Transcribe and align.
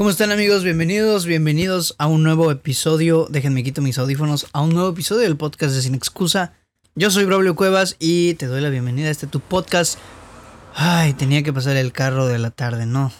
¿Cómo 0.00 0.08
están 0.08 0.32
amigos? 0.32 0.64
Bienvenidos, 0.64 1.26
bienvenidos 1.26 1.94
a 1.98 2.06
un 2.06 2.22
nuevo 2.22 2.50
episodio. 2.50 3.26
Déjenme 3.28 3.62
quito 3.62 3.82
mis 3.82 3.98
audífonos 3.98 4.46
a 4.54 4.62
un 4.62 4.70
nuevo 4.72 4.88
episodio 4.88 5.20
del 5.20 5.36
podcast 5.36 5.74
de 5.74 5.82
Sin 5.82 5.94
Excusa. 5.94 6.54
Yo 6.94 7.10
soy 7.10 7.26
Braulio 7.26 7.54
Cuevas 7.54 7.96
y 7.98 8.32
te 8.32 8.46
doy 8.46 8.62
la 8.62 8.70
bienvenida 8.70 9.08
a 9.08 9.10
este 9.10 9.26
tu 9.26 9.40
podcast. 9.40 9.98
Ay, 10.74 11.12
tenía 11.12 11.42
que 11.42 11.52
pasar 11.52 11.76
el 11.76 11.92
carro 11.92 12.26
de 12.28 12.38
la 12.38 12.50
tarde, 12.50 12.86
no. 12.86 13.12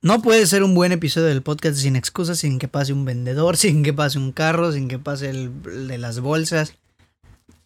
No 0.00 0.22
puede 0.22 0.46
ser 0.46 0.62
un 0.62 0.74
buen 0.74 0.90
episodio 0.90 1.26
del 1.26 1.42
podcast 1.42 1.76
Sin 1.76 1.96
Excusa 1.96 2.34
sin 2.34 2.58
que 2.58 2.66
pase 2.66 2.94
un 2.94 3.04
vendedor, 3.04 3.56
sin 3.58 3.82
que 3.82 3.92
pase 3.92 4.18
un 4.18 4.32
carro, 4.32 4.72
sin 4.72 4.88
que 4.88 4.98
pase 4.98 5.28
el, 5.28 5.52
el 5.66 5.86
de 5.86 5.98
las 5.98 6.20
bolsas. 6.20 6.72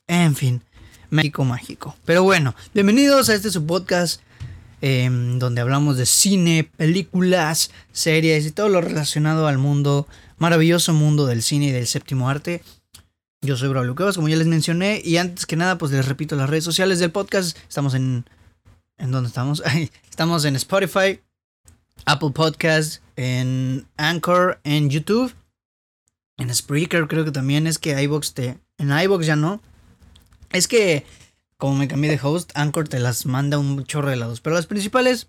En 0.09 0.35
fin, 0.35 0.65
México 1.09 1.45
mágico. 1.45 1.95
Pero 2.05 2.25
bueno, 2.25 2.57
bienvenidos 2.75 3.29
a 3.29 3.37
este 3.37 3.53
su 3.53 3.65
podcast 3.65 4.21
em, 4.81 5.39
donde 5.39 5.61
hablamos 5.61 5.97
de 5.97 6.07
cine, 6.07 6.71
películas, 6.77 7.71
series 7.93 8.47
y 8.47 8.53
todo 8.53 8.69
lo 8.69 8.81
relacionado 8.81 9.47
al 9.47 9.59
mundo, 9.59 10.07
maravilloso 10.39 10.93
mundo 10.93 11.27
del 11.27 11.43
cine 11.43 11.67
y 11.67 11.73
del 11.73 11.87
séptimo 11.87 12.29
arte. 12.29 12.63
Yo 13.43 13.57
soy 13.57 13.69
Braulio 13.69 13.95
Cuevas, 13.95 14.17
como 14.17 14.29
ya 14.29 14.37
les 14.37 14.47
mencioné, 14.47 15.01
y 15.05 15.17
antes 15.17 15.47
que 15.47 15.57
nada, 15.57 15.79
pues 15.79 15.93
les 15.93 16.07
repito 16.07 16.37
las 16.37 16.51
redes 16.51 16.65
sociales 16.65 16.99
del 16.99 17.11
podcast. 17.11 17.57
Estamos 17.69 17.95
en. 17.95 18.25
¿En 18.99 19.11
dónde 19.11 19.29
estamos? 19.29 19.63
estamos 20.11 20.45
en 20.45 20.57
Spotify, 20.57 21.21
Apple 22.05 22.31
Podcast, 22.35 23.03
en 23.17 23.87
Anchor, 23.97 24.61
en 24.63 24.91
YouTube, 24.91 25.35
en 26.41 26.55
Spreaker, 26.55 27.07
creo 27.07 27.25
que 27.25 27.33
también 27.33 27.67
es 27.67 27.79
que 27.79 28.01
iBox 28.03 28.35
te. 28.35 28.59
En 28.79 28.91
iBox 28.91 29.27
ya 29.27 29.37
no. 29.37 29.61
Es 30.53 30.67
que, 30.67 31.05
como 31.61 31.77
me 31.77 31.87
cambié 31.87 32.11
de 32.11 32.19
host, 32.21 32.51
Anchor 32.55 32.89
te 32.89 32.99
las 32.99 33.27
manda 33.27 33.59
un 33.59 33.85
chorro 33.85 34.11
de 34.11 34.17
lados. 34.17 34.41
Pero 34.41 34.57
las 34.57 34.67
principales 34.67 35.29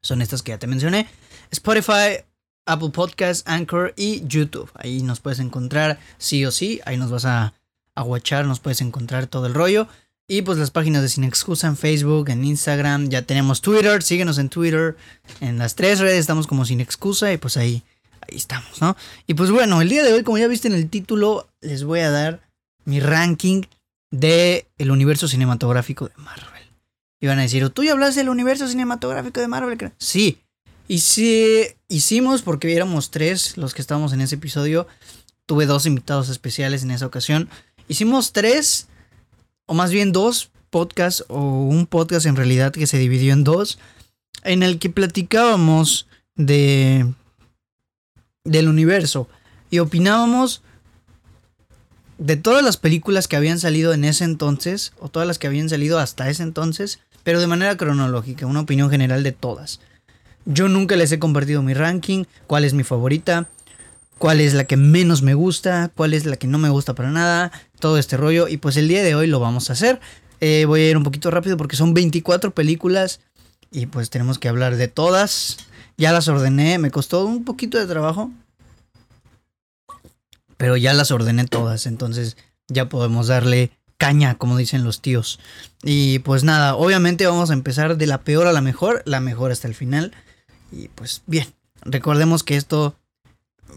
son 0.00 0.22
estas 0.22 0.42
que 0.42 0.52
ya 0.52 0.58
te 0.58 0.68
mencioné: 0.68 1.08
Spotify, 1.50 2.22
Apple 2.66 2.90
Podcast, 2.90 3.48
Anchor 3.48 3.94
y 3.96 4.24
YouTube. 4.28 4.70
Ahí 4.74 5.02
nos 5.02 5.18
puedes 5.18 5.40
encontrar 5.40 5.98
sí 6.18 6.44
o 6.44 6.52
sí. 6.52 6.80
Ahí 6.84 6.96
nos 6.96 7.10
vas 7.10 7.24
a, 7.24 7.54
a 7.96 8.02
watchar, 8.04 8.44
nos 8.44 8.60
puedes 8.60 8.80
encontrar 8.80 9.26
todo 9.26 9.46
el 9.46 9.54
rollo. 9.54 9.88
Y 10.28 10.42
pues 10.42 10.58
las 10.58 10.70
páginas 10.70 11.00
de 11.00 11.08
Sin 11.08 11.24
Excusa 11.24 11.66
en 11.66 11.78
Facebook, 11.78 12.28
en 12.28 12.44
Instagram, 12.44 13.08
ya 13.08 13.22
tenemos 13.22 13.62
Twitter, 13.62 14.02
síguenos 14.02 14.36
en 14.36 14.50
Twitter. 14.50 14.94
En 15.40 15.56
las 15.56 15.74
tres 15.74 15.98
redes 16.00 16.18
estamos 16.18 16.46
como 16.46 16.66
Sin 16.66 16.82
Excusa 16.82 17.32
y 17.32 17.38
pues 17.38 17.56
ahí, 17.56 17.82
ahí 18.20 18.36
estamos, 18.36 18.82
¿no? 18.82 18.94
Y 19.26 19.32
pues 19.32 19.50
bueno, 19.50 19.80
el 19.80 19.88
día 19.88 20.02
de 20.02 20.12
hoy, 20.12 20.22
como 20.22 20.36
ya 20.36 20.46
viste 20.46 20.68
en 20.68 20.74
el 20.74 20.90
título, 20.90 21.48
les 21.62 21.82
voy 21.82 22.00
a 22.00 22.10
dar 22.10 22.46
mi 22.84 23.00
ranking 23.00 23.62
de 24.10 24.66
el 24.78 24.90
universo 24.90 25.28
cinematográfico 25.28 26.08
de 26.08 26.14
Marvel. 26.16 26.62
Y 27.20 27.26
van 27.26 27.38
a 27.38 27.42
decir, 27.42 27.68
¿tú 27.70 27.82
ya 27.82 27.92
hablas 27.92 28.14
del 28.14 28.28
universo 28.28 28.68
cinematográfico 28.68 29.40
de 29.40 29.48
Marvel? 29.48 29.92
Sí. 29.98 30.38
Y 30.86 31.00
sí, 31.00 31.66
hicimos, 31.88 32.42
porque 32.42 32.74
éramos 32.74 33.10
tres 33.10 33.56
los 33.56 33.74
que 33.74 33.82
estábamos 33.82 34.12
en 34.12 34.20
ese 34.20 34.36
episodio. 34.36 34.86
Tuve 35.46 35.66
dos 35.66 35.86
invitados 35.86 36.28
especiales 36.28 36.82
en 36.82 36.90
esa 36.90 37.06
ocasión. 37.06 37.48
Hicimos 37.88 38.32
tres, 38.32 38.88
o 39.66 39.74
más 39.74 39.90
bien 39.90 40.12
dos 40.12 40.50
podcasts, 40.70 41.24
o 41.28 41.40
un 41.40 41.86
podcast 41.86 42.26
en 42.26 42.36
realidad 42.36 42.72
que 42.72 42.86
se 42.86 42.98
dividió 42.98 43.32
en 43.32 43.44
dos, 43.44 43.78
en 44.44 44.62
el 44.62 44.78
que 44.78 44.90
platicábamos 44.90 46.06
de 46.36 47.06
del 48.44 48.68
universo 48.68 49.28
y 49.70 49.78
opinábamos 49.78 50.62
de 52.18 52.36
todas 52.36 52.64
las 52.64 52.76
películas 52.76 53.28
que 53.28 53.36
habían 53.36 53.58
salido 53.58 53.92
en 53.92 54.04
ese 54.04 54.24
entonces, 54.24 54.92
o 54.98 55.08
todas 55.08 55.26
las 55.26 55.38
que 55.38 55.46
habían 55.46 55.68
salido 55.68 55.98
hasta 55.98 56.28
ese 56.28 56.42
entonces, 56.42 56.98
pero 57.22 57.40
de 57.40 57.46
manera 57.46 57.76
cronológica, 57.76 58.46
una 58.46 58.60
opinión 58.60 58.90
general 58.90 59.22
de 59.22 59.32
todas. 59.32 59.80
Yo 60.44 60.68
nunca 60.68 60.96
les 60.96 61.12
he 61.12 61.18
compartido 61.18 61.62
mi 61.62 61.74
ranking, 61.74 62.24
cuál 62.46 62.64
es 62.64 62.74
mi 62.74 62.82
favorita, 62.82 63.48
cuál 64.18 64.40
es 64.40 64.54
la 64.54 64.64
que 64.64 64.76
menos 64.76 65.22
me 65.22 65.34
gusta, 65.34 65.90
cuál 65.94 66.12
es 66.12 66.26
la 66.26 66.36
que 66.36 66.48
no 66.48 66.58
me 66.58 66.70
gusta 66.70 66.94
para 66.94 67.10
nada, 67.10 67.52
todo 67.78 67.98
este 67.98 68.16
rollo, 68.16 68.48
y 68.48 68.56
pues 68.56 68.76
el 68.76 68.88
día 68.88 69.02
de 69.02 69.14
hoy 69.14 69.28
lo 69.28 69.40
vamos 69.40 69.70
a 69.70 69.74
hacer. 69.74 70.00
Eh, 70.40 70.64
voy 70.66 70.82
a 70.82 70.90
ir 70.90 70.96
un 70.96 71.02
poquito 71.04 71.30
rápido 71.30 71.56
porque 71.56 71.76
son 71.76 71.94
24 71.94 72.52
películas 72.52 73.20
y 73.70 73.86
pues 73.86 74.10
tenemos 74.10 74.38
que 74.38 74.48
hablar 74.48 74.76
de 74.76 74.88
todas. 74.88 75.58
Ya 75.96 76.12
las 76.12 76.28
ordené, 76.28 76.78
me 76.78 76.90
costó 76.90 77.26
un 77.26 77.44
poquito 77.44 77.78
de 77.78 77.86
trabajo, 77.86 78.30
pero 80.58 80.76
ya 80.76 80.92
las 80.92 81.10
ordené 81.10 81.46
todas, 81.46 81.86
entonces 81.86 82.36
ya 82.68 82.90
podemos 82.90 83.28
darle 83.28 83.70
caña, 83.96 84.36
como 84.36 84.58
dicen 84.58 84.84
los 84.84 85.00
tíos. 85.00 85.40
Y 85.82 86.18
pues 86.20 86.44
nada, 86.44 86.76
obviamente 86.76 87.26
vamos 87.26 87.50
a 87.50 87.54
empezar 87.54 87.96
de 87.96 88.06
la 88.06 88.18
peor 88.18 88.46
a 88.46 88.52
la 88.52 88.60
mejor, 88.60 89.02
la 89.06 89.20
mejor 89.20 89.50
hasta 89.50 89.66
el 89.66 89.74
final. 89.74 90.12
Y 90.70 90.88
pues 90.88 91.22
bien, 91.26 91.46
recordemos 91.82 92.44
que 92.44 92.56
esto 92.56 92.96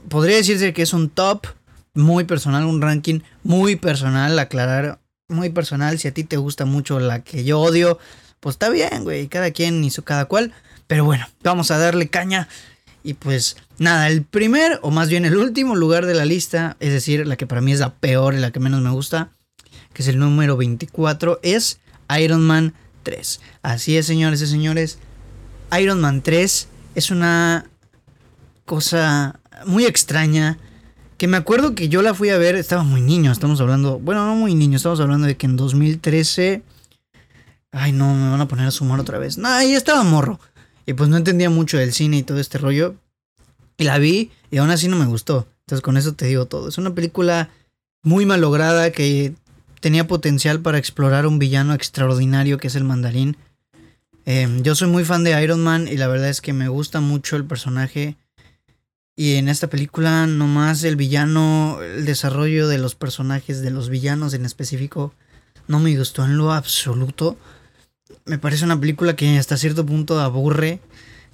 podría 0.10 0.36
decirse 0.36 0.74
que 0.74 0.82
es 0.82 0.94
un 0.94 1.10
top 1.10 1.48
muy 1.94 2.24
personal, 2.24 2.66
un 2.66 2.82
ranking 2.82 3.22
muy 3.44 3.76
personal, 3.76 4.38
aclarar, 4.40 5.00
muy 5.28 5.50
personal. 5.50 6.00
Si 6.00 6.08
a 6.08 6.14
ti 6.14 6.24
te 6.24 6.38
gusta 6.38 6.66
mucho 6.66 7.00
la 7.00 7.24
que 7.24 7.44
yo 7.44 7.60
odio, 7.60 8.00
pues 8.40 8.56
está 8.56 8.70
bien, 8.70 9.04
güey, 9.04 9.28
cada 9.28 9.52
quien 9.52 9.84
hizo 9.84 10.04
cada 10.04 10.26
cual. 10.26 10.54
Pero 10.88 11.06
bueno, 11.06 11.26
vamos 11.44 11.72
a 11.72 11.78
darle 11.78 12.10
caña. 12.10 12.48
Y 13.04 13.16
pues 13.16 13.58
nada, 13.78 14.08
el 14.08 14.24
primer, 14.24 14.80
o 14.84 14.92
más 14.92 15.10
bien 15.10 15.26
el 15.26 15.38
último 15.38 15.76
lugar 15.76 16.06
de 16.06 16.14
la 16.14 16.26
lista, 16.26 16.78
es 16.80 16.92
decir, 16.92 17.26
la 17.26 17.36
que 17.36 17.48
para 17.48 17.62
mí 17.62 17.72
es 17.72 17.80
la 17.80 17.96
peor 17.96 18.36
y 18.36 18.40
la 18.40 18.52
que 18.52 18.60
menos 18.60 18.82
me 18.82 18.92
gusta, 18.92 19.32
que 19.94 20.04
es 20.04 20.08
el 20.08 20.20
número 20.20 20.58
24, 20.58 21.40
es 21.42 21.80
Iron 22.20 22.42
Man 22.42 22.74
3. 23.04 23.42
Así 23.64 23.98
es, 23.98 24.06
señores 24.06 24.42
y 24.42 24.48
señores. 24.48 25.00
Iron 25.80 26.00
Man 26.02 26.22
3 26.22 26.68
es 26.96 27.12
una 27.12 27.66
cosa 28.66 29.40
muy 29.66 29.86
extraña. 29.86 30.58
Que 31.18 31.28
me 31.28 31.38
acuerdo 31.38 31.76
que 31.76 31.88
yo 31.88 32.02
la 32.02 32.16
fui 32.16 32.30
a 32.30 32.38
ver, 32.38 32.56
estaba 32.56 32.84
muy 32.84 33.00
niño, 33.00 33.32
estamos 33.32 33.62
hablando, 33.62 34.00
bueno, 34.00 34.26
no 34.26 34.36
muy 34.36 34.56
niño, 34.56 34.78
estamos 34.78 35.00
hablando 35.00 35.28
de 35.28 35.38
que 35.38 35.46
en 35.46 35.56
2013... 35.56 36.64
Ay, 37.74 37.94
no, 37.94 38.14
me 38.14 38.30
van 38.30 38.42
a 38.42 38.48
poner 38.48 38.68
a 38.68 38.72
sumar 38.72 39.00
otra 39.00 39.18
vez. 39.18 39.38
No, 39.38 39.48
ahí 39.48 39.74
estaba 39.74 40.04
morro. 40.04 40.42
Y 40.86 40.94
pues 40.94 41.10
no 41.10 41.18
entendía 41.18 41.50
mucho 41.50 41.78
del 41.78 41.94
cine 41.94 42.18
y 42.18 42.24
todo 42.24 42.40
este 42.40 42.58
rollo. 42.58 42.96
Y 43.78 43.84
la 43.84 43.98
vi 43.98 44.32
y 44.50 44.58
aún 44.58 44.70
así 44.70 44.88
no 44.88 44.98
me 44.98 45.06
gustó. 45.06 45.48
Entonces 45.62 45.82
con 45.82 45.98
eso 45.98 46.14
te 46.14 46.26
digo 46.26 46.46
todo. 46.46 46.70
Es 46.70 46.78
una 46.78 46.94
película 46.94 47.50
muy 48.04 48.26
malograda 48.26 48.92
que 48.92 49.34
tenía 49.80 50.08
potencial 50.08 50.60
para 50.62 50.78
explorar 50.78 51.26
un 51.26 51.40
villano 51.40 51.74
extraordinario 51.74 52.58
que 52.58 52.68
es 52.68 52.76
el 52.76 52.84
mandarín. 52.84 53.38
Eh, 54.26 54.48
yo 54.62 54.76
soy 54.76 54.88
muy 54.88 55.04
fan 55.04 55.24
de 55.24 55.42
Iron 55.44 55.64
Man 55.64 55.88
y 55.88 55.98
la 55.98 56.08
verdad 56.08 56.30
es 56.30 56.42
que 56.42 56.54
me 56.54 56.68
gusta 56.68 57.02
mucho 57.02 57.36
el 57.36 57.46
personaje. 57.46 58.18
Y 59.16 59.36
en 59.36 59.50
esta 59.50 59.68
película 59.68 60.26
nomás 60.28 60.84
el 60.84 60.96
villano, 60.96 61.80
el 61.82 62.06
desarrollo 62.06 62.68
de 62.68 62.78
los 62.78 62.96
personajes, 62.96 63.62
de 63.62 63.72
los 63.72 63.90
villanos 63.90 64.34
en 64.34 64.46
específico, 64.46 65.14
no 65.68 65.80
me 65.80 65.96
gustó 65.98 66.26
en 66.26 66.38
lo 66.38 66.52
absoluto. 66.52 67.38
Me 68.26 68.38
parece 68.38 68.66
una 68.66 68.80
película 68.80 69.16
que 69.16 69.38
hasta 69.38 69.58
cierto 69.58 69.86
punto 69.86 70.20
aburre. 70.20 70.80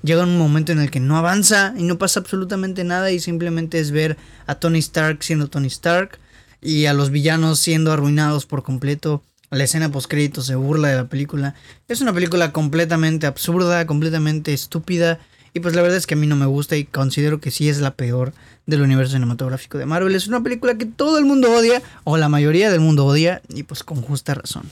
Llega 0.04 0.24
un 0.24 0.38
momento 0.38 0.72
en 0.72 0.80
el 0.80 0.92
que 0.92 1.00
no 1.00 1.18
avanza 1.18 1.74
y 1.78 1.84
no 1.84 1.98
pasa 1.98 2.20
absolutamente 2.20 2.84
nada 2.84 3.12
y 3.12 3.20
simplemente 3.20 3.80
es 3.80 3.92
ver 3.92 4.18
a 4.46 4.56
Tony 4.56 4.80
Stark 4.80 5.24
siendo 5.24 5.48
Tony 5.48 5.68
Stark 5.68 6.20
y 6.62 6.86
a 6.86 6.94
los 6.94 7.10
villanos 7.10 7.60
siendo 7.60 7.92
arruinados 7.92 8.46
por 8.46 8.64
completo. 8.64 9.24
La 9.50 9.64
escena 9.64 9.92
post 9.92 10.10
crédito 10.10 10.42
se 10.42 10.56
burla 10.56 10.90
de 10.90 10.98
la 10.98 11.08
película. 11.08 11.56
Es 11.88 12.02
una 12.02 12.14
película 12.14 12.52
completamente 12.52 13.28
absurda, 13.28 13.88
completamente 13.88 14.54
estúpida. 14.54 15.20
Y 15.54 15.62
pues 15.62 15.74
la 15.74 15.82
verdad 15.82 15.98
es 15.98 16.06
que 16.06 16.14
a 16.14 16.18
mí 16.18 16.28
no 16.28 16.36
me 16.36 16.46
gusta 16.46 16.76
y 16.76 16.84
considero 16.84 17.40
que 17.40 17.50
sí 17.50 17.70
es 17.70 17.80
la 17.80 17.96
peor 17.96 18.34
del 18.68 18.82
universo 18.82 19.14
cinematográfico 19.14 19.78
de 19.78 19.86
Marvel. 19.86 20.14
Es 20.14 20.28
una 20.28 20.44
película 20.44 20.78
que 20.78 20.86
todo 20.86 21.18
el 21.18 21.26
mundo 21.26 21.52
odia, 21.52 21.82
o 22.04 22.18
la 22.18 22.30
mayoría 22.30 22.70
del 22.70 22.82
mundo 22.82 23.06
odia, 23.06 23.42
y 23.50 23.64
pues 23.64 23.84
con 23.84 24.02
justa 24.02 24.36
razón. 24.36 24.70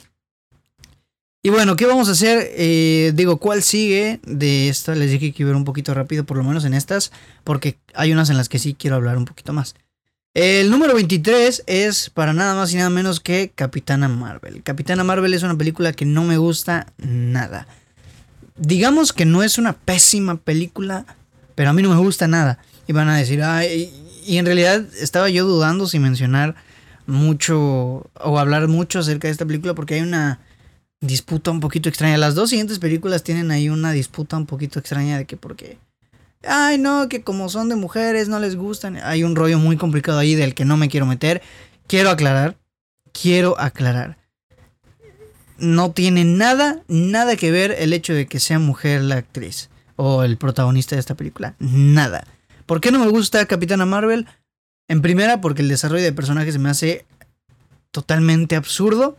Y 1.42 1.50
bueno, 1.50 1.76
¿qué 1.76 1.86
vamos 1.86 2.08
a 2.08 2.12
hacer? 2.12 2.50
Eh, 2.56 3.12
digo, 3.14 3.36
¿cuál 3.36 3.62
sigue 3.62 4.20
de 4.24 4.68
esta? 4.68 4.94
Les 4.94 5.10
dije 5.10 5.32
que 5.32 5.42
iba 5.42 5.50
a 5.50 5.52
ir 5.52 5.56
un 5.56 5.64
poquito 5.64 5.94
rápido, 5.94 6.24
por 6.24 6.36
lo 6.36 6.42
menos 6.42 6.64
en 6.64 6.74
estas, 6.74 7.12
porque 7.44 7.78
hay 7.94 8.12
unas 8.12 8.30
en 8.30 8.36
las 8.36 8.48
que 8.48 8.58
sí 8.58 8.74
quiero 8.74 8.96
hablar 8.96 9.16
un 9.16 9.26
poquito 9.26 9.52
más. 9.52 9.74
El 10.34 10.70
número 10.70 10.94
23 10.94 11.62
es 11.66 12.10
para 12.10 12.34
nada 12.34 12.54
más 12.54 12.72
y 12.72 12.76
nada 12.76 12.90
menos 12.90 13.20
que 13.20 13.52
Capitana 13.54 14.08
Marvel. 14.08 14.62
Capitana 14.62 15.02
Marvel 15.02 15.32
es 15.32 15.42
una 15.42 15.56
película 15.56 15.92
que 15.92 16.04
no 16.04 16.24
me 16.24 16.36
gusta 16.36 16.92
nada. 16.98 17.66
Digamos 18.56 19.12
que 19.12 19.24
no 19.24 19.42
es 19.42 19.56
una 19.56 19.72
pésima 19.72 20.36
película, 20.36 21.06
pero 21.54 21.70
a 21.70 21.72
mí 21.72 21.80
no 21.80 21.90
me 21.90 21.96
gusta 21.96 22.26
nada. 22.28 22.58
Y 22.86 22.92
van 22.92 23.08
a 23.08 23.16
decir, 23.16 23.42
ay, 23.42 23.90
y 24.26 24.38
en 24.38 24.46
realidad 24.46 24.84
estaba 25.00 25.30
yo 25.30 25.46
dudando 25.46 25.86
si 25.86 25.98
mencionar 25.98 26.54
mucho 27.06 28.10
o 28.20 28.38
hablar 28.38 28.68
mucho 28.68 28.98
acerca 28.98 29.28
de 29.28 29.32
esta 29.32 29.46
película 29.46 29.74
porque 29.74 29.94
hay 29.94 30.00
una 30.00 30.40
disputa 31.00 31.50
un 31.50 31.60
poquito 31.60 31.88
extraña. 31.88 32.16
Las 32.16 32.34
dos 32.34 32.50
siguientes 32.50 32.78
películas 32.78 33.22
tienen 33.22 33.50
ahí 33.50 33.68
una 33.68 33.92
disputa 33.92 34.36
un 34.36 34.46
poquito 34.46 34.78
extraña 34.78 35.18
de 35.18 35.24
que 35.26 35.36
porque 35.36 35.78
ay 36.46 36.78
no, 36.78 37.08
que 37.08 37.22
como 37.22 37.48
son 37.48 37.68
de 37.68 37.76
mujeres 37.76 38.28
no 38.28 38.38
les 38.38 38.56
gustan. 38.56 38.96
Hay 38.96 39.24
un 39.24 39.36
rollo 39.36 39.58
muy 39.58 39.76
complicado 39.76 40.18
ahí 40.18 40.34
del 40.34 40.54
que 40.54 40.64
no 40.64 40.76
me 40.76 40.88
quiero 40.88 41.06
meter. 41.06 41.42
Quiero 41.86 42.10
aclarar, 42.10 42.56
quiero 43.12 43.58
aclarar. 43.60 44.18
No 45.58 45.92
tiene 45.92 46.24
nada, 46.24 46.82
nada 46.88 47.36
que 47.36 47.50
ver 47.50 47.74
el 47.78 47.92
hecho 47.92 48.12
de 48.12 48.26
que 48.26 48.40
sea 48.40 48.58
mujer 48.58 49.00
la 49.02 49.16
actriz 49.16 49.70
o 49.96 50.22
el 50.22 50.36
protagonista 50.36 50.96
de 50.96 51.00
esta 51.00 51.14
película. 51.14 51.54
Nada. 51.58 52.26
¿Por 52.66 52.80
qué 52.80 52.90
no 52.90 52.98
me 52.98 53.08
gusta 53.08 53.46
Capitana 53.46 53.86
Marvel? 53.86 54.26
En 54.88 55.02
primera, 55.02 55.40
porque 55.40 55.62
el 55.62 55.68
desarrollo 55.68 56.04
de 56.04 56.12
personajes 56.12 56.54
se 56.54 56.58
me 56.58 56.68
hace 56.68 57.06
totalmente 57.90 58.56
absurdo. 58.56 59.16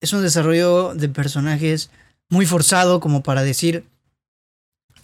Es 0.00 0.12
un 0.14 0.22
desarrollo 0.22 0.94
de 0.94 1.08
personajes 1.08 1.90
muy 2.30 2.46
forzado 2.46 3.00
como 3.00 3.22
para 3.22 3.42
decir, 3.42 3.84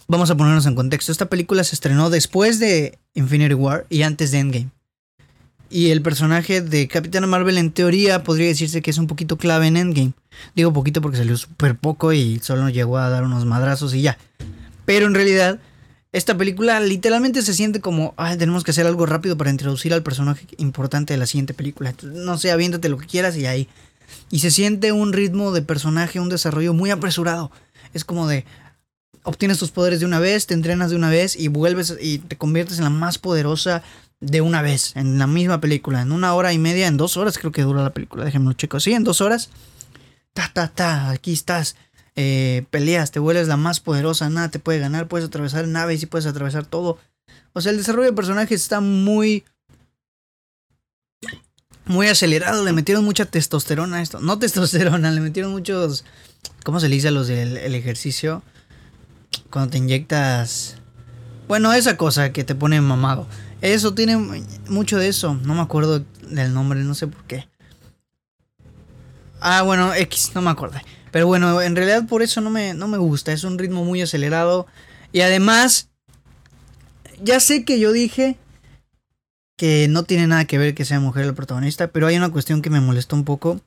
vamos 0.07 0.31
a 0.31 0.35
ponernos 0.35 0.65
en 0.65 0.75
contexto, 0.75 1.11
esta 1.11 1.27
película 1.27 1.63
se 1.63 1.75
estrenó 1.75 2.09
después 2.09 2.59
de 2.59 2.97
Infinity 3.13 3.53
War 3.53 3.85
y 3.89 4.01
antes 4.01 4.31
de 4.31 4.39
Endgame. 4.39 4.69
Y 5.69 5.91
el 5.91 6.01
personaje 6.01 6.61
de 6.61 6.87
Capitana 6.87 7.27
Marvel 7.27 7.57
en 7.57 7.71
teoría 7.71 8.23
podría 8.23 8.47
decirse 8.47 8.81
que 8.81 8.89
es 8.89 8.97
un 8.97 9.07
poquito 9.07 9.37
clave 9.37 9.67
en 9.67 9.77
Endgame. 9.77 10.13
Digo 10.55 10.73
poquito 10.73 11.01
porque 11.01 11.17
salió 11.17 11.35
súper 11.35 11.77
poco 11.77 12.13
y 12.13 12.39
solo 12.39 12.69
llegó 12.69 12.97
a 12.97 13.09
dar 13.09 13.23
unos 13.23 13.45
madrazos 13.45 13.93
y 13.93 14.01
ya. 14.01 14.17
Pero 14.85 15.05
en 15.07 15.13
realidad, 15.13 15.59
esta 16.13 16.37
película 16.37 16.79
literalmente 16.79 17.41
se 17.41 17.53
siente 17.53 17.81
como, 17.81 18.13
ay, 18.15 18.37
tenemos 18.37 18.63
que 18.63 18.71
hacer 18.71 18.87
algo 18.87 19.05
rápido 19.05 19.37
para 19.37 19.49
introducir 19.49 19.93
al 19.93 20.03
personaje 20.03 20.47
importante 20.57 21.13
de 21.13 21.17
la 21.17 21.27
siguiente 21.27 21.53
película. 21.53 21.93
no 22.01 22.37
sé, 22.37 22.51
aviéntate 22.51 22.87
lo 22.87 22.97
que 22.97 23.05
quieras 23.05 23.35
y 23.35 23.45
ahí. 23.45 23.67
Y 24.29 24.39
se 24.39 24.51
siente 24.51 24.91
un 24.91 25.13
ritmo 25.13 25.51
de 25.51 25.61
personaje, 25.61 26.19
un 26.19 26.29
desarrollo 26.29 26.73
muy 26.73 26.91
apresurado. 26.91 27.51
Es 27.93 28.05
como 28.05 28.27
de, 28.27 28.45
obtienes 29.23 29.59
tus 29.59 29.71
poderes 29.71 29.99
de 29.99 30.05
una 30.05 30.19
vez, 30.19 30.47
te 30.47 30.53
entrenas 30.53 30.89
de 30.89 30.95
una 30.95 31.09
vez 31.09 31.35
y 31.35 31.49
vuelves 31.49 31.95
y 31.99 32.19
te 32.19 32.37
conviertes 32.37 32.77
en 32.77 32.85
la 32.85 32.89
más 32.89 33.17
poderosa 33.17 33.83
de 34.19 34.41
una 34.41 34.61
vez, 34.61 34.95
en 34.95 35.19
la 35.19 35.27
misma 35.27 35.61
película, 35.61 36.01
en 36.01 36.11
una 36.11 36.33
hora 36.33 36.53
y 36.53 36.57
media, 36.57 36.87
en 36.87 36.97
dos 36.97 37.17
horas 37.17 37.37
creo 37.37 37.51
que 37.51 37.61
dura 37.61 37.83
la 37.83 37.91
película, 37.91 38.25
déjenme 38.25 38.47
lo 38.47 38.53
checo, 38.53 38.79
sí, 38.79 38.93
en 38.93 39.03
dos 39.03 39.21
horas, 39.21 39.49
ta, 40.33 40.49
ta, 40.53 40.69
ta, 40.69 41.09
aquí 41.09 41.33
estás, 41.33 41.75
eh, 42.15 42.65
peleas, 42.71 43.11
te 43.11 43.19
vuelves 43.19 43.47
la 43.47 43.57
más 43.57 43.79
poderosa, 43.79 44.29
nada 44.29 44.49
te 44.49 44.59
puede 44.59 44.79
ganar, 44.79 45.07
puedes 45.07 45.27
atravesar 45.27 45.67
naves 45.67 46.01
y 46.01 46.07
puedes 46.07 46.25
atravesar 46.25 46.65
todo. 46.65 46.97
O 47.53 47.61
sea, 47.61 47.71
el 47.71 47.77
desarrollo 47.77 48.09
de 48.09 48.15
personajes 48.15 48.61
está 48.61 48.79
muy... 48.79 49.43
Muy 51.87 52.07
acelerado, 52.07 52.63
le 52.63 52.73
metieron 52.73 53.05
mucha 53.05 53.25
testosterona 53.25 53.97
a 53.97 54.01
esto. 54.01 54.19
No 54.19 54.39
testosterona, 54.39 55.11
le 55.11 55.21
metieron 55.21 55.51
muchos... 55.51 56.03
¿Cómo 56.63 56.79
se 56.79 56.89
le 56.89 56.95
dice 56.95 57.07
a 57.07 57.11
los 57.11 57.27
del 57.27 57.73
ejercicio? 57.73 58.43
Cuando 59.49 59.71
te 59.71 59.77
inyectas... 59.77 60.75
Bueno, 61.47 61.71
esa 61.71 61.95
cosa 61.95 62.33
que 62.33 62.43
te 62.43 62.55
pone 62.55 62.81
mamado. 62.81 63.25
Eso 63.61 63.93
tiene 63.93 64.17
mucho 64.67 64.97
de 64.97 65.07
eso. 65.07 65.35
No 65.43 65.55
me 65.55 65.61
acuerdo 65.61 66.03
del 66.29 66.53
nombre, 66.53 66.81
no 66.81 66.93
sé 66.93 67.07
por 67.07 67.23
qué. 67.23 67.47
Ah, 69.39 69.61
bueno, 69.61 69.93
X, 69.93 70.31
no 70.35 70.41
me 70.41 70.49
acuerdo. 70.49 70.79
Pero 71.11 71.25
bueno, 71.27 71.61
en 71.61 71.75
realidad 71.75 72.05
por 72.05 72.21
eso 72.21 72.41
no 72.41 72.49
me, 72.49 72.73
no 72.73 72.89
me 72.89 72.97
gusta. 72.97 73.31
Es 73.31 73.45
un 73.45 73.57
ritmo 73.57 73.85
muy 73.85 74.01
acelerado. 74.01 74.67
Y 75.13 75.21
además, 75.21 75.87
ya 77.23 77.39
sé 77.39 77.63
que 77.63 77.79
yo 77.79 77.93
dije 77.93 78.37
que 79.57 79.87
no 79.89 80.03
tiene 80.03 80.27
nada 80.27 80.45
que 80.45 80.57
ver 80.57 80.75
que 80.75 80.85
sea 80.85 80.99
mujer 80.99 81.25
la 81.25 81.33
protagonista, 81.33 81.87
pero 81.87 82.07
hay 82.07 82.15
una 82.15 82.29
cuestión 82.29 82.61
que 82.61 82.69
me 82.69 82.79
molestó 82.79 83.15
un 83.15 83.25
poco. 83.25 83.59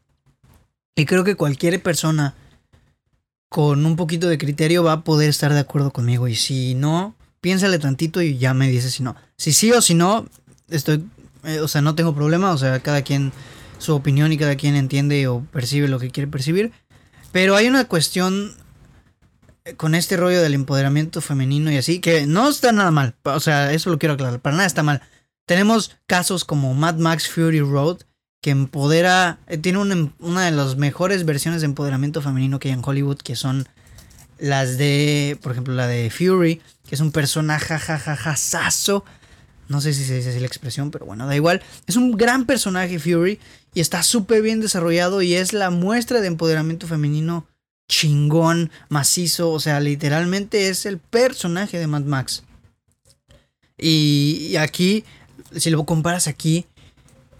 Y 0.97 1.05
creo 1.05 1.25
que 1.25 1.35
cualquier 1.35 1.83
persona 1.83 2.35
con 3.49 3.85
un 3.85 3.97
poquito 3.97 4.29
de 4.29 4.39
criterio 4.39 4.85
va 4.85 4.93
a 4.93 5.05
poder 5.05 5.29
estar 5.29 5.53
de 5.53 5.59
acuerdo 5.59 5.91
conmigo. 5.91 6.29
Y 6.29 6.37
si 6.37 6.75
no, 6.75 7.17
piénsale 7.41 7.79
tantito 7.79 8.23
y 8.23 8.39
ya 8.39 8.55
me 8.55 8.69
dice 8.69 8.91
si 8.91 9.03
no. 9.03 9.17
Si 9.37 9.53
sí 9.53 9.73
o 9.73 9.83
si 9.83 9.95
no, 9.95 10.27
estoy, 10.69 11.05
eh, 11.45 11.59
o 11.61 11.67
sea, 11.67 11.83
no 11.83 11.97
tengo 11.97 12.15
problema, 12.15 12.53
o 12.53 12.59
sea, 12.59 12.79
cada 12.81 13.03
quien 13.03 13.33
su 13.79 13.95
opinión 13.95 14.33
y 14.33 14.39
cada 14.39 14.57
quien 14.57 14.77
entiende 14.77 15.27
o 15.27 15.45
percibe 15.53 15.89
lo 15.89 15.99
que 15.99 16.11
quiere 16.11 16.31
percibir. 16.31 16.73
Pero 17.33 17.57
hay 17.57 17.67
una 17.67 17.87
cuestión 17.87 18.55
eh, 19.65 19.75
con 19.75 19.97
este 19.97 20.17
rollo 20.17 20.41
del 20.41 20.55
empoderamiento 20.55 21.21
femenino 21.21 21.73
y 21.73 21.79
así, 21.79 21.99
que 21.99 22.27
no 22.27 22.49
está 22.49 22.71
nada 22.71 22.93
mal, 22.93 23.17
o 23.25 23.41
sea, 23.41 23.73
eso 23.73 23.91
lo 23.91 23.99
quiero 23.99 24.15
aclarar, 24.15 24.41
para 24.41 24.57
nada 24.57 24.67
está 24.67 24.85
mal. 24.85 25.03
Tenemos 25.51 25.97
casos 26.07 26.45
como 26.45 26.75
Mad 26.75 26.99
Max 26.99 27.29
Fury 27.29 27.59
Road, 27.59 28.03
que 28.41 28.51
empodera, 28.51 29.41
eh, 29.49 29.59
tiene 29.59 29.79
una, 29.79 30.13
una 30.21 30.45
de 30.45 30.53
las 30.53 30.77
mejores 30.77 31.25
versiones 31.25 31.61
de 31.61 31.65
empoderamiento 31.65 32.23
femenino 32.23 32.61
que 32.61 32.69
hay 32.69 32.75
en 32.75 32.83
Hollywood, 32.85 33.17
que 33.17 33.35
son 33.35 33.67
las 34.39 34.79
de, 34.79 35.37
por 35.43 35.51
ejemplo, 35.51 35.75
la 35.75 35.89
de 35.89 36.09
Fury, 36.09 36.63
que 36.89 36.95
es 36.95 37.01
un 37.01 37.11
personaje 37.11 37.67
jajajajazazo. 37.67 39.05
No 39.67 39.81
sé 39.81 39.93
si 39.93 40.05
se 40.05 40.15
dice 40.15 40.31
así 40.31 40.39
la 40.39 40.47
expresión, 40.47 40.93
pero 40.93 41.05
bueno, 41.05 41.27
da 41.27 41.35
igual. 41.35 41.61
Es 41.89 41.97
un 41.97 42.13
gran 42.13 42.47
personaje 42.47 43.01
Fury 43.01 43.41
y 43.75 43.81
está 43.81 44.05
súper 44.05 44.43
bien 44.43 44.61
desarrollado 44.61 45.21
y 45.21 45.35
es 45.35 45.53
la 45.53 45.71
muestra 45.71 46.21
de 46.21 46.29
empoderamiento 46.29 46.87
femenino 46.87 47.49
chingón, 47.89 48.71
macizo. 48.89 49.51
O 49.51 49.59
sea, 49.59 49.81
literalmente 49.81 50.69
es 50.69 50.87
el 50.87 50.99
personaje 50.99 51.81
de 51.81 51.89
Mad 51.89 52.03
Max. 52.03 52.45
Y, 53.81 54.57
aquí, 54.57 55.05
si 55.57 55.71
lo 55.71 55.85
comparas 55.85 56.29
aquí, 56.29 56.67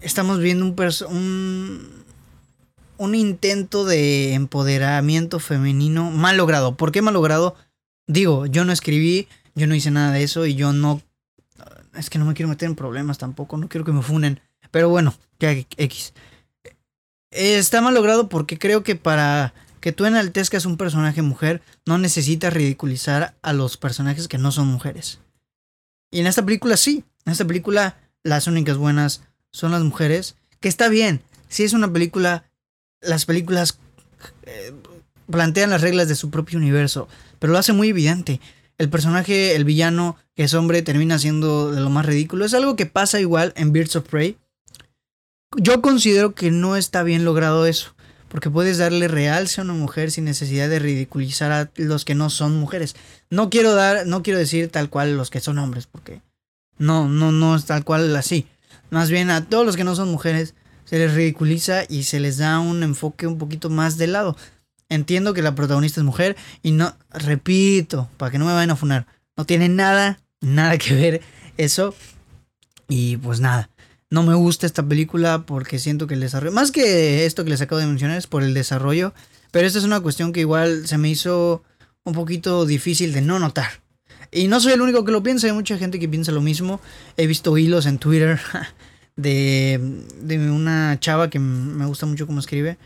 estamos 0.01 0.39
viendo 0.39 0.65
un, 0.65 0.75
un 1.09 2.01
un 3.01 3.15
intento 3.15 3.83
de 3.83 4.33
empoderamiento 4.33 5.39
femenino 5.39 6.11
mal 6.11 6.37
logrado. 6.37 6.77
¿Por 6.77 6.91
qué 6.91 7.01
mal 7.01 7.15
logrado? 7.15 7.55
Digo, 8.05 8.45
yo 8.45 8.63
no 8.63 8.71
escribí, 8.71 9.27
yo 9.55 9.65
no 9.65 9.73
hice 9.73 9.89
nada 9.89 10.11
de 10.11 10.21
eso 10.21 10.45
y 10.45 10.53
yo 10.53 10.71
no... 10.71 11.01
Es 11.95 12.11
que 12.11 12.19
no 12.19 12.25
me 12.25 12.35
quiero 12.35 12.49
meter 12.49 12.67
en 12.69 12.75
problemas 12.75 13.17
tampoco, 13.17 13.57
no 13.57 13.69
quiero 13.69 13.85
que 13.85 13.91
me 13.91 14.03
funen. 14.03 14.39
Pero 14.69 14.87
bueno, 14.89 15.15
ya 15.39 15.51
X. 15.51 16.13
Está 17.31 17.81
mal 17.81 17.95
logrado 17.95 18.29
porque 18.29 18.59
creo 18.59 18.83
que 18.83 18.95
para 18.95 19.55
que 19.79 19.91
tú 19.91 20.05
enaltezcas 20.05 20.67
un 20.67 20.77
personaje 20.77 21.23
mujer, 21.23 21.63
no 21.87 21.97
necesitas 21.97 22.53
ridiculizar 22.53 23.33
a 23.41 23.51
los 23.51 23.77
personajes 23.77 24.27
que 24.27 24.37
no 24.37 24.51
son 24.51 24.67
mujeres. 24.67 25.19
Y 26.11 26.19
en 26.19 26.27
esta 26.27 26.45
película 26.45 26.77
sí. 26.77 27.03
En 27.25 27.31
esta 27.31 27.45
película 27.45 27.97
las 28.23 28.47
únicas 28.47 28.77
buenas 28.77 29.21
son 29.51 29.71
las 29.71 29.83
mujeres. 29.83 30.35
Que 30.59 30.69
está 30.69 30.89
bien. 30.89 31.21
Si 31.49 31.63
es 31.63 31.73
una 31.73 31.91
película 31.91 32.45
las 33.01 33.25
películas 33.25 33.79
eh, 34.43 34.73
plantean 35.29 35.71
las 35.71 35.81
reglas 35.81 36.07
de 36.07 36.15
su 36.15 36.29
propio 36.29 36.59
universo, 36.59 37.07
pero 37.39 37.53
lo 37.53 37.59
hace 37.59 37.73
muy 37.73 37.89
evidente. 37.89 38.39
El 38.77 38.89
personaje, 38.89 39.55
el 39.55 39.65
villano, 39.65 40.17
que 40.35 40.43
es 40.43 40.53
hombre, 40.53 40.81
termina 40.81 41.19
siendo 41.19 41.71
de 41.71 41.81
lo 41.81 41.89
más 41.89 42.05
ridículo. 42.05 42.45
Es 42.45 42.53
algo 42.53 42.75
que 42.75 42.85
pasa 42.85 43.19
igual 43.19 43.53
en 43.55 43.71
Birds 43.71 43.95
of 43.95 44.07
Prey. 44.07 44.37
Yo 45.57 45.81
considero 45.81 46.33
que 46.33 46.49
no 46.49 46.75
está 46.75 47.03
bien 47.03 47.25
logrado 47.25 47.65
eso, 47.65 47.93
porque 48.29 48.49
puedes 48.49 48.77
darle 48.77 49.07
realce 49.07 49.61
a 49.61 49.63
una 49.63 49.73
mujer 49.73 50.09
sin 50.09 50.25
necesidad 50.25 50.69
de 50.69 50.79
ridiculizar 50.79 51.51
a 51.51 51.69
los 51.75 52.05
que 52.05 52.15
no 52.15 52.29
son 52.29 52.57
mujeres. 52.57 52.95
No 53.29 53.49
quiero 53.49 53.75
dar, 53.75 54.07
no 54.07 54.23
quiero 54.23 54.39
decir 54.39 54.69
tal 54.69 54.89
cual 54.89 55.17
los 55.17 55.29
que 55.29 55.41
son 55.41 55.59
hombres, 55.59 55.87
porque 55.87 56.21
no, 56.81 57.07
no, 57.07 57.31
no 57.31 57.55
es 57.55 57.65
tal 57.65 57.85
cual 57.85 58.15
así. 58.15 58.47
Más 58.89 59.09
bien 59.09 59.29
a 59.29 59.45
todos 59.45 59.65
los 59.65 59.77
que 59.77 59.83
no 59.83 59.95
son 59.95 60.09
mujeres, 60.09 60.55
se 60.83 60.97
les 60.97 61.13
ridiculiza 61.13 61.83
y 61.87 62.03
se 62.03 62.19
les 62.19 62.37
da 62.37 62.59
un 62.59 62.81
enfoque 62.83 63.27
un 63.27 63.37
poquito 63.37 63.69
más 63.69 63.97
de 63.97 64.07
lado. 64.07 64.35
Entiendo 64.89 65.33
que 65.33 65.43
la 65.43 65.55
protagonista 65.55 66.01
es 66.01 66.05
mujer 66.05 66.35
y 66.63 66.71
no, 66.71 66.97
repito, 67.11 68.09
para 68.17 68.31
que 68.31 68.39
no 68.39 68.45
me 68.45 68.53
vayan 68.53 68.71
a 68.71 68.75
funar, 68.75 69.05
no 69.37 69.45
tiene 69.45 69.69
nada, 69.69 70.19
nada 70.41 70.77
que 70.77 70.95
ver 70.95 71.21
eso. 71.57 71.95
Y 72.89 73.17
pues 73.17 73.39
nada, 73.39 73.69
no 74.09 74.23
me 74.23 74.33
gusta 74.33 74.65
esta 74.65 74.83
película 74.83 75.45
porque 75.45 75.77
siento 75.77 76.07
que 76.07 76.15
el 76.15 76.19
desarrollo, 76.19 76.51
más 76.51 76.71
que 76.71 77.25
esto 77.25 77.43
que 77.43 77.51
les 77.51 77.61
acabo 77.61 77.79
de 77.79 77.87
mencionar, 77.87 78.17
es 78.17 78.27
por 78.27 78.43
el 78.43 78.55
desarrollo, 78.55 79.13
pero 79.51 79.67
esta 79.67 79.79
es 79.79 79.85
una 79.85 80.01
cuestión 80.01 80.33
que 80.33 80.41
igual 80.41 80.87
se 80.87 80.97
me 80.97 81.09
hizo 81.09 81.63
un 82.03 82.13
poquito 82.13 82.65
difícil 82.65 83.13
de 83.13 83.21
no 83.21 83.37
notar. 83.37 83.80
Y 84.31 84.47
no 84.47 84.59
soy 84.59 84.73
el 84.73 84.81
único 84.81 85.03
que 85.03 85.11
lo 85.11 85.21
piensa, 85.21 85.47
hay 85.47 85.53
mucha 85.53 85.77
gente 85.77 85.99
que 85.99 86.07
piensa 86.07 86.31
lo 86.31 86.41
mismo. 86.41 86.79
He 87.17 87.27
visto 87.27 87.57
hilos 87.57 87.85
en 87.85 87.97
Twitter 87.97 88.39
de, 89.15 89.79
de 90.21 90.51
una 90.51 90.97
chava 90.99 91.29
que 91.29 91.39
me 91.39 91.85
gusta 91.85 92.05
mucho 92.05 92.27
cómo 92.27 92.39
escribe, 92.39 92.77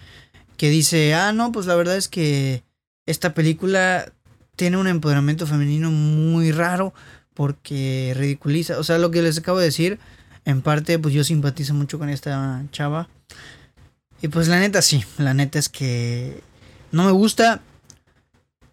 que 0.58 0.70
dice, 0.70 1.14
ah, 1.14 1.32
no, 1.34 1.52
pues 1.52 1.68
la 1.68 1.76
verdad 1.76 1.98
es 1.98 2.08
que 2.08 2.64
esta 3.06 3.34
película 3.34 4.12
tiene 4.56 4.78
un 4.78 4.88
empoderamiento 4.88 5.46
femenino 5.46 5.92
muy 5.92 6.52
raro 6.52 6.94
porque 7.34 8.14
ridiculiza, 8.16 8.80
o 8.80 8.84
sea, 8.84 8.98
lo 8.98 9.12
que 9.12 9.22
les 9.22 9.38
acabo 9.38 9.60
de 9.60 9.66
decir, 9.66 10.00
en 10.46 10.62
parte, 10.62 10.98
pues 10.98 11.14
yo 11.14 11.24
simpatizo 11.24 11.74
mucho 11.74 12.00
con 12.00 12.10
esta 12.10 12.64
chava. 12.72 13.10
Y 14.22 14.30
pues 14.30 14.48
la 14.48 14.60
neta 14.60 14.82
sí, 14.82 15.04
la 15.18 15.34
neta 15.34 15.60
es 15.60 15.70
que 15.70 16.42
no 16.92 17.04
me 17.04 17.12
gusta. 17.12 17.62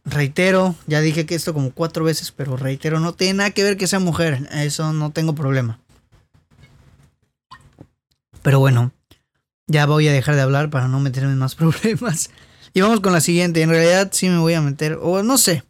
Reitero, 0.05 0.75
ya 0.87 1.01
dije 1.01 1.27
que 1.27 1.37
esto 1.37 1.55
como 1.55 1.71
cuatro 1.71 2.05
veces, 2.05 2.33
pero 2.33 2.57
reitero, 2.57 2.99
no 2.99 3.13
tiene 3.15 3.35
nada 3.35 3.51
que 3.51 3.63
ver 3.63 3.77
que 3.77 3.87
sea 3.87 4.01
mujer, 4.01 4.49
eso 4.53 4.93
no 4.93 5.13
tengo 5.13 5.35
problema. 5.35 5.79
Pero 8.43 8.59
bueno, 8.59 8.93
ya 9.69 9.87
voy 9.87 10.09
a 10.09 10.13
dejar 10.13 10.35
de 10.35 10.43
hablar 10.43 10.71
para 10.71 10.89
no 10.89 10.99
meterme 10.99 11.33
en 11.33 11.39
más 11.39 11.55
problemas. 11.57 12.31
Y 12.75 12.81
vamos 12.81 13.01
con 13.01 13.13
la 13.13 13.21
siguiente. 13.21 13.63
En 13.63 13.71
realidad 13.71 14.11
sí 14.13 14.29
me 14.29 14.39
voy 14.39 14.55
a 14.55 14.61
meter, 14.61 14.99
o 15.01 15.23
no 15.23 15.39
sé. 15.39 15.63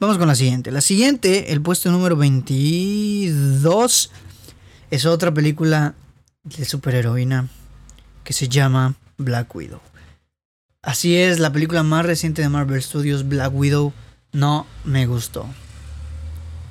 Vamos 0.00 0.16
con 0.18 0.28
la 0.28 0.34
siguiente. 0.34 0.70
La 0.70 0.80
siguiente, 0.80 1.52
el 1.52 1.60
puesto 1.60 1.90
número 1.90 2.16
22, 2.16 4.10
es 4.90 5.06
otra 5.06 5.32
película 5.32 5.94
de 6.42 6.64
superheroína 6.64 7.48
que 8.24 8.32
se 8.32 8.48
llama 8.48 8.94
Black 9.18 9.54
Widow. 9.54 9.80
Así 10.82 11.16
es, 11.16 11.38
la 11.38 11.52
película 11.52 11.82
más 11.82 12.06
reciente 12.06 12.40
de 12.40 12.48
Marvel 12.48 12.82
Studios, 12.82 13.28
Black 13.28 13.52
Widow, 13.54 13.92
no 14.32 14.66
me 14.84 15.06
gustó. 15.06 15.46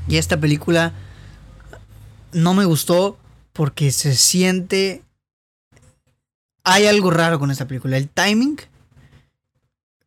Y 0.07 0.17
esta 0.17 0.39
película 0.39 0.93
no 2.33 2.53
me 2.53 2.65
gustó 2.65 3.17
porque 3.53 3.91
se 3.91 4.15
siente... 4.15 5.03
Hay 6.63 6.87
algo 6.87 7.11
raro 7.11 7.39
con 7.39 7.51
esta 7.51 7.67
película. 7.67 7.97
El 7.97 8.09
timing... 8.09 8.57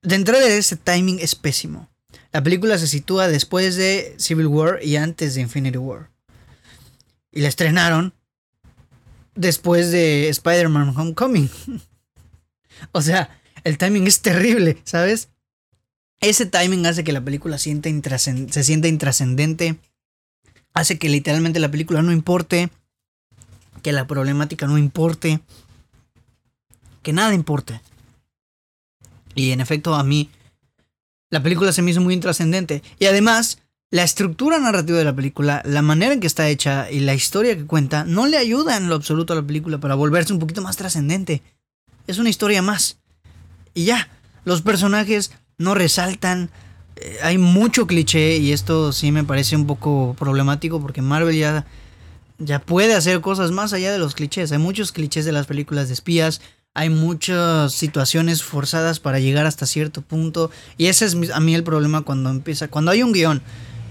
De 0.03 0.17
entrada 0.17 0.49
ese 0.49 0.77
timing 0.77 1.21
es 1.21 1.37
pésimo. 1.37 1.89
La 2.33 2.43
película 2.43 2.77
se 2.79 2.89
sitúa 2.89 3.29
después 3.29 3.77
de 3.77 4.17
Civil 4.19 4.49
War 4.49 4.81
y 4.83 4.97
antes 4.97 5.35
de 5.35 5.43
Infinity 5.43 5.79
War. 5.79 6.11
Y 7.31 7.41
la 7.41 7.49
estrenaron 7.49 8.13
después 9.37 9.93
de 9.93 10.29
Spider-Man 10.29 10.93
Homecoming. 10.97 11.49
o 12.93 13.01
sea, 13.01 13.42
el 13.65 13.79
timing 13.79 14.07
es 14.07 14.21
terrible, 14.21 14.79
¿sabes? 14.85 15.29
Ese 16.21 16.47
timing 16.47 16.87
hace 16.87 17.05
que 17.05 17.13
la 17.13 17.21
película 17.21 17.59
se 17.59 17.71
sienta 17.71 18.89
intrascendente. 18.89 19.77
Hace 20.73 20.99
que 20.99 21.09
literalmente 21.09 21.61
la 21.61 21.71
película 21.71 22.01
no 22.03 22.13
importe. 22.13 22.71
Que 23.83 23.93
la 23.93 24.07
problemática 24.07 24.67
no 24.67 24.79
importe. 24.79 25.41
Que 27.03 27.13
nada 27.13 27.35
importe. 27.35 27.81
Y 29.35 29.51
en 29.51 29.61
efecto, 29.61 29.95
a 29.95 30.05
mí 30.05 30.31
la 31.31 31.43
película 31.43 31.73
se 31.73 31.83
me 31.83 31.91
hizo 31.91 32.01
muy 32.01 32.15
intrascendente. 32.15 32.83
Y 33.01 33.07
además, 33.07 33.59
la 33.91 34.05
estructura 34.05 34.61
narrativa 34.61 34.99
de 34.99 35.05
la 35.05 35.17
película, 35.17 35.61
la 35.65 35.83
manera 35.83 36.15
en 36.15 36.21
que 36.21 36.27
está 36.29 36.49
hecha 36.49 36.91
y 36.91 37.01
la 37.01 37.15
historia 37.15 37.57
que 37.57 37.67
cuenta, 37.67 38.05
no 38.05 38.27
le 38.27 38.37
ayuda 38.37 38.77
en 38.77 38.89
lo 38.89 38.95
absoluto 38.95 39.33
a 39.33 39.37
la 39.37 39.47
película 39.47 39.79
para 39.79 39.97
volverse 39.97 40.33
un 40.33 40.39
poquito 40.39 40.63
más 40.63 40.77
trascendente. 40.77 41.43
Es 42.07 42.19
una 42.19 42.31
historia 42.31 42.63
más. 42.63 43.02
Y 43.75 43.85
ya, 43.85 44.09
los 44.45 44.63
personajes 44.63 45.33
no 45.59 45.75
resaltan. 45.75 46.51
Eh, 46.97 47.19
hay 47.23 47.39
mucho 47.39 47.87
cliché 47.87 48.37
y 48.37 48.53
esto 48.53 48.93
sí 48.93 49.13
me 49.13 49.25
parece 49.25 49.57
un 49.57 49.67
poco 49.67 50.15
problemático 50.19 50.81
porque 50.81 51.03
Marvel 51.03 51.37
ya, 51.37 51.67
ya 52.39 52.59
puede 52.59 52.95
hacer 52.95 53.21
cosas 53.21 53.51
más 53.51 53.73
allá 53.73 53.93
de 53.93 53.99
los 53.99 54.15
clichés. 54.15 54.53
Hay 54.53 54.59
muchos 54.59 54.93
clichés 54.93 55.25
de 55.25 55.33
las 55.33 55.47
películas 55.47 55.89
de 55.89 55.95
espías. 55.95 56.41
Hay 56.75 56.89
muchas 56.89 57.73
situaciones 57.73 58.43
forzadas 58.43 58.99
para 58.99 59.19
llegar 59.19 59.47
hasta 59.47 59.67
cierto 59.67 60.03
punto. 60.03 60.51
Y 60.79 60.87
ese 60.87 61.05
es 61.05 61.17
a 61.33 61.41
mí 61.41 61.55
el 61.55 61.65
problema 61.65 62.03
cuando 62.03 62.31
empieza. 62.31 62.69
Cuando 62.69 62.91
hay 62.91 63.03
un 63.03 63.13
guion 63.13 63.43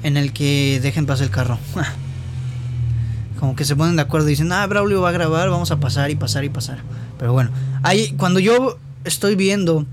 en 0.04 0.18
el 0.18 0.34
que 0.34 0.80
dejen 0.82 1.06
pasar 1.06 1.26
el 1.26 1.32
carro. 1.32 1.60
Como 3.40 3.56
que 3.56 3.66
se 3.66 3.76
ponen 3.76 3.96
de 3.96 4.04
acuerdo 4.04 4.28
y 4.28 4.32
dicen, 4.32 4.52
ah, 4.52 4.66
Braulio 4.68 5.02
va 5.02 5.10
a 5.10 5.12
grabar, 5.12 5.50
vamos 5.50 5.72
a 5.72 5.80
pasar 5.80 6.12
y 6.12 6.16
pasar 6.16 6.44
y 6.44 6.50
pasar. 6.50 6.80
Pero 7.18 7.34
bueno, 7.34 7.52
hay, 7.82 8.12
cuando 8.14 8.40
yo 8.40 8.78
estoy 9.04 9.36
viendo, 9.36 9.86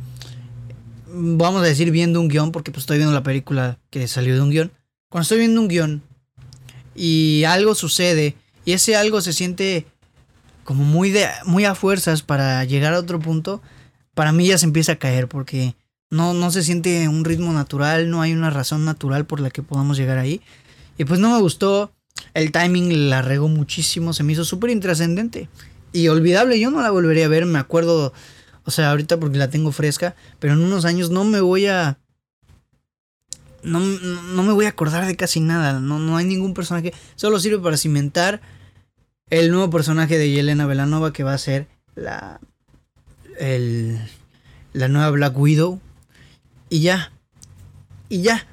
vamos 1.07 1.63
a 1.63 1.67
decir 1.67 1.91
viendo 1.91 2.21
un 2.21 2.29
guion, 2.29 2.53
porque 2.53 2.71
pues 2.71 2.83
estoy 2.83 2.99
viendo 2.99 3.15
la 3.15 3.23
película 3.23 3.79
que 3.91 4.07
salió 4.09 4.35
de 4.35 4.41
un 4.41 4.51
guion. 4.51 4.73
Cuando 5.09 5.23
estoy 5.23 5.39
viendo 5.39 5.61
un 5.61 5.69
guion 5.69 6.03
y 6.95 7.45
algo 7.45 7.75
sucede 7.75 8.35
y 8.65 8.73
ese 8.73 8.97
algo 8.97 9.21
se 9.21 9.33
siente 9.33 9.87
como 10.65 10.85
muy, 10.85 11.11
de, 11.11 11.27
muy 11.47 11.65
a 11.65 11.75
fuerzas 11.75 12.23
para 12.23 12.63
llegar 12.65 12.93
a 12.93 12.99
otro 12.99 13.19
punto, 13.21 13.63
para 14.15 14.33
mí 14.33 14.49
ya 14.49 14.59
se 14.59 14.67
empieza 14.67 14.93
a 14.93 14.97
caer 14.97 15.29
porque 15.29 15.75
no, 16.11 16.35
no 16.35 16.51
se 16.51 16.63
siente 16.63 17.09
un 17.09 17.25
ritmo 17.25 17.53
natural, 17.53 18.11
no 18.11 18.21
hay 18.21 18.33
una 18.33 18.51
razón 18.51 18.85
natural 18.85 19.25
por 19.25 19.41
la 19.41 19.51
que 19.51 19.63
podamos 19.63 19.97
llegar 19.97 20.19
ahí. 20.19 20.43
Y 20.99 21.05
pues 21.05 21.21
no 21.21 21.33
me 21.33 21.41
gustó, 21.41 21.93
el 22.35 22.53
timing 22.53 23.09
la 23.09 23.23
regó 23.23 23.49
muchísimo, 23.49 24.13
se 24.13 24.25
me 24.25 24.33
hizo 24.33 24.45
súper 24.45 24.71
intrascendente 24.71 25.49
y 25.93 26.09
olvidable, 26.09 26.61
yo 26.61 26.71
no 26.71 26.83
la 26.83 26.91
volvería 26.91 27.27
a 27.27 27.29
ver, 27.29 27.47
me 27.47 27.59
acuerdo 27.59 28.13
o 28.69 28.71
sea, 28.71 28.91
ahorita 28.91 29.19
porque 29.19 29.39
la 29.39 29.49
tengo 29.49 29.73
fresca, 29.73 30.15
pero 30.39 30.53
en 30.53 30.61
unos 30.61 30.85
años 30.85 31.09
no 31.09 31.25
me 31.25 31.41
voy 31.41 31.65
a... 31.69 31.97
No, 33.63 33.81
no 33.81 34.43
me 34.43 34.53
voy 34.53 34.67
a 34.67 34.69
acordar 34.69 35.07
de 35.07 35.17
casi 35.17 35.41
nada. 35.41 35.81
No, 35.81 35.99
no 35.99 36.19
hay 36.19 36.27
ningún 36.27 36.53
personaje. 36.53 36.93
Solo 37.17 37.41
sirve 37.41 37.61
para 37.61 37.79
cimentar 37.79 38.43
el 39.31 39.51
nuevo 39.51 39.71
personaje 39.71 40.19
de 40.19 40.31
Yelena 40.31 40.67
Belanova 40.67 41.15
que 41.15 41.25
va 41.25 41.33
a 41.33 41.39
ser 41.39 41.67
la... 41.95 42.41
El, 43.39 43.99
la 44.75 44.89
nueva 44.89 45.09
Black 45.09 45.39
Widow. 45.39 45.81
Y 46.69 46.83
ya. 46.83 47.11
Y 48.11 48.21
ya. 48.21 48.47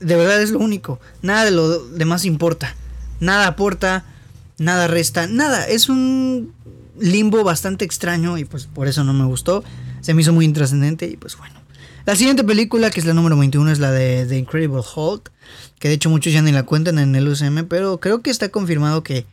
De 0.00 0.16
verdad 0.16 0.42
es 0.42 0.50
lo 0.50 0.58
único. 0.58 0.98
Nada 1.22 1.44
de 1.44 1.52
lo 1.52 1.78
demás 1.90 2.24
importa. 2.24 2.74
Nada 3.20 3.46
aporta. 3.46 4.04
Nada 4.58 4.88
resta. 4.88 5.28
Nada. 5.28 5.68
Es 5.68 5.88
un 5.88 6.54
limbo 6.98 7.44
bastante 7.44 7.84
extraño 7.84 8.38
y 8.38 8.44
pues 8.44 8.66
por 8.66 8.88
eso 8.88 9.04
no 9.04 9.12
me 9.12 9.24
gustó. 9.24 9.64
Se 10.00 10.14
me 10.14 10.22
hizo 10.22 10.32
muy 10.32 10.44
intrascendente 10.44 11.06
y 11.06 11.16
pues 11.16 11.36
bueno. 11.36 11.60
La 12.06 12.16
siguiente 12.16 12.44
película, 12.44 12.90
que 12.90 13.00
es 13.00 13.06
la 13.06 13.14
número 13.14 13.36
21, 13.36 13.70
es 13.70 13.78
la 13.78 13.90
de 13.90 14.24
The 14.26 14.38
Incredible 14.38 14.82
Hulk, 14.94 15.30
que 15.78 15.88
de 15.88 15.94
hecho 15.94 16.10
muchos 16.10 16.32
ya 16.32 16.42
ni 16.42 16.50
la 16.50 16.64
cuentan 16.64 16.98
en 16.98 17.14
el 17.14 17.28
UCM, 17.28 17.66
pero 17.68 18.00
creo 18.00 18.22
que 18.22 18.30
está 18.30 18.48
confirmado 18.48 19.02
que 19.02 19.26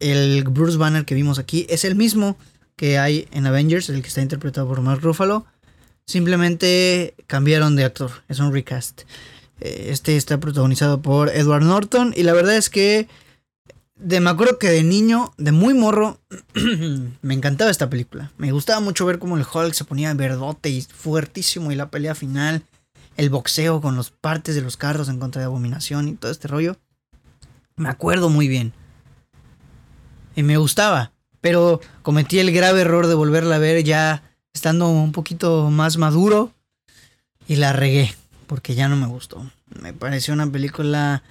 el 0.00 0.44
Bruce 0.44 0.76
Banner 0.76 1.04
que 1.04 1.14
vimos 1.14 1.38
aquí 1.38 1.66
es 1.70 1.84
el 1.84 1.94
mismo 1.94 2.36
que 2.76 2.98
hay 2.98 3.28
en 3.30 3.46
Avengers, 3.46 3.88
el 3.88 4.02
que 4.02 4.08
está 4.08 4.20
interpretado 4.20 4.68
por 4.68 4.80
Mark 4.82 5.00
Ruffalo. 5.00 5.46
Simplemente 6.06 7.14
cambiaron 7.26 7.76
de 7.76 7.84
actor, 7.84 8.10
es 8.28 8.38
un 8.38 8.52
recast. 8.52 9.02
Eh, 9.60 9.88
este 9.90 10.16
está 10.16 10.38
protagonizado 10.38 11.00
por 11.00 11.30
Edward 11.30 11.64
Norton 11.64 12.12
y 12.16 12.24
la 12.24 12.32
verdad 12.32 12.56
es 12.56 12.68
que 12.68 13.08
de, 13.96 14.20
me 14.20 14.30
acuerdo 14.30 14.58
que 14.58 14.68
de 14.68 14.82
niño, 14.82 15.32
de 15.38 15.52
muy 15.52 15.74
morro, 15.74 16.20
me 17.22 17.34
encantaba 17.34 17.70
esta 17.70 17.90
película. 17.90 18.30
Me 18.36 18.52
gustaba 18.52 18.80
mucho 18.80 19.06
ver 19.06 19.18
cómo 19.18 19.36
el 19.36 19.46
Hulk 19.50 19.72
se 19.72 19.84
ponía 19.84 20.12
verdote 20.14 20.68
y 20.68 20.82
fuertísimo 20.82 21.72
y 21.72 21.76
la 21.76 21.90
pelea 21.90 22.14
final, 22.14 22.62
el 23.16 23.30
boxeo 23.30 23.80
con 23.80 23.96
las 23.96 24.10
partes 24.10 24.54
de 24.54 24.60
los 24.60 24.76
carros 24.76 25.08
en 25.08 25.18
contra 25.18 25.40
de 25.40 25.46
Abominación 25.46 26.08
y 26.08 26.14
todo 26.14 26.30
este 26.30 26.48
rollo. 26.48 26.76
Me 27.76 27.88
acuerdo 27.88 28.28
muy 28.28 28.48
bien. 28.48 28.72
Y 30.34 30.42
me 30.42 30.58
gustaba, 30.58 31.12
pero 31.40 31.80
cometí 32.02 32.38
el 32.38 32.52
grave 32.52 32.82
error 32.82 33.06
de 33.06 33.14
volverla 33.14 33.56
a 33.56 33.60
ver 33.60 33.82
ya 33.82 34.22
estando 34.52 34.88
un 34.88 35.12
poquito 35.12 35.70
más 35.70 35.96
maduro 35.96 36.52
y 37.48 37.56
la 37.56 37.72
regué, 37.72 38.14
porque 38.46 38.74
ya 38.74 38.88
no 38.88 38.96
me 38.96 39.06
gustó. 39.06 39.50
Me 39.80 39.94
pareció 39.94 40.34
una 40.34 40.50
película 40.50 41.22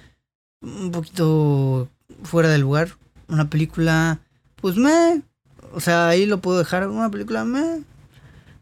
un 0.60 0.90
poquito 0.90 1.88
fuera 2.22 2.48
del 2.48 2.62
lugar. 2.62 2.96
Una 3.28 3.50
película, 3.50 4.20
pues 4.56 4.76
me. 4.76 5.22
O 5.72 5.80
sea, 5.80 6.08
ahí 6.08 6.26
lo 6.26 6.40
puedo 6.40 6.58
dejar. 6.58 6.88
Una 6.88 7.10
película 7.10 7.44
me. 7.44 7.82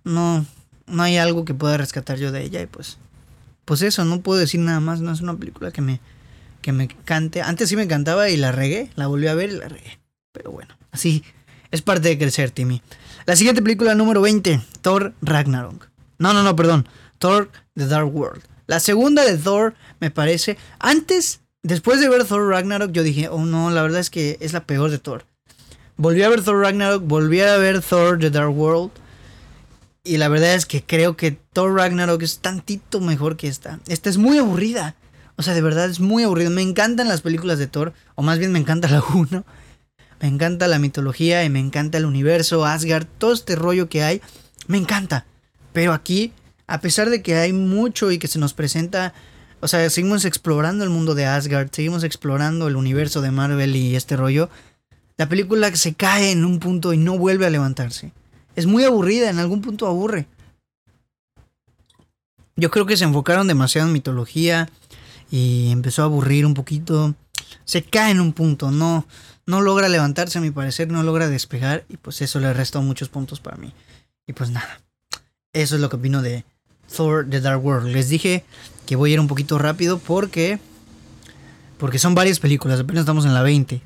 No, 0.04 0.44
no 0.86 1.02
hay 1.02 1.16
algo 1.16 1.44
que 1.44 1.54
pueda 1.54 1.76
rescatar 1.76 2.18
yo 2.18 2.32
de 2.32 2.42
ella 2.42 2.62
y 2.62 2.66
pues. 2.66 2.98
Pues 3.64 3.82
eso, 3.82 4.04
no 4.04 4.20
puedo 4.20 4.40
decir 4.40 4.60
nada 4.60 4.80
más. 4.80 5.00
No 5.00 5.12
es 5.12 5.20
una 5.20 5.36
película 5.36 5.70
que 5.70 5.80
me, 5.80 6.00
que 6.60 6.72
me 6.72 6.88
cante. 6.88 7.42
Antes 7.42 7.68
sí 7.68 7.76
me 7.76 7.82
encantaba 7.82 8.28
y 8.28 8.36
la 8.36 8.52
regué. 8.52 8.90
La 8.96 9.06
volví 9.06 9.26
a 9.26 9.34
ver 9.34 9.50
y 9.50 9.56
la 9.56 9.68
regué. 9.68 9.98
Pero 10.32 10.50
bueno, 10.50 10.74
así 10.90 11.24
es 11.70 11.82
parte 11.82 12.08
de 12.08 12.18
crecer, 12.18 12.50
Timmy. 12.50 12.82
La 13.26 13.36
siguiente 13.36 13.62
película 13.62 13.94
número 13.94 14.20
20, 14.20 14.60
Thor 14.82 15.14
Ragnarok. 15.22 15.88
No, 16.18 16.32
no, 16.32 16.42
no, 16.42 16.54
perdón. 16.54 16.86
Thor 17.18 17.50
The 17.74 17.86
Dark 17.86 18.14
World. 18.14 18.42
La 18.66 18.80
segunda 18.80 19.24
de 19.24 19.36
Thor 19.36 19.74
me 19.98 20.10
parece. 20.10 20.56
Antes 20.78 21.40
Después 21.64 21.98
de 21.98 22.10
ver 22.10 22.26
Thor 22.26 22.46
Ragnarok, 22.46 22.92
yo 22.92 23.02
dije, 23.02 23.28
oh 23.30 23.46
no, 23.46 23.70
la 23.70 23.80
verdad 23.80 24.00
es 24.00 24.10
que 24.10 24.36
es 24.40 24.52
la 24.52 24.66
peor 24.66 24.90
de 24.90 24.98
Thor. 24.98 25.24
Volví 25.96 26.22
a 26.22 26.28
ver 26.28 26.42
Thor 26.42 26.60
Ragnarok, 26.60 27.04
volví 27.06 27.40
a 27.40 27.56
ver 27.56 27.80
Thor 27.80 28.18
The 28.18 28.28
Dark 28.28 28.54
World. 28.54 28.90
Y 30.04 30.18
la 30.18 30.28
verdad 30.28 30.52
es 30.52 30.66
que 30.66 30.82
creo 30.82 31.16
que 31.16 31.38
Thor 31.54 31.74
Ragnarok 31.74 32.20
es 32.20 32.40
tantito 32.40 33.00
mejor 33.00 33.38
que 33.38 33.48
esta. 33.48 33.80
Esta 33.88 34.10
es 34.10 34.18
muy 34.18 34.36
aburrida. 34.36 34.94
O 35.36 35.42
sea, 35.42 35.54
de 35.54 35.62
verdad 35.62 35.88
es 35.88 36.00
muy 36.00 36.24
aburrida. 36.24 36.50
Me 36.50 36.60
encantan 36.60 37.08
las 37.08 37.22
películas 37.22 37.58
de 37.58 37.66
Thor, 37.66 37.94
o 38.14 38.20
más 38.20 38.38
bien 38.38 38.52
me 38.52 38.58
encanta 38.58 38.86
la 38.88 39.02
1. 39.14 39.44
Me 40.20 40.28
encanta 40.28 40.68
la 40.68 40.78
mitología 40.78 41.44
y 41.44 41.48
me 41.48 41.60
encanta 41.60 41.96
el 41.96 42.04
universo, 42.04 42.66
Asgard, 42.66 43.06
todo 43.16 43.32
este 43.32 43.56
rollo 43.56 43.88
que 43.88 44.02
hay. 44.02 44.20
Me 44.66 44.76
encanta. 44.76 45.24
Pero 45.72 45.94
aquí, 45.94 46.34
a 46.66 46.82
pesar 46.82 47.08
de 47.08 47.22
que 47.22 47.36
hay 47.36 47.54
mucho 47.54 48.10
y 48.10 48.18
que 48.18 48.28
se 48.28 48.38
nos 48.38 48.52
presenta 48.52 49.14
o 49.64 49.68
sea, 49.68 49.88
seguimos 49.88 50.26
explorando 50.26 50.84
el 50.84 50.90
mundo 50.90 51.14
de 51.14 51.24
Asgard, 51.24 51.70
seguimos 51.72 52.04
explorando 52.04 52.68
el 52.68 52.76
universo 52.76 53.22
de 53.22 53.30
Marvel 53.30 53.74
y 53.76 53.96
este 53.96 54.14
rollo. 54.14 54.50
La 55.16 55.26
película 55.26 55.74
se 55.74 55.94
cae 55.94 56.32
en 56.32 56.44
un 56.44 56.58
punto 56.58 56.92
y 56.92 56.98
no 56.98 57.16
vuelve 57.16 57.46
a 57.46 57.50
levantarse. 57.50 58.12
Es 58.56 58.66
muy 58.66 58.84
aburrida, 58.84 59.30
en 59.30 59.38
algún 59.38 59.62
punto 59.62 59.86
aburre. 59.86 60.26
Yo 62.56 62.70
creo 62.70 62.84
que 62.84 62.98
se 62.98 63.04
enfocaron 63.04 63.48
demasiado 63.48 63.88
en 63.88 63.94
mitología 63.94 64.68
y 65.30 65.70
empezó 65.70 66.02
a 66.02 66.04
aburrir 66.04 66.44
un 66.44 66.52
poquito. 66.52 67.14
Se 67.64 67.82
cae 67.82 68.10
en 68.10 68.20
un 68.20 68.34
punto, 68.34 68.70
no, 68.70 69.06
no 69.46 69.62
logra 69.62 69.88
levantarse 69.88 70.36
a 70.36 70.42
mi 70.42 70.50
parecer, 70.50 70.88
no 70.88 71.02
logra 71.02 71.30
despegar 71.30 71.86
y 71.88 71.96
pues 71.96 72.20
eso 72.20 72.38
le 72.38 72.52
restó 72.52 72.82
muchos 72.82 73.08
puntos 73.08 73.40
para 73.40 73.56
mí. 73.56 73.72
Y 74.26 74.34
pues 74.34 74.50
nada, 74.50 74.82
eso 75.54 75.76
es 75.76 75.80
lo 75.80 75.88
que 75.88 75.96
opino 75.96 76.20
de 76.20 76.44
Thor 76.94 77.26
The 77.28 77.40
Dark 77.40 77.64
World. 77.64 77.92
Les 77.92 78.08
dije 78.08 78.44
que 78.86 78.96
voy 78.96 79.10
a 79.10 79.14
ir 79.14 79.20
un 79.20 79.28
poquito 79.28 79.58
rápido 79.58 79.98
porque 79.98 80.58
porque 81.78 81.98
son 81.98 82.14
varias 82.14 82.38
películas, 82.40 82.80
apenas 82.80 83.00
estamos 83.00 83.24
en 83.26 83.34
la 83.34 83.42
20. 83.42 83.82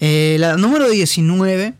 Eh, 0.00 0.36
la 0.40 0.56
número 0.56 0.88
19, 0.88 1.74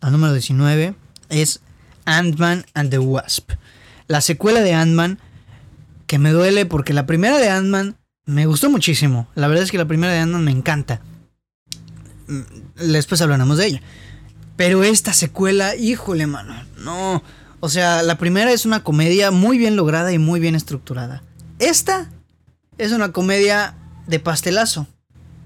la 0.00 0.10
número 0.10 0.32
19 0.32 0.94
es 1.28 1.60
Ant-Man 2.06 2.64
and 2.74 2.90
the 2.90 2.98
Wasp. 2.98 3.52
La 4.08 4.20
secuela 4.20 4.60
de 4.62 4.72
Ant-Man 4.74 5.18
que 6.06 6.18
me 6.18 6.30
duele 6.30 6.66
porque 6.66 6.92
la 6.92 7.06
primera 7.06 7.38
de 7.38 7.50
Ant-Man 7.50 7.96
me 8.24 8.46
gustó 8.46 8.70
muchísimo. 8.70 9.28
La 9.34 9.48
verdad 9.48 9.64
es 9.64 9.70
que 9.70 9.78
la 9.78 9.86
primera 9.86 10.12
de 10.12 10.20
Ant-Man 10.20 10.44
me 10.44 10.52
encanta. 10.52 11.00
mm, 12.28 12.40
después 12.92 13.20
hablaremos 13.20 13.58
de 13.58 13.66
ella. 13.66 13.82
Pero 14.56 14.82
esta 14.82 15.12
secuela, 15.12 15.76
híjole, 15.76 16.26
mano, 16.26 16.54
no. 16.78 17.22
O 17.66 17.68
sea, 17.68 18.04
la 18.04 18.16
primera 18.16 18.52
es 18.52 18.64
una 18.64 18.84
comedia 18.84 19.32
muy 19.32 19.58
bien 19.58 19.74
lograda 19.74 20.12
y 20.12 20.18
muy 20.18 20.38
bien 20.38 20.54
estructurada. 20.54 21.24
Esta 21.58 22.08
es 22.78 22.92
una 22.92 23.10
comedia 23.10 23.74
de 24.06 24.20
pastelazo, 24.20 24.86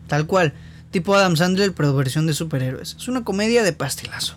tal 0.06 0.26
cual, 0.26 0.52
tipo 0.90 1.14
Adam 1.14 1.34
Sandler, 1.38 1.72
pero 1.72 1.96
versión 1.96 2.26
de 2.26 2.34
superhéroes. 2.34 2.94
Es 2.98 3.08
una 3.08 3.24
comedia 3.24 3.62
de 3.62 3.72
pastelazo. 3.72 4.36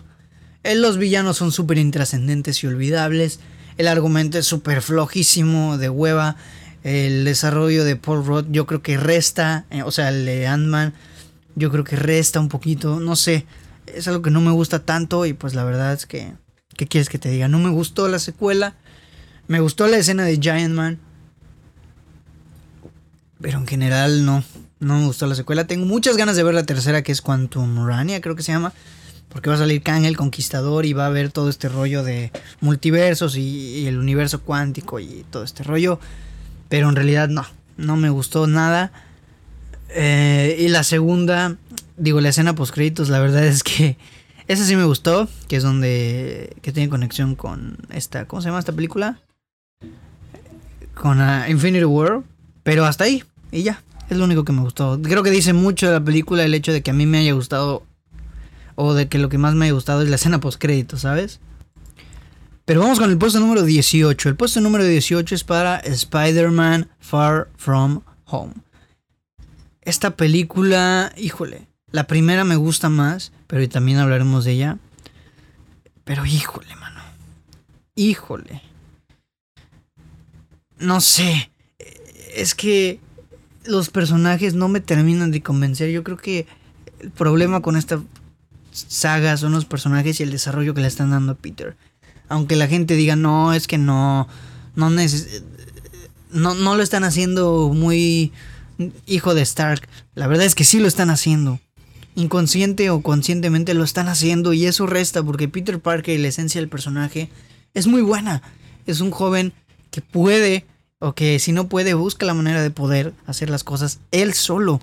Los 0.64 0.96
villanos 0.96 1.36
son 1.36 1.52
súper 1.52 1.76
intrascendentes 1.76 2.64
y 2.64 2.68
olvidables. 2.68 3.40
El 3.76 3.88
argumento 3.88 4.38
es 4.38 4.46
súper 4.46 4.80
flojísimo, 4.80 5.76
de 5.76 5.90
hueva. 5.90 6.36
El 6.84 7.26
desarrollo 7.26 7.84
de 7.84 7.96
Paul 7.96 8.24
Rudd 8.24 8.46
yo 8.48 8.64
creo 8.64 8.80
que 8.80 8.96
resta, 8.96 9.66
eh, 9.68 9.82
o 9.82 9.90
sea, 9.90 10.08
el 10.08 10.24
de 10.24 10.46
Ant-Man, 10.46 10.94
yo 11.54 11.70
creo 11.70 11.84
que 11.84 11.96
resta 11.96 12.40
un 12.40 12.48
poquito, 12.48 12.98
no 12.98 13.14
sé. 13.14 13.44
Es 13.84 14.08
algo 14.08 14.22
que 14.22 14.30
no 14.30 14.40
me 14.40 14.52
gusta 14.52 14.86
tanto 14.86 15.26
y 15.26 15.34
pues 15.34 15.52
la 15.52 15.64
verdad 15.64 15.92
es 15.92 16.06
que... 16.06 16.32
¿Qué 16.76 16.86
quieres 16.86 17.08
que 17.08 17.18
te 17.18 17.30
diga? 17.30 17.48
No 17.48 17.58
me 17.58 17.70
gustó 17.70 18.08
la 18.08 18.18
secuela. 18.18 18.74
Me 19.46 19.60
gustó 19.60 19.86
la 19.86 19.98
escena 19.98 20.24
de 20.24 20.38
Giant 20.38 20.74
Man. 20.74 20.98
Pero 23.40 23.58
en 23.58 23.66
general 23.66 24.24
no. 24.24 24.44
No 24.80 24.98
me 24.98 25.06
gustó 25.06 25.26
la 25.26 25.34
secuela. 25.34 25.66
Tengo 25.66 25.86
muchas 25.86 26.16
ganas 26.16 26.36
de 26.36 26.42
ver 26.42 26.54
la 26.54 26.64
tercera 26.64 27.02
que 27.02 27.12
es 27.12 27.22
Quantum 27.22 27.86
Rania, 27.86 28.20
creo 28.20 28.36
que 28.36 28.42
se 28.42 28.52
llama. 28.52 28.72
Porque 29.28 29.48
va 29.48 29.56
a 29.56 29.58
salir 29.58 29.82
Kang 29.82 30.04
el 30.04 30.16
Conquistador 30.16 30.86
y 30.86 30.92
va 30.92 31.04
a 31.04 31.08
haber 31.08 31.30
todo 31.30 31.48
este 31.48 31.68
rollo 31.68 32.04
de 32.04 32.30
multiversos 32.60 33.36
y, 33.36 33.86
el 33.86 33.98
universo 33.98 34.40
cuántico 34.42 35.00
y 35.00 35.24
todo 35.30 35.42
este 35.42 35.62
rollo. 35.62 35.98
Pero 36.68 36.88
en 36.88 36.96
realidad 36.96 37.28
no. 37.28 37.46
No 37.76 37.96
me 37.96 38.10
gustó 38.10 38.46
nada. 38.46 38.92
Eh, 39.90 40.56
y 40.60 40.68
la 40.68 40.82
segunda, 40.84 41.56
digo, 41.96 42.20
la 42.20 42.28
escena 42.28 42.54
post 42.54 42.74
créditos, 42.74 43.08
la 43.08 43.20
verdad 43.20 43.44
es 43.44 43.62
que 43.62 43.96
esa 44.48 44.64
sí 44.64 44.76
me 44.76 44.84
gustó, 44.84 45.28
que 45.48 45.56
es 45.56 45.62
donde 45.62 46.56
que 46.62 46.72
tiene 46.72 46.88
conexión 46.88 47.34
con 47.34 47.78
esta, 47.90 48.26
¿cómo 48.26 48.42
se 48.42 48.48
llama 48.48 48.58
esta 48.58 48.72
película? 48.72 49.20
Con 50.94 51.20
uh, 51.20 51.48
Infinity 51.48 51.84
War, 51.84 52.22
pero 52.62 52.84
hasta 52.84 53.04
ahí 53.04 53.24
y 53.54 53.62
ya, 53.62 53.82
es 54.10 54.18
lo 54.18 54.24
único 54.24 54.44
que 54.44 54.52
me 54.52 54.62
gustó. 54.62 55.00
Creo 55.00 55.22
que 55.22 55.30
dice 55.30 55.52
mucho 55.52 55.86
de 55.86 55.92
la 55.92 56.04
película 56.04 56.44
el 56.44 56.54
hecho 56.54 56.72
de 56.72 56.82
que 56.82 56.90
a 56.90 56.94
mí 56.94 57.06
me 57.06 57.18
haya 57.18 57.32
gustado 57.32 57.84
o 58.74 58.94
de 58.94 59.08
que 59.08 59.18
lo 59.18 59.28
que 59.28 59.38
más 59.38 59.54
me 59.54 59.66
haya 59.66 59.74
gustado 59.74 60.02
es 60.02 60.08
la 60.08 60.16
escena 60.16 60.40
post 60.40 60.60
crédito, 60.60 60.98
¿sabes? 60.98 61.40
Pero 62.64 62.80
vamos 62.80 62.98
con 62.98 63.10
el 63.10 63.18
puesto 63.18 63.38
número 63.40 63.62
18. 63.62 64.28
El 64.28 64.36
puesto 64.36 64.60
número 64.60 64.84
18 64.84 65.34
es 65.34 65.44
para 65.44 65.76
Spider-Man 65.76 66.88
Far 66.98 67.48
From 67.56 68.00
Home. 68.24 68.54
Esta 69.82 70.16
película, 70.16 71.12
híjole, 71.16 71.68
la 71.90 72.06
primera 72.06 72.42
me 72.42 72.56
gusta 72.56 72.88
más, 72.88 73.32
pero 73.54 73.68
también 73.68 73.98
hablaremos 73.98 74.44
de 74.44 74.50
ella. 74.50 74.78
Pero 76.02 76.26
híjole, 76.26 76.74
mano. 76.74 77.00
Híjole. 77.94 78.60
No 80.80 81.00
sé. 81.00 81.52
Es 82.34 82.56
que 82.56 82.98
los 83.64 83.90
personajes 83.90 84.54
no 84.54 84.66
me 84.66 84.80
terminan 84.80 85.30
de 85.30 85.40
convencer. 85.40 85.90
Yo 85.90 86.02
creo 86.02 86.16
que 86.16 86.48
el 86.98 87.12
problema 87.12 87.62
con 87.62 87.76
esta 87.76 88.02
saga 88.72 89.36
son 89.36 89.52
los 89.52 89.66
personajes 89.66 90.18
y 90.18 90.24
el 90.24 90.32
desarrollo 90.32 90.74
que 90.74 90.80
le 90.80 90.88
están 90.88 91.12
dando 91.12 91.30
a 91.30 91.36
Peter. 91.36 91.76
Aunque 92.28 92.56
la 92.56 92.66
gente 92.66 92.96
diga, 92.96 93.14
no, 93.14 93.54
es 93.54 93.68
que 93.68 93.78
no, 93.78 94.26
no, 94.74 94.90
no, 94.90 96.54
no 96.54 96.74
lo 96.74 96.82
están 96.82 97.04
haciendo 97.04 97.70
muy 97.72 98.32
hijo 99.06 99.32
de 99.32 99.42
Stark. 99.42 99.88
La 100.16 100.26
verdad 100.26 100.44
es 100.44 100.56
que 100.56 100.64
sí 100.64 100.80
lo 100.80 100.88
están 100.88 101.10
haciendo. 101.10 101.60
Inconsciente 102.16 102.90
o 102.90 103.02
conscientemente 103.02 103.74
lo 103.74 103.84
están 103.84 104.08
haciendo 104.08 104.52
y 104.52 104.66
eso 104.66 104.86
resta 104.86 105.22
porque 105.22 105.48
Peter 105.48 105.80
Parker 105.80 106.18
y 106.18 106.22
la 106.22 106.28
esencia 106.28 106.60
del 106.60 106.68
personaje 106.68 107.28
es 107.74 107.86
muy 107.86 108.02
buena. 108.02 108.42
Es 108.86 109.00
un 109.00 109.10
joven 109.10 109.52
que 109.90 110.00
puede 110.00 110.66
o 111.00 111.14
que 111.14 111.38
si 111.38 111.52
no 111.52 111.68
puede 111.68 111.94
busca 111.94 112.24
la 112.24 112.34
manera 112.34 112.62
de 112.62 112.70
poder 112.70 113.12
hacer 113.26 113.50
las 113.50 113.64
cosas 113.64 114.00
él 114.10 114.34
solo. 114.34 114.80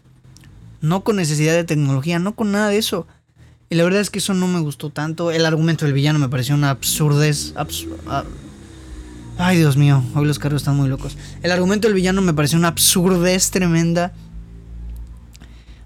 No 0.82 1.04
con 1.04 1.16
necesidad 1.16 1.54
de 1.54 1.64
tecnología, 1.64 2.20
no 2.20 2.36
con 2.36 2.52
nada 2.52 2.70
de 2.70 2.78
eso. 2.78 3.08
Y 3.70 3.76
la 3.76 3.86
verdad 3.86 4.02
es 4.02 4.10
que 4.10 4.20
eso 4.20 4.34
no 4.34 4.48
me 4.48 4.60
gustó 4.60 4.90
tanto. 4.90 5.32
El 5.32 5.46
argumento 5.46 5.86
del 5.86 5.94
villano 5.94 6.20
me 6.20 6.28
pareció 6.28 6.56
una 6.56 6.72
absurdez. 6.72 7.54
Ay, 9.38 9.58
Dios 9.58 9.78
mío, 9.78 10.04
hoy 10.14 10.26
los 10.26 10.40
carros 10.40 10.62
están 10.62 10.76
muy 10.76 10.90
locos. 10.90 11.18
El 11.42 11.52
argumento 11.52 11.88
del 11.88 11.96
villano 11.96 12.22
me 12.22 12.34
pareció 12.34 12.60
una 12.60 12.68
absurdez 12.68 13.50
tremenda. 13.50 14.12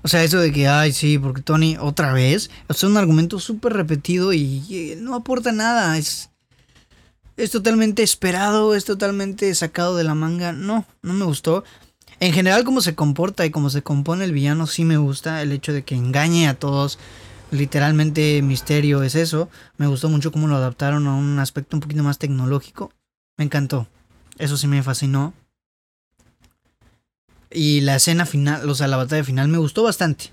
O 0.05 0.07
sea, 0.07 0.23
eso 0.23 0.37
de 0.37 0.51
que, 0.51 0.67
ay, 0.67 0.93
sí, 0.93 1.17
porque 1.17 1.41
Tony 1.41 1.77
otra 1.79 2.13
vez. 2.13 2.51
es 2.69 2.83
un 2.83 2.95
argumento 2.95 3.39
súper 3.39 3.73
repetido 3.73 4.33
y, 4.33 4.95
no 4.99 5.15
aporta 5.15 5.51
nada. 5.51 5.97
Es, 5.97 6.29
es 7.37 7.49
totalmente 7.49 8.03
esperado, 8.03 8.75
es 8.75 8.85
totalmente 8.85 9.55
sacado 9.55 9.97
de 9.97 10.03
la 10.03 10.13
manga. 10.13 10.53
No, 10.53 10.85
no 11.01 11.13
me 11.13 11.25
gustó. 11.25 11.63
En 12.19 12.33
general, 12.33 12.63
cómo 12.63 12.81
se 12.81 12.93
comporta 12.93 13.47
y 13.47 13.49
cómo 13.49 13.71
se 13.71 13.81
compone 13.81 14.25
el 14.25 14.31
villano, 14.31 14.67
sí 14.67 14.85
me 14.85 14.97
gusta. 14.97 15.41
El 15.41 15.51
hecho 15.51 15.73
de 15.73 15.81
que 15.81 15.95
engañe 15.95 16.47
a 16.47 16.53
todos 16.53 16.99
literalmente 17.49 18.43
misterio 18.43 19.01
es 19.01 19.15
eso. 19.15 19.49
Me 19.77 19.87
gustó 19.87 20.07
mucho 20.07 20.31
cómo 20.31 20.47
lo 20.47 20.55
adaptaron 20.55 21.07
a 21.07 21.15
un 21.15 21.39
aspecto 21.39 21.77
un 21.77 21.81
poquito 21.81 22.03
más 22.03 22.19
tecnológico. 22.19 22.91
Me 23.37 23.45
encantó. 23.45 23.87
Eso 24.37 24.55
sí 24.55 24.67
me 24.67 24.83
fascinó. 24.83 25.33
Y 27.55 27.79
la 27.79 27.95
escena 27.95 28.25
final, 28.25 28.69
o 28.69 28.75
sea, 28.75 28.89
la 28.89 28.97
batalla 28.97 29.23
final 29.23 29.47
me 29.47 29.57
gustó 29.57 29.81
bastante. 29.81 30.29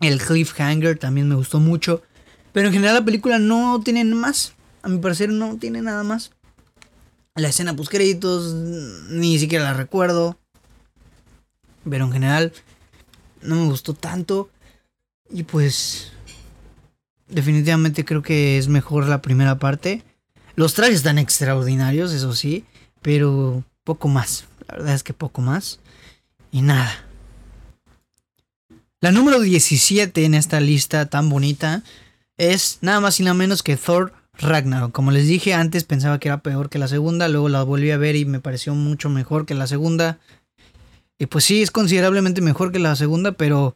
El 0.00 0.20
cliffhanger 0.20 0.98
también 0.98 1.28
me 1.28 1.36
gustó 1.36 1.60
mucho. 1.60 2.02
Pero 2.52 2.66
en 2.66 2.74
general 2.74 2.96
la 2.96 3.04
película 3.04 3.38
no 3.38 3.80
tiene 3.84 4.04
más. 4.04 4.54
A 4.82 4.88
mi 4.88 4.98
parecer 4.98 5.30
no 5.30 5.56
tiene 5.58 5.80
nada 5.80 6.02
más. 6.02 6.32
La 7.36 7.48
escena 7.48 7.76
post 7.76 7.92
créditos 7.92 8.52
ni 9.10 9.38
siquiera 9.38 9.62
la 9.62 9.74
recuerdo. 9.74 10.36
Pero 11.88 12.06
en 12.06 12.12
general 12.12 12.52
no 13.42 13.54
me 13.54 13.66
gustó 13.66 13.94
tanto. 13.94 14.50
Y 15.30 15.44
pues 15.44 16.10
definitivamente 17.28 18.04
creo 18.04 18.22
que 18.22 18.58
es 18.58 18.66
mejor 18.66 19.06
la 19.06 19.22
primera 19.22 19.60
parte. 19.60 20.02
Los 20.56 20.74
trajes 20.74 20.96
están 20.96 21.18
extraordinarios, 21.18 22.12
eso 22.12 22.34
sí, 22.34 22.64
pero 23.02 23.62
poco 23.84 24.08
más. 24.08 24.46
La 24.66 24.78
verdad 24.78 24.94
es 24.96 25.04
que 25.04 25.12
poco 25.14 25.42
más. 25.42 25.78
Y 26.50 26.62
nada. 26.62 27.04
La 29.00 29.12
número 29.12 29.40
17 29.40 30.24
en 30.24 30.34
esta 30.34 30.60
lista 30.60 31.06
tan 31.06 31.28
bonita 31.28 31.82
es 32.36 32.78
nada 32.80 33.00
más 33.00 33.20
y 33.20 33.22
nada 33.22 33.34
menos 33.34 33.62
que 33.62 33.76
Thor 33.76 34.12
Ragnarok. 34.38 34.92
Como 34.92 35.10
les 35.10 35.26
dije 35.26 35.54
antes, 35.54 35.84
pensaba 35.84 36.18
que 36.18 36.28
era 36.28 36.42
peor 36.42 36.68
que 36.68 36.78
la 36.78 36.88
segunda, 36.88 37.28
luego 37.28 37.48
la 37.48 37.62
volví 37.62 37.90
a 37.90 37.96
ver 37.96 38.16
y 38.16 38.24
me 38.24 38.40
pareció 38.40 38.74
mucho 38.74 39.08
mejor 39.10 39.46
que 39.46 39.54
la 39.54 39.66
segunda. 39.66 40.18
Y 41.18 41.26
pues 41.26 41.44
sí, 41.44 41.62
es 41.62 41.70
considerablemente 41.70 42.40
mejor 42.40 42.72
que 42.72 42.78
la 42.78 42.96
segunda, 42.96 43.32
pero 43.32 43.74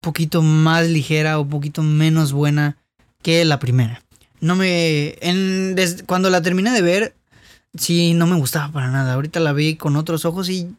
poquito 0.00 0.42
más 0.42 0.86
ligera 0.88 1.38
o 1.38 1.48
poquito 1.48 1.82
menos 1.82 2.32
buena 2.32 2.76
que 3.22 3.44
la 3.44 3.58
primera. 3.58 4.02
No 4.40 4.54
me. 4.54 5.16
Cuando 6.06 6.28
la 6.28 6.42
terminé 6.42 6.70
de 6.70 6.82
ver, 6.82 7.16
sí, 7.76 8.12
no 8.14 8.26
me 8.26 8.36
gustaba 8.36 8.70
para 8.70 8.90
nada. 8.90 9.14
Ahorita 9.14 9.40
la 9.40 9.52
vi 9.52 9.76
con 9.76 9.96
otros 9.96 10.26
ojos 10.26 10.50
y 10.50 10.74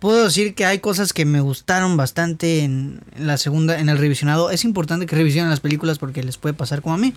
puedo 0.00 0.24
decir 0.24 0.54
que 0.54 0.64
hay 0.64 0.80
cosas 0.80 1.12
que 1.12 1.24
me 1.24 1.40
gustaron 1.40 1.96
bastante 1.96 2.60
en, 2.60 3.00
la 3.16 3.38
segunda, 3.38 3.78
en 3.78 3.88
el 3.88 3.98
revisionado. 3.98 4.50
Es 4.50 4.64
importante 4.64 5.06
que 5.06 5.14
revisionen 5.14 5.50
las 5.50 5.60
películas 5.60 5.98
porque 5.98 6.24
les 6.24 6.38
puede 6.38 6.54
pasar 6.54 6.82
como 6.82 6.96
a 6.96 6.98
mí. 6.98 7.12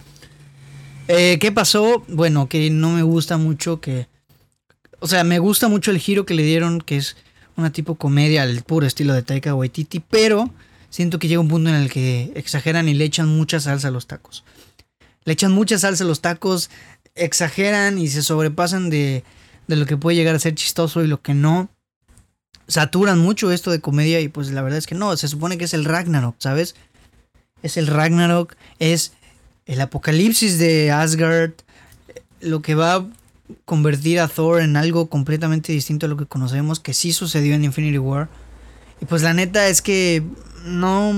Eh, 1.07 1.39
¿Qué 1.39 1.51
pasó? 1.51 2.03
Bueno, 2.07 2.47
que 2.47 2.69
no 2.69 2.91
me 2.91 3.01
gusta 3.01 3.37
mucho 3.37 3.81
que. 3.81 4.07
O 4.99 5.07
sea, 5.07 5.23
me 5.23 5.39
gusta 5.39 5.67
mucho 5.67 5.91
el 5.91 5.97
giro 5.97 6.25
que 6.25 6.33
le 6.33 6.43
dieron, 6.43 6.79
que 6.79 6.97
es 6.97 7.17
una 7.57 7.71
tipo 7.71 7.95
comedia 7.95 8.43
al 8.43 8.61
puro 8.61 8.85
estilo 8.85 9.13
de 9.13 9.21
Taika 9.21 9.55
Waititi, 9.55 9.99
pero 9.99 10.53
siento 10.89 11.19
que 11.19 11.27
llega 11.27 11.41
un 11.41 11.47
punto 11.47 11.69
en 11.69 11.75
el 11.75 11.91
que 11.91 12.31
exageran 12.35 12.87
y 12.87 12.93
le 12.93 13.05
echan 13.05 13.27
mucha 13.27 13.59
salsa 13.59 13.89
a 13.89 13.91
los 13.91 14.07
tacos. 14.07 14.43
Le 15.25 15.33
echan 15.33 15.51
mucha 15.51 15.77
salsa 15.77 16.03
a 16.03 16.07
los 16.07 16.21
tacos, 16.21 16.69
exageran 17.15 17.97
y 17.97 18.07
se 18.07 18.21
sobrepasan 18.21 18.89
de, 18.89 19.23
de 19.67 19.75
lo 19.75 19.85
que 19.85 19.97
puede 19.97 20.15
llegar 20.15 20.35
a 20.35 20.39
ser 20.39 20.55
chistoso 20.55 21.03
y 21.03 21.07
lo 21.07 21.21
que 21.21 21.33
no. 21.33 21.69
Saturan 22.67 23.19
mucho 23.19 23.51
esto 23.51 23.71
de 23.71 23.81
comedia 23.81 24.21
y 24.21 24.29
pues 24.29 24.51
la 24.51 24.61
verdad 24.61 24.79
es 24.79 24.87
que 24.87 24.95
no, 24.95 25.15
se 25.17 25.27
supone 25.27 25.57
que 25.57 25.65
es 25.65 25.73
el 25.73 25.85
Ragnarok, 25.85 26.35
¿sabes? 26.39 26.75
Es 27.61 27.77
el 27.77 27.87
Ragnarok, 27.87 28.55
es 28.79 29.13
el 29.65 29.81
apocalipsis 29.81 30.57
de 30.59 30.91
Asgard, 30.91 31.51
lo 32.41 32.61
que 32.61 32.75
va 32.75 32.95
a 32.95 33.05
convertir 33.65 34.19
a 34.19 34.27
Thor 34.27 34.61
en 34.61 34.77
algo 34.77 35.09
completamente 35.09 35.71
distinto 35.71 36.05
a 36.05 36.09
lo 36.09 36.17
que 36.17 36.25
conocemos, 36.25 36.79
que 36.79 36.93
sí 36.93 37.13
sucedió 37.13 37.55
en 37.55 37.63
Infinity 37.63 37.97
War. 37.97 38.29
Y 39.01 39.05
pues 39.05 39.21
la 39.21 39.33
neta 39.33 39.67
es 39.67 39.81
que 39.81 40.23
no, 40.65 41.13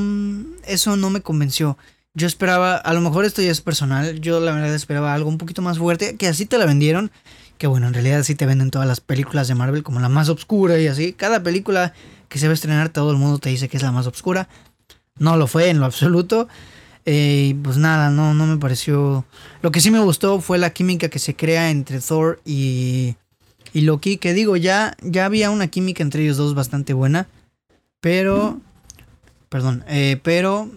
eso 0.65 0.97
no 0.97 1.09
me 1.09 1.21
convenció. 1.21 1.77
Yo 2.13 2.27
esperaba, 2.27 2.77
a 2.77 2.93
lo 2.93 3.01
mejor 3.01 3.25
esto 3.25 3.41
ya 3.41 3.51
es 3.51 3.61
personal, 3.61 4.21
yo 4.21 4.39
la 4.39 4.53
verdad 4.53 4.73
esperaba 4.73 5.13
algo 5.13 5.29
un 5.29 5.37
poquito 5.37 5.61
más 5.61 5.77
fuerte, 5.77 6.15
que 6.15 6.27
así 6.27 6.45
te 6.45 6.57
la 6.57 6.65
vendieron, 6.65 7.11
que 7.57 7.67
bueno, 7.67 7.87
en 7.87 7.93
realidad 7.93 8.19
así 8.19 8.35
te 8.35 8.45
venden 8.45 8.71
todas 8.71 8.87
las 8.87 8.99
películas 8.99 9.47
de 9.47 9.55
Marvel 9.55 9.83
como 9.83 9.99
la 9.99 10.09
más 10.09 10.29
oscura 10.29 10.79
y 10.79 10.87
así. 10.87 11.13
Cada 11.13 11.43
película 11.43 11.93
que 12.29 12.39
se 12.39 12.47
va 12.47 12.51
a 12.51 12.55
estrenar 12.55 12.89
todo 12.89 13.11
el 13.11 13.17
mundo 13.17 13.39
te 13.39 13.49
dice 13.49 13.69
que 13.69 13.77
es 13.77 13.83
la 13.83 13.91
más 13.91 14.07
oscura. 14.07 14.47
no 15.17 15.37
lo 15.37 15.47
fue 15.47 15.69
en 15.69 15.79
lo 15.79 15.85
absoluto. 15.85 16.47
Eh, 17.05 17.55
pues 17.63 17.77
nada, 17.77 18.09
no, 18.09 18.33
no 18.33 18.47
me 18.47 18.57
pareció. 18.57 19.25
Lo 19.61 19.71
que 19.71 19.79
sí 19.79 19.91
me 19.91 19.99
gustó 19.99 20.41
fue 20.41 20.57
la 20.57 20.71
química 20.71 21.09
que 21.09 21.19
se 21.19 21.35
crea 21.35 21.69
entre 21.69 22.01
Thor 22.01 22.41
y, 22.45 23.15
y 23.73 23.81
Loki. 23.81 24.17
Que 24.17 24.33
digo, 24.33 24.57
ya, 24.57 24.95
ya 25.01 25.25
había 25.25 25.51
una 25.51 25.67
química 25.67 26.03
entre 26.03 26.23
ellos 26.23 26.37
dos 26.37 26.55
bastante 26.55 26.93
buena. 26.93 27.27
Pero. 28.01 28.59
Perdón. 29.49 29.83
Eh, 29.87 30.19
pero. 30.23 30.69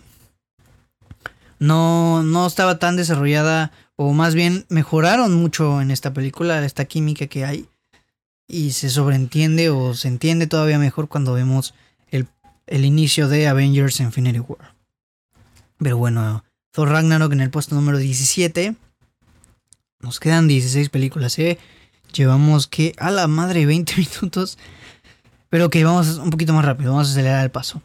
No, 1.58 2.22
no 2.22 2.46
estaba 2.46 2.78
tan 2.78 2.96
desarrollada. 2.96 3.72
O 4.00 4.12
más 4.12 4.36
bien 4.36 4.64
mejoraron 4.68 5.34
mucho 5.34 5.80
en 5.80 5.90
esta 5.90 6.12
película. 6.12 6.64
Esta 6.64 6.84
química 6.84 7.26
que 7.26 7.44
hay. 7.44 7.68
Y 8.46 8.70
se 8.70 8.90
sobreentiende 8.90 9.70
o 9.70 9.92
se 9.94 10.06
entiende 10.06 10.46
todavía 10.46 10.78
mejor 10.78 11.08
cuando 11.08 11.34
vemos 11.34 11.74
el, 12.06 12.28
el 12.68 12.84
inicio 12.84 13.26
de 13.26 13.48
Avengers 13.48 13.98
Infinity 13.98 14.38
War. 14.38 14.76
Pero 15.78 15.98
bueno, 15.98 16.44
Thor 16.70 16.90
Ragnarok 16.90 17.32
en 17.32 17.40
el 17.40 17.50
puesto 17.50 17.74
número 17.74 17.98
17. 17.98 18.76
Nos 19.98 20.20
quedan 20.20 20.46
16 20.46 20.90
películas, 20.90 21.36
¿eh? 21.40 21.58
Llevamos 22.14 22.68
que 22.68 22.94
a 22.98 23.10
la 23.10 23.26
madre 23.26 23.66
20 23.66 23.96
minutos. 24.22 24.58
Pero 25.50 25.70
que 25.70 25.82
vamos 25.82 26.18
un 26.18 26.30
poquito 26.30 26.52
más 26.52 26.64
rápido, 26.64 26.92
vamos 26.92 27.08
a 27.08 27.10
acelerar 27.10 27.42
el 27.42 27.50
paso. 27.50 27.82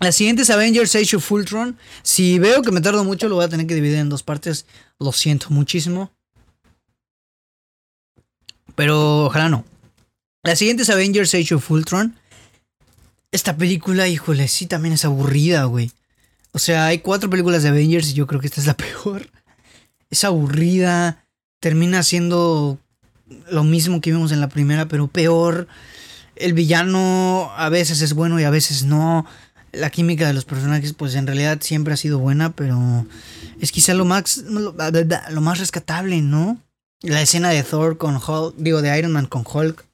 La 0.00 0.12
siguiente 0.12 0.42
es 0.42 0.50
Avengers 0.50 0.94
Age 0.94 1.16
of 1.16 1.32
Ultron. 1.32 1.78
Si 2.02 2.38
veo 2.38 2.62
que 2.62 2.70
me 2.70 2.80
tardo 2.80 3.04
mucho, 3.04 3.28
lo 3.28 3.36
voy 3.36 3.44
a 3.44 3.48
tener 3.48 3.66
que 3.66 3.74
dividir 3.74 3.98
en 3.98 4.08
dos 4.08 4.22
partes. 4.22 4.66
Lo 4.98 5.12
siento 5.12 5.48
muchísimo. 5.50 6.12
Pero 8.74 9.24
ojalá 9.26 9.48
no. 9.48 9.64
La 10.42 10.54
siguiente 10.54 10.82
es 10.82 10.90
Avengers 10.90 11.34
Age 11.34 11.54
of 11.54 11.70
Ultron. 11.70 12.14
Esta 13.32 13.56
película, 13.56 14.06
híjole, 14.06 14.48
sí 14.48 14.66
también 14.66 14.94
es 14.94 15.04
aburrida, 15.04 15.64
güey. 15.64 15.90
O 16.52 16.58
sea, 16.58 16.86
hay 16.86 17.00
cuatro 17.00 17.28
películas 17.28 17.62
de 17.62 17.70
Avengers 17.70 18.10
y 18.10 18.14
yo 18.14 18.26
creo 18.26 18.40
que 18.40 18.46
esta 18.46 18.60
es 18.60 18.66
la 18.66 18.76
peor. 18.76 19.28
Es 20.10 20.24
aburrida. 20.24 21.24
Termina 21.60 22.02
siendo 22.02 22.78
lo 23.50 23.64
mismo 23.64 24.00
que 24.00 24.12
vimos 24.12 24.30
en 24.30 24.40
la 24.40 24.48
primera, 24.48 24.86
pero 24.86 25.08
peor. 25.08 25.68
El 26.36 26.52
villano 26.52 27.50
a 27.56 27.70
veces 27.70 28.02
es 28.02 28.12
bueno 28.12 28.38
y 28.38 28.44
a 28.44 28.50
veces 28.50 28.84
no. 28.84 29.26
La 29.72 29.90
química 29.90 30.26
de 30.26 30.32
los 30.32 30.44
personajes, 30.44 30.92
pues 30.92 31.14
en 31.14 31.26
realidad 31.26 31.58
siempre 31.60 31.92
ha 31.92 31.96
sido 31.96 32.18
buena, 32.18 32.50
pero 32.52 33.06
es 33.60 33.72
quizá 33.72 33.94
lo 33.94 34.04
más, 34.04 34.38
lo, 34.38 34.72
más 35.40 35.58
rescatable, 35.58 36.22
¿no? 36.22 36.58
La 37.02 37.20
escena 37.20 37.50
de 37.50 37.62
Thor 37.62 37.98
con 37.98 38.16
Hulk, 38.16 38.56
digo, 38.56 38.80
de 38.80 38.98
Iron 38.98 39.12
Man 39.12 39.26
con 39.26 39.44
Hulk, 39.46 39.84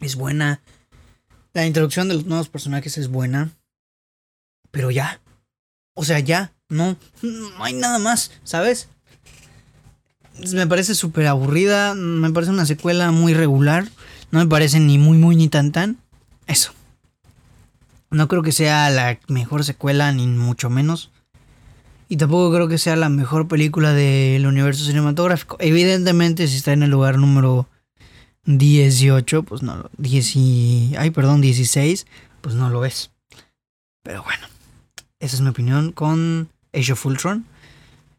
es 0.00 0.16
buena. 0.16 0.60
La 1.52 1.66
introducción 1.66 2.08
de 2.08 2.14
los 2.14 2.26
nuevos 2.26 2.48
personajes 2.48 2.98
es 2.98 3.08
buena. 3.08 3.50
Pero 4.70 4.90
ya. 4.90 5.20
O 5.94 6.04
sea, 6.04 6.20
ya. 6.20 6.52
No, 6.68 6.96
no 7.22 7.64
hay 7.64 7.74
nada 7.74 7.98
más, 7.98 8.30
¿sabes? 8.44 8.88
Me 10.52 10.66
parece 10.66 10.94
súper 10.94 11.26
aburrida. 11.26 11.94
Me 11.94 12.30
parece 12.30 12.52
una 12.52 12.66
secuela 12.66 13.10
muy 13.10 13.34
regular. 13.34 13.88
No 14.30 14.38
me 14.38 14.46
parece 14.46 14.78
ni 14.80 14.98
muy, 14.98 15.18
muy, 15.18 15.36
ni 15.36 15.48
tan, 15.48 15.72
tan. 15.72 15.98
Eso. 16.46 16.72
No 18.10 18.28
creo 18.28 18.42
que 18.42 18.52
sea 18.52 18.90
la 18.90 19.18
mejor 19.28 19.64
secuela, 19.64 20.12
ni 20.12 20.26
mucho 20.26 20.70
menos. 20.70 21.10
Y 22.08 22.16
tampoco 22.16 22.52
creo 22.52 22.66
que 22.66 22.78
sea 22.78 22.96
la 22.96 23.08
mejor 23.08 23.46
película 23.46 23.92
del 23.92 24.46
universo 24.46 24.84
cinematográfico. 24.84 25.56
Evidentemente, 25.60 26.48
si 26.48 26.56
está 26.56 26.72
en 26.72 26.82
el 26.82 26.90
lugar 26.90 27.18
número 27.18 27.68
18, 28.44 29.44
pues 29.44 29.62
no, 29.62 29.88
10 29.98 30.36
y, 30.36 30.94
ay, 30.98 31.10
perdón, 31.10 31.40
16, 31.40 32.06
pues 32.40 32.54
no 32.56 32.68
lo 32.68 32.84
es. 32.84 33.12
Pero 34.02 34.24
bueno, 34.24 34.46
esa 35.20 35.36
es 35.36 35.42
mi 35.42 35.48
opinión 35.48 35.92
con 35.92 36.48
Age 36.72 36.92
of 36.92 37.06
Ultron. 37.06 37.46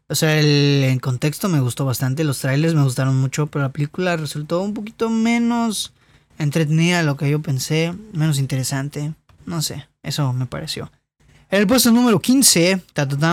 O 0.08 0.14
sea, 0.14 0.38
el, 0.38 0.98
contexto 1.00 1.48
me 1.48 1.60
gustó 1.60 1.84
bastante, 1.84 2.24
los 2.24 2.38
trailers 2.40 2.74
me 2.74 2.82
gustaron 2.82 3.16
mucho, 3.16 3.46
pero 3.46 3.64
la 3.64 3.72
película 3.72 4.16
resultó 4.16 4.60
un 4.60 4.74
poquito 4.74 5.08
menos 5.08 5.92
entretenida 6.38 6.98
de 6.98 7.04
lo 7.04 7.16
que 7.16 7.30
yo 7.30 7.40
pensé, 7.40 7.94
menos 8.12 8.38
interesante. 8.38 9.14
No 9.46 9.62
sé, 9.62 9.88
eso 10.02 10.32
me 10.32 10.46
pareció. 10.46 10.90
En 11.50 11.60
el 11.60 11.66
puesto 11.66 11.90
número 11.92 12.20
15, 12.20 12.82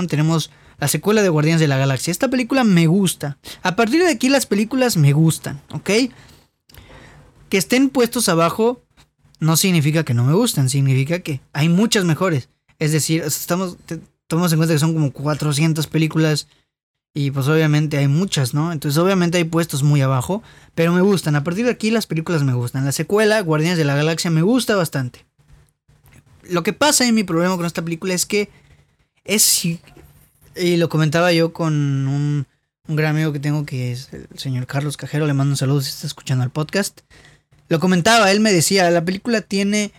tenemos 0.08 0.52
la 0.80 0.88
secuela 0.88 1.22
de 1.22 1.30
Guardianes 1.30 1.62
de 1.62 1.68
la 1.68 1.78
Galaxia. 1.78 2.12
Esta 2.12 2.28
película 2.30 2.64
me 2.64 2.88
gusta. 2.88 3.38
A 3.64 3.76
partir 3.76 4.02
de 4.02 4.12
aquí 4.12 4.30
las 4.30 4.46
películas 4.46 4.98
me 4.98 5.14
gustan, 5.14 5.62
¿ok? 5.72 5.90
Que 7.50 7.58
estén 7.58 7.90
puestos 7.90 8.30
abajo 8.30 8.82
no 9.40 9.56
significa 9.56 10.04
que 10.04 10.14
no 10.14 10.26
me 10.26 10.34
gusten, 10.34 10.70
significa 10.70 11.20
que 11.20 11.42
hay 11.54 11.70
muchas 11.70 12.06
mejores. 12.06 12.50
Es 12.78 12.92
decir, 12.92 13.24
estamos, 13.24 13.78
tomamos 14.28 14.52
en 14.52 14.60
cuenta 14.60 14.74
que 14.74 14.80
son 14.80 14.94
como 14.94 15.12
400 15.12 15.88
películas 15.88 16.48
y 17.14 17.32
pues 17.32 17.48
obviamente 17.48 17.98
hay 17.98 18.08
muchas, 18.08 18.54
¿no? 18.54 18.72
Entonces 18.72 18.98
obviamente 18.98 19.38
hay 19.38 19.44
puestos 19.44 19.82
muy 19.84 20.02
abajo, 20.02 20.44
pero 20.76 20.94
me 20.94 21.02
gustan. 21.02 21.36
A 21.36 21.44
partir 21.44 21.66
de 21.66 21.72
aquí 21.72 21.90
las 21.90 22.06
películas 22.06 22.44
me 22.44 22.54
gustan. 22.54 22.86
La 22.86 22.92
secuela, 22.92 23.42
Guardianes 23.42 23.78
de 23.78 23.86
la 23.86 23.96
Galaxia, 23.96 24.30
me 24.30 24.42
gusta 24.42 24.76
bastante. 24.76 25.26
Lo 26.50 26.64
que 26.64 26.74
pasa 26.74 27.08
en 27.08 27.16
mi 27.16 27.24
problema 27.24 27.56
con 27.56 27.66
esta 27.66 27.84
película 27.84 28.14
es 28.14 28.26
que 28.26 28.50
es... 29.24 29.66
Y 29.66 30.78
lo 30.78 30.90
comentaba 30.90 31.32
yo 31.32 31.54
con 31.54 31.74
un, 32.08 32.48
un 32.88 32.96
gran 32.96 33.16
amigo 33.16 33.32
que 33.32 33.40
tengo 33.40 33.66
que 33.66 33.92
es 33.92 34.10
el 34.12 34.28
señor 34.38 34.66
Carlos 34.66 34.98
Cajero, 34.98 35.28
le 35.28 35.34
mando 35.34 35.54
un 35.54 35.58
saludo 35.58 35.82
si 35.82 35.90
está 35.90 36.08
escuchando 36.08 36.44
el 36.44 36.50
podcast. 36.50 37.02
Lo 37.70 37.80
comentaba, 37.80 38.32
él 38.32 38.40
me 38.40 38.52
decía, 38.52 38.90
la 38.90 39.06
película 39.06 39.42
tiene 39.42 39.94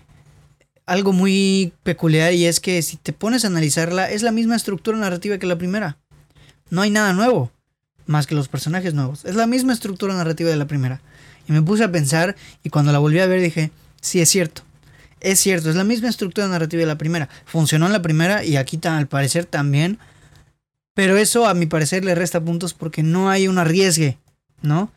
algo 0.87 1.13
muy 1.13 1.73
peculiar 1.85 2.35
y 2.35 2.47
es 2.47 2.59
que 2.59 2.83
si 2.83 2.97
te 2.97 3.13
pones 3.13 3.45
a 3.45 3.47
analizarla 3.47 4.11
es 4.11 4.23
la 4.23 4.33
misma 4.33 4.57
estructura 4.57 4.99
narrativa 4.99 5.39
que 5.39 5.47
la 5.47 5.57
primera. 5.57 5.99
No 6.69 6.83
hay 6.83 6.91
nada 6.91 7.13
nuevo, 7.13 7.53
más 8.07 8.27
que 8.27 8.35
los 8.35 8.49
personajes 8.49 8.93
nuevos. 8.93 9.25
Es 9.25 9.37
la 9.37 9.47
misma 9.47 9.73
estructura 9.73 10.15
narrativa 10.15 10.51
de 10.51 10.57
la 10.57 10.67
primera. 10.67 11.01
Y 11.49 11.53
me 11.53 11.63
puse 11.63 11.85
a 11.85 11.93
pensar 11.93 12.35
y 12.65 12.71
cuando 12.71 12.91
la 12.91 12.99
volví 12.99 13.21
a 13.21 13.27
ver 13.27 13.41
dije, 13.41 13.71
sí 14.01 14.21
es 14.21 14.29
cierto. 14.29 14.63
Es 15.20 15.38
cierto, 15.40 15.68
es 15.70 15.76
la 15.76 15.85
misma 15.85 16.09
estructura 16.09 16.48
narrativa 16.48 16.80
de 16.80 16.87
la 16.87 16.98
primera. 16.98 17.28
Funcionó 17.44 17.87
en 17.87 17.92
la 17.92 18.02
primera 18.02 18.44
y 18.44 18.56
aquí 18.56 18.80
al 18.85 19.06
parecer 19.06 19.44
también. 19.44 19.98
Pero 20.94 21.16
eso 21.16 21.46
a 21.46 21.54
mi 21.54 21.66
parecer 21.66 22.04
le 22.04 22.14
resta 22.14 22.40
puntos 22.40 22.74
porque 22.74 23.02
no 23.02 23.30
hay 23.30 23.46
un 23.46 23.59
arriesgue, 23.59 24.18
¿no? 24.62 24.90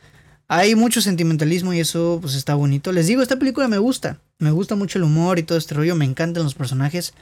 Hay 0.47 0.75
mucho 0.75 1.01
sentimentalismo 1.01 1.73
y 1.73 1.79
eso 1.79 2.19
pues 2.21 2.35
está 2.35 2.55
bonito. 2.55 2.91
Les 2.91 3.07
digo, 3.07 3.21
esta 3.21 3.37
película 3.37 3.67
me 3.67 3.77
gusta. 3.77 4.19
Me 4.39 4.51
gusta 4.51 4.75
mucho 4.75 4.97
el 4.97 5.03
humor 5.03 5.39
y 5.39 5.43
todo 5.43 5.57
este 5.57 5.75
rollo. 5.75 5.95
Me 5.95 6.05
encantan 6.05 6.43
los 6.43 6.55
personajes. 6.55 7.13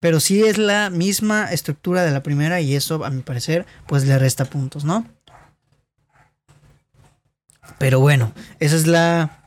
Pero 0.00 0.20
sí 0.20 0.44
es 0.44 0.58
la 0.58 0.90
misma 0.90 1.50
estructura 1.52 2.04
de 2.04 2.10
la 2.10 2.22
primera 2.22 2.60
y 2.60 2.74
eso 2.74 3.04
a 3.04 3.10
mi 3.10 3.22
parecer 3.22 3.66
pues 3.86 4.04
le 4.04 4.18
resta 4.18 4.44
puntos, 4.44 4.84
¿no? 4.84 5.06
Pero 7.78 8.00
bueno, 8.00 8.32
esa 8.60 8.76
es 8.76 8.86
la... 8.86 9.45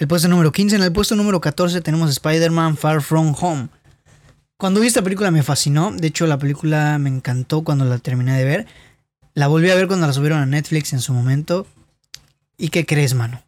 El 0.00 0.08
puesto 0.08 0.28
número 0.28 0.50
15. 0.50 0.76
En 0.76 0.82
el 0.82 0.92
puesto 0.92 1.14
número 1.14 1.42
14 1.42 1.82
tenemos 1.82 2.08
Spider-Man 2.08 2.78
Far 2.78 3.02
From 3.02 3.34
Home. 3.38 3.68
Cuando 4.56 4.80
vi 4.80 4.86
esta 4.86 5.02
película 5.02 5.30
me 5.30 5.42
fascinó. 5.42 5.92
De 5.92 6.06
hecho, 6.06 6.26
la 6.26 6.38
película 6.38 6.96
me 6.98 7.10
encantó 7.10 7.64
cuando 7.64 7.84
la 7.84 7.98
terminé 7.98 8.38
de 8.38 8.44
ver. 8.46 8.66
La 9.34 9.46
volví 9.46 9.70
a 9.70 9.74
ver 9.74 9.88
cuando 9.88 10.06
la 10.06 10.14
subieron 10.14 10.38
a 10.38 10.46
Netflix 10.46 10.94
en 10.94 11.00
su 11.00 11.12
momento. 11.12 11.66
¿Y 12.56 12.70
qué 12.70 12.86
crees, 12.86 13.12
mano? 13.12 13.42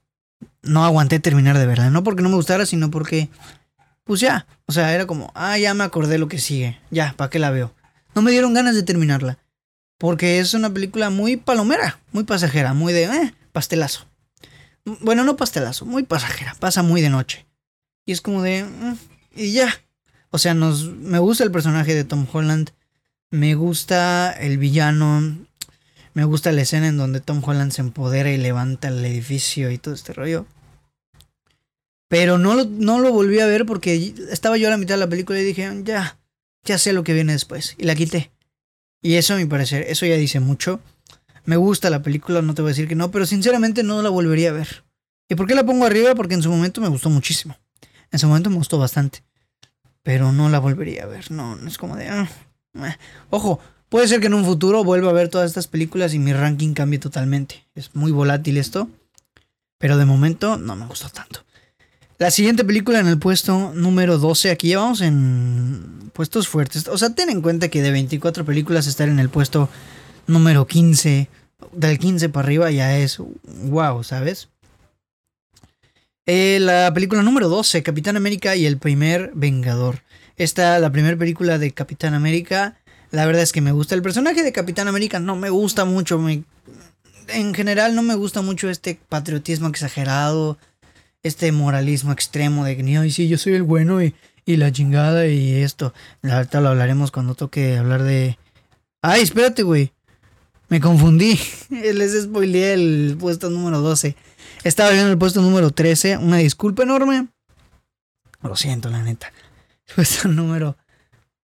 No 0.61 0.85
aguanté 0.85 1.21
terminar 1.21 1.57
de 1.57 1.65
verla. 1.65 1.89
No 1.89 2.05
porque 2.05 2.23
no 2.23 2.29
me 2.29 2.37
gustara, 2.37 2.67
sino 2.67 2.91
porque. 2.91 3.31
Pues 4.05 4.21
ya. 4.21 4.47
O 4.67 4.73
sea, 4.73 4.95
era 4.95 5.07
como, 5.07 5.33
ah, 5.35 5.57
ya 5.57 5.73
me 5.73 5.85
acordé 5.85 6.19
lo 6.19 6.29
que 6.29 6.37
sigue. 6.39 6.79
Ya, 6.91 7.15
¿para 7.17 7.31
qué 7.31 7.39
la 7.39 7.51
veo? 7.51 7.73
No 8.15 8.21
me 8.21 8.31
dieron 8.31 8.53
ganas 8.53 8.75
de 8.75 8.83
terminarla. 8.83 9.39
Porque 9.97 10.39
es 10.39 10.53
una 10.53 10.69
película 10.69 11.09
muy 11.09 11.39
palomera, 11.39 11.99
muy 12.13 12.25
pasajera, 12.25 12.75
muy 12.75 12.93
de, 12.93 13.05
eh, 13.05 13.35
pastelazo. 13.53 14.12
Bueno, 14.85 15.25
no 15.25 15.37
pastelazo, 15.37 15.87
muy 15.87 16.03
pasajera, 16.03 16.57
pasa 16.59 16.83
muy 16.83 17.01
de 17.01 17.11
noche. 17.11 17.47
Y 18.05 18.13
es 18.13 18.21
como 18.21 18.43
de, 18.43 18.65
mm, 18.65 18.97
y 19.37 19.53
ya. 19.53 19.73
O 20.31 20.39
sea, 20.39 20.55
nos, 20.55 20.85
me 20.85 21.19
gusta 21.19 21.45
el 21.45 21.53
personaje 21.53 21.95
de 21.95 22.05
Tom 22.05 22.27
Holland, 22.33 22.71
me 23.31 23.55
gusta 23.55 24.33
el 24.33 24.59
villano, 24.59 25.39
me 26.15 26.25
gusta 26.25 26.53
la 26.53 26.63
escena 26.63 26.89
en 26.89 26.97
donde 26.97 27.21
Tom 27.21 27.43
Holland 27.45 27.73
se 27.73 27.83
empodera 27.83 28.31
y 28.31 28.39
levanta 28.39 28.89
el 28.89 29.05
edificio 29.05 29.71
y 29.71 29.79
todo 29.79 29.95
este 29.95 30.13
rollo. 30.13 30.47
Pero 32.09 32.37
no 32.37 32.55
lo, 32.55 32.65
no 32.65 32.99
lo 32.99 33.13
volví 33.13 33.41
a 33.41 33.47
ver 33.47 33.65
porque 33.65 34.15
estaba 34.31 34.59
yo 34.59 34.69
a 34.69 34.71
la 34.71 34.77
mitad 34.77 34.95
de 34.95 35.01
la 35.01 35.09
película 35.09 35.41
y 35.41 35.45
dije, 35.45 35.71
ya, 35.85 36.19
ya 36.65 36.77
sé 36.77 36.93
lo 36.93 37.05
que 37.05 37.15
viene 37.15 37.33
después. 37.33 37.75
Y 37.79 37.85
la 37.85 37.95
quité. 37.95 38.31
Y 39.01 39.15
eso 39.15 39.35
a 39.35 39.39
mi 39.39 39.47
parecer, 39.47 39.87
eso 39.89 40.05
ya 40.07 40.17
dice 40.17 40.41
mucho. 40.41 40.81
Me 41.45 41.57
gusta 41.57 41.91
la 41.91 42.03
película, 42.03 42.43
no 42.43 42.55
te 42.55 42.63
voy 42.63 42.71
a 42.71 42.73
decir 42.73 42.89
que 42.89 42.95
no, 42.95 43.11
pero 43.11 43.27
sinceramente 43.27 43.83
no 43.83 44.03
la 44.03 44.09
volvería 44.09 44.51
a 44.51 44.53
ver. 44.53 44.85
¿Y 45.29 45.35
por 45.35 45.47
qué 45.47 45.55
la 45.55 45.65
pongo 45.65 45.87
arriba? 45.87 46.15
Porque 46.15 46.35
en 46.35 46.43
su 46.43 46.51
momento 46.51 46.81
me 46.81 46.89
gustó 46.89 47.11
muchísimo. 47.11 47.57
En 48.11 48.19
su 48.19 48.29
momento 48.29 48.51
me 48.51 48.57
gustó 48.57 48.79
bastante. 48.79 49.25
Pero 50.03 50.33
no 50.33 50.49
la 50.49 50.59
volvería 50.59 51.05
a 51.05 51.07
ver. 51.07 51.31
No, 51.31 51.57
no 51.57 51.69
es 51.69 51.79
como 51.79 51.97
de... 51.97 52.09
Ah. 52.09 52.29
Ojo, 53.31 53.61
Puede 53.93 54.09
ser 54.09 54.21
que 54.21 54.29
en 54.29 54.33
un 54.33 54.47
futuro 54.47 54.83
vuelva 54.85 55.11
a 55.11 55.13
ver 55.13 55.29
todas 55.29 55.49
estas 55.49 55.67
películas 55.69 56.15
y 56.15 56.19
mi 56.19 56.33
ranking 56.33 56.73
cambie 56.73 56.99
totalmente. 56.99 57.67
Es 57.75 57.95
muy 57.95 58.11
volátil 58.11 58.57
esto. 58.57 58.89
Pero 59.77 59.99
de 59.99 60.07
momento 60.07 60.57
no 60.57 60.75
me 60.77 60.87
gustó 60.87 61.11
tanto. 61.11 61.45
La 62.17 62.31
siguiente 62.31 62.65
película 62.65 63.01
en 63.01 63.07
el 63.07 63.19
puesto 63.19 63.75
número 63.75 64.17
12. 64.17 64.51
Aquí 64.51 64.71
ya 64.71 64.79
vamos 64.79 65.03
en 65.03 66.11
puestos 66.15 66.49
fuertes. 66.49 66.89
O 66.89 66.97
sea, 66.97 67.15
ten 67.15 67.29
en 67.29 67.43
cuenta 67.43 67.69
que 67.69 67.83
de 67.83 67.91
24 67.91 68.47
películas 68.47 68.87
estar 68.87 69.11
en 69.11 69.19
el 69.19 69.29
puesto 69.29 69.69
número 70.27 70.67
15. 70.67 71.29
Del 71.73 71.99
15 71.99 72.29
para 72.29 72.47
arriba 72.47 72.71
ya 72.71 72.99
es 72.99 73.19
wow, 73.45 74.03
¿sabes? 74.05 74.49
Eh, 76.27 76.59
la 76.61 76.93
película 76.95 77.23
número 77.23 77.49
12, 77.49 77.83
Capitán 77.83 78.17
América 78.17 78.55
y 78.55 78.67
el 78.67 78.79
primer 78.79 79.33
Vengador. 79.35 80.03
Esta, 80.37 80.79
la 80.79 80.91
primera 80.93 81.17
película 81.17 81.59
de 81.59 81.73
Capitán 81.73 82.15
América. 82.15 82.77
La 83.11 83.27
verdad 83.27 83.43
es 83.43 83.53
que 83.53 83.61
me 83.61 83.73
gusta. 83.73 83.95
El 83.95 84.03
personaje 84.03 84.43
de 84.43 84.53
Capitán 84.53 84.89
América 84.89 85.19
no 85.19 85.37
me 85.37 85.51
gusta 85.51 85.85
mucho. 85.85 86.21
en 87.29 87.55
general 87.55 87.95
no 87.95 88.03
me 88.03 88.15
gusta 88.15 88.41
mucho 88.43 88.71
este 88.71 88.99
patriotismo 89.09 89.69
exagerado. 89.69 90.59
Este 91.23 91.53
moralismo 91.53 92.13
extremo 92.13 92.65
de 92.65 92.77
que, 92.77 92.97
ay, 92.97 93.11
sí, 93.11 93.29
yo 93.29 93.39
soy 93.39 93.55
el 93.55 93.63
bueno 93.63 94.03
y, 94.03 94.15
y 94.45 94.57
la 94.57 94.73
chingada 94.73 95.27
y 95.27 95.55
esto. 95.63 95.95
Ahorita 96.23 96.61
lo 96.61 96.71
hablaremos 96.71 97.11
cuando 97.11 97.35
toque 97.35 97.77
hablar 97.79 98.03
de... 98.03 98.39
Ay, 99.03 99.23
espérate, 99.23 99.63
güey. 99.63 99.93
Me 100.73 100.81
confundí. 100.81 101.39
Les 101.69 102.23
spoileé 102.23 102.73
el 102.73 103.19
puesto 103.21 103.51
número 103.51 103.83
12. 103.83 104.17
Estaba 104.65 104.89
viendo 104.89 105.11
el 105.11 105.19
puesto 105.19 105.43
número 105.43 105.71
13. 105.71 106.17
Una 106.17 106.39
disculpa 106.39 106.85
enorme. 106.85 107.29
Lo 108.41 108.57
siento, 108.57 108.89
la 108.89 109.03
neta. 109.03 109.31
Puesto 109.95 110.29
número. 110.29 110.79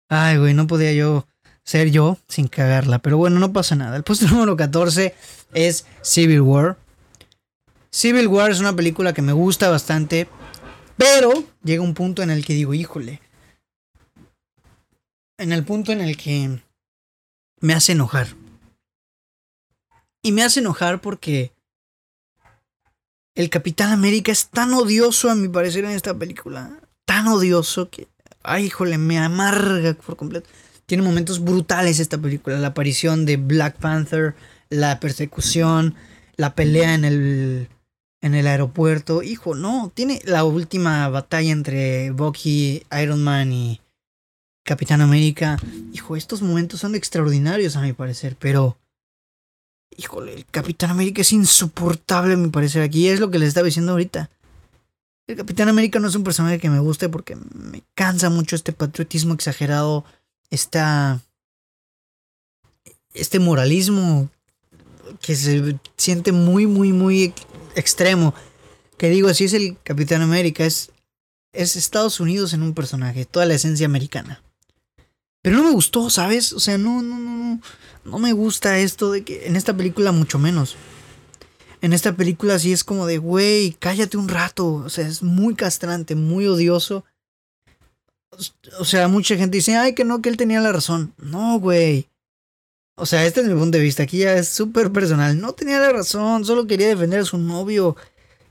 Ay, 0.09 0.39
güey, 0.39 0.55
no 0.55 0.67
podía 0.67 0.95
yo 0.95 1.29
ser 1.63 1.91
yo 1.91 2.17
sin 2.27 2.49
cagarla. 2.49 3.01
Pero 3.01 3.19
bueno, 3.19 3.39
no 3.39 3.53
pasa 3.53 3.77
nada. 3.77 3.99
El 3.99 4.03
puesto 4.03 4.27
número 4.31 4.57
14 4.57 5.15
es 5.53 5.85
Civil 6.01 6.41
War. 6.41 6.79
Civil 7.91 8.29
War 8.29 8.51
es 8.51 8.61
una 8.61 8.75
película 8.75 9.13
que 9.13 9.21
me 9.21 9.35
gusta 9.35 9.69
bastante. 9.69 10.27
Pero 10.97 11.45
llega 11.63 11.83
un 11.83 11.93
punto 11.93 12.23
en 12.23 12.31
el 12.31 12.47
que 12.47 12.55
digo, 12.55 12.73
híjole. 12.73 13.21
En 15.37 15.53
el 15.53 15.65
punto 15.65 15.93
en 15.93 16.01
el 16.01 16.17
que 16.17 16.63
me 17.61 17.75
hace 17.75 17.93
enojar. 17.93 18.38
Y 20.23 20.33
me 20.33 20.43
hace 20.43 20.61
enojar 20.61 21.01
porque 21.01 21.53
el 23.35 23.51
Capitán 23.51 23.93
América 23.93 24.33
es 24.33 24.49
tan 24.49 24.75
odioso, 24.75 25.31
a 25.31 25.37
mi 25.37 25.49
parecer, 25.49 25.85
en 25.85 25.93
esta 25.93 26.13
película. 26.13 26.81
Tan 27.05 27.29
odioso 27.29 27.89
que, 27.89 28.09
ay, 28.43 28.67
híjole, 28.67 28.99
me 28.99 29.19
amarga 29.19 29.95
por 29.95 30.17
completo. 30.17 30.49
Tiene 30.87 31.05
momentos 31.05 31.45
brutales 31.45 32.01
esta 32.01 32.19
película. 32.19 32.59
La 32.59 32.69
aparición 32.69 33.27
de 33.27 33.37
Black 33.37 33.77
Panther, 33.77 34.35
la 34.71 34.99
persecución, 34.99 35.95
la 36.37 36.55
pelea 36.55 36.95
en 36.95 37.05
el, 37.05 37.69
en 38.21 38.35
el 38.35 38.47
aeropuerto. 38.47 39.23
Hijo, 39.23 39.55
no, 39.55 39.93
tiene 39.95 40.21
la 40.25 40.45
última 40.45 41.09
batalla 41.09 41.53
entre 41.53 42.11
Bucky, 42.11 42.83
Iron 43.01 43.23
Man 43.23 43.53
y 43.53 43.81
Capitán 44.65 45.01
América. 45.01 45.59
Hijo, 45.93 46.17
estos 46.17 46.43
momentos 46.43 46.81
son 46.81 46.95
extraordinarios 46.97 47.77
a 47.77 47.83
mi 47.83 47.93
parecer, 47.93 48.37
pero 48.37 48.77
Híjole, 49.97 50.35
el 50.35 50.47
Capitán 50.47 50.91
América 50.91 51.23
es 51.23 51.33
insoportable, 51.33 52.37
me 52.37 52.49
parece. 52.49 52.83
Aquí 52.83 53.09
es 53.09 53.21
lo 53.21 53.31
que 53.31 53.39
les 53.39 53.49
estaba 53.49 53.67
diciendo 53.67 53.93
ahorita. 53.93 54.31
El 55.27 55.37
Capitán 55.37 55.69
América 55.69 55.99
no 55.99 56.09
es 56.09 56.15
un 56.15 56.25
personaje 56.25 56.59
que 56.59 56.71
me 56.71 56.79
guste 56.79 57.09
porque 57.09 57.37
me 57.37 57.83
cansa 57.95 58.31
mucho 58.31 58.57
este 58.57 58.73
patriotismo 58.73 59.35
exagerado, 59.35 60.05
esta, 60.51 61.21
este 63.13 63.39
moralismo 63.39 64.31
que 65.21 65.37
se 65.37 65.79
siente 65.97 66.33
muy, 66.33 66.67
muy, 66.67 66.93
muy 66.93 67.35
extremo. 67.75 68.35
Que 68.97 69.11
digo, 69.11 69.29
así 69.29 69.45
es 69.45 69.53
el 69.53 69.77
Capitán 69.83 70.23
América, 70.23 70.65
es, 70.65 70.91
es 71.53 71.77
Estados 71.77 72.21
Unidos 72.21 72.53
en 72.53 72.63
un 72.63 72.73
personaje, 72.75 73.27
toda 73.27 73.47
la 73.47 73.55
esencia 73.55 73.87
americana. 73.87 74.43
Pero 75.43 75.57
no 75.57 75.65
me 75.65 75.73
gustó, 75.73 76.11
¿sabes? 76.11 76.53
O 76.53 76.61
sea, 76.61 76.79
no, 76.79 77.03
no, 77.03 77.19
no, 77.19 77.61
no 78.05 78.19
me 78.19 78.33
gusta 78.33 78.79
esto 78.79 79.13
de 79.13 79.25
que 79.25 79.47
en 79.47 79.57
esta 79.57 79.77
película 79.77 80.13
mucho 80.13 80.39
menos. 80.39 80.77
En 81.81 81.93
esta 81.93 82.17
película 82.17 82.59
sí 82.59 82.73
es 82.73 82.83
como 82.83 83.07
de, 83.07 83.19
güey, 83.19 83.77
cállate 83.79 84.17
un 84.17 84.29
rato. 84.29 84.75
O 84.75 84.91
sea, 84.91 85.07
es 85.07 85.23
muy 85.23 85.55
castrante, 85.55 86.15
muy 86.15 86.47
odioso. 86.47 87.05
O 88.79 88.85
sea, 88.85 89.09
mucha 89.09 89.37
gente 89.37 89.59
dice, 89.59 89.77
ay, 89.77 89.95
que 89.95 90.05
no, 90.05 90.21
que 90.21 90.29
él 90.29 90.37
tenía 90.37 90.61
la 90.61 90.73
razón. 90.73 91.15
No, 91.19 91.59
güey. 91.61 92.09
O 92.97 93.07
sea, 93.07 93.25
este 93.25 93.41
es 93.41 93.47
mi 93.47 93.55
punto 93.55 93.79
de 93.79 93.85
vista. 93.85 94.03
Aquí 94.03 94.19
ya 94.19 94.35
es 94.35 94.49
súper 94.49 94.93
personal. 94.93 95.41
No 95.41 95.53
tenía 95.53 95.79
la 95.79 95.91
razón, 95.91 96.45
solo 96.45 96.67
quería 96.67 96.89
defender 96.89 97.21
a 97.21 97.25
su 97.25 97.39
novio. 97.39 97.97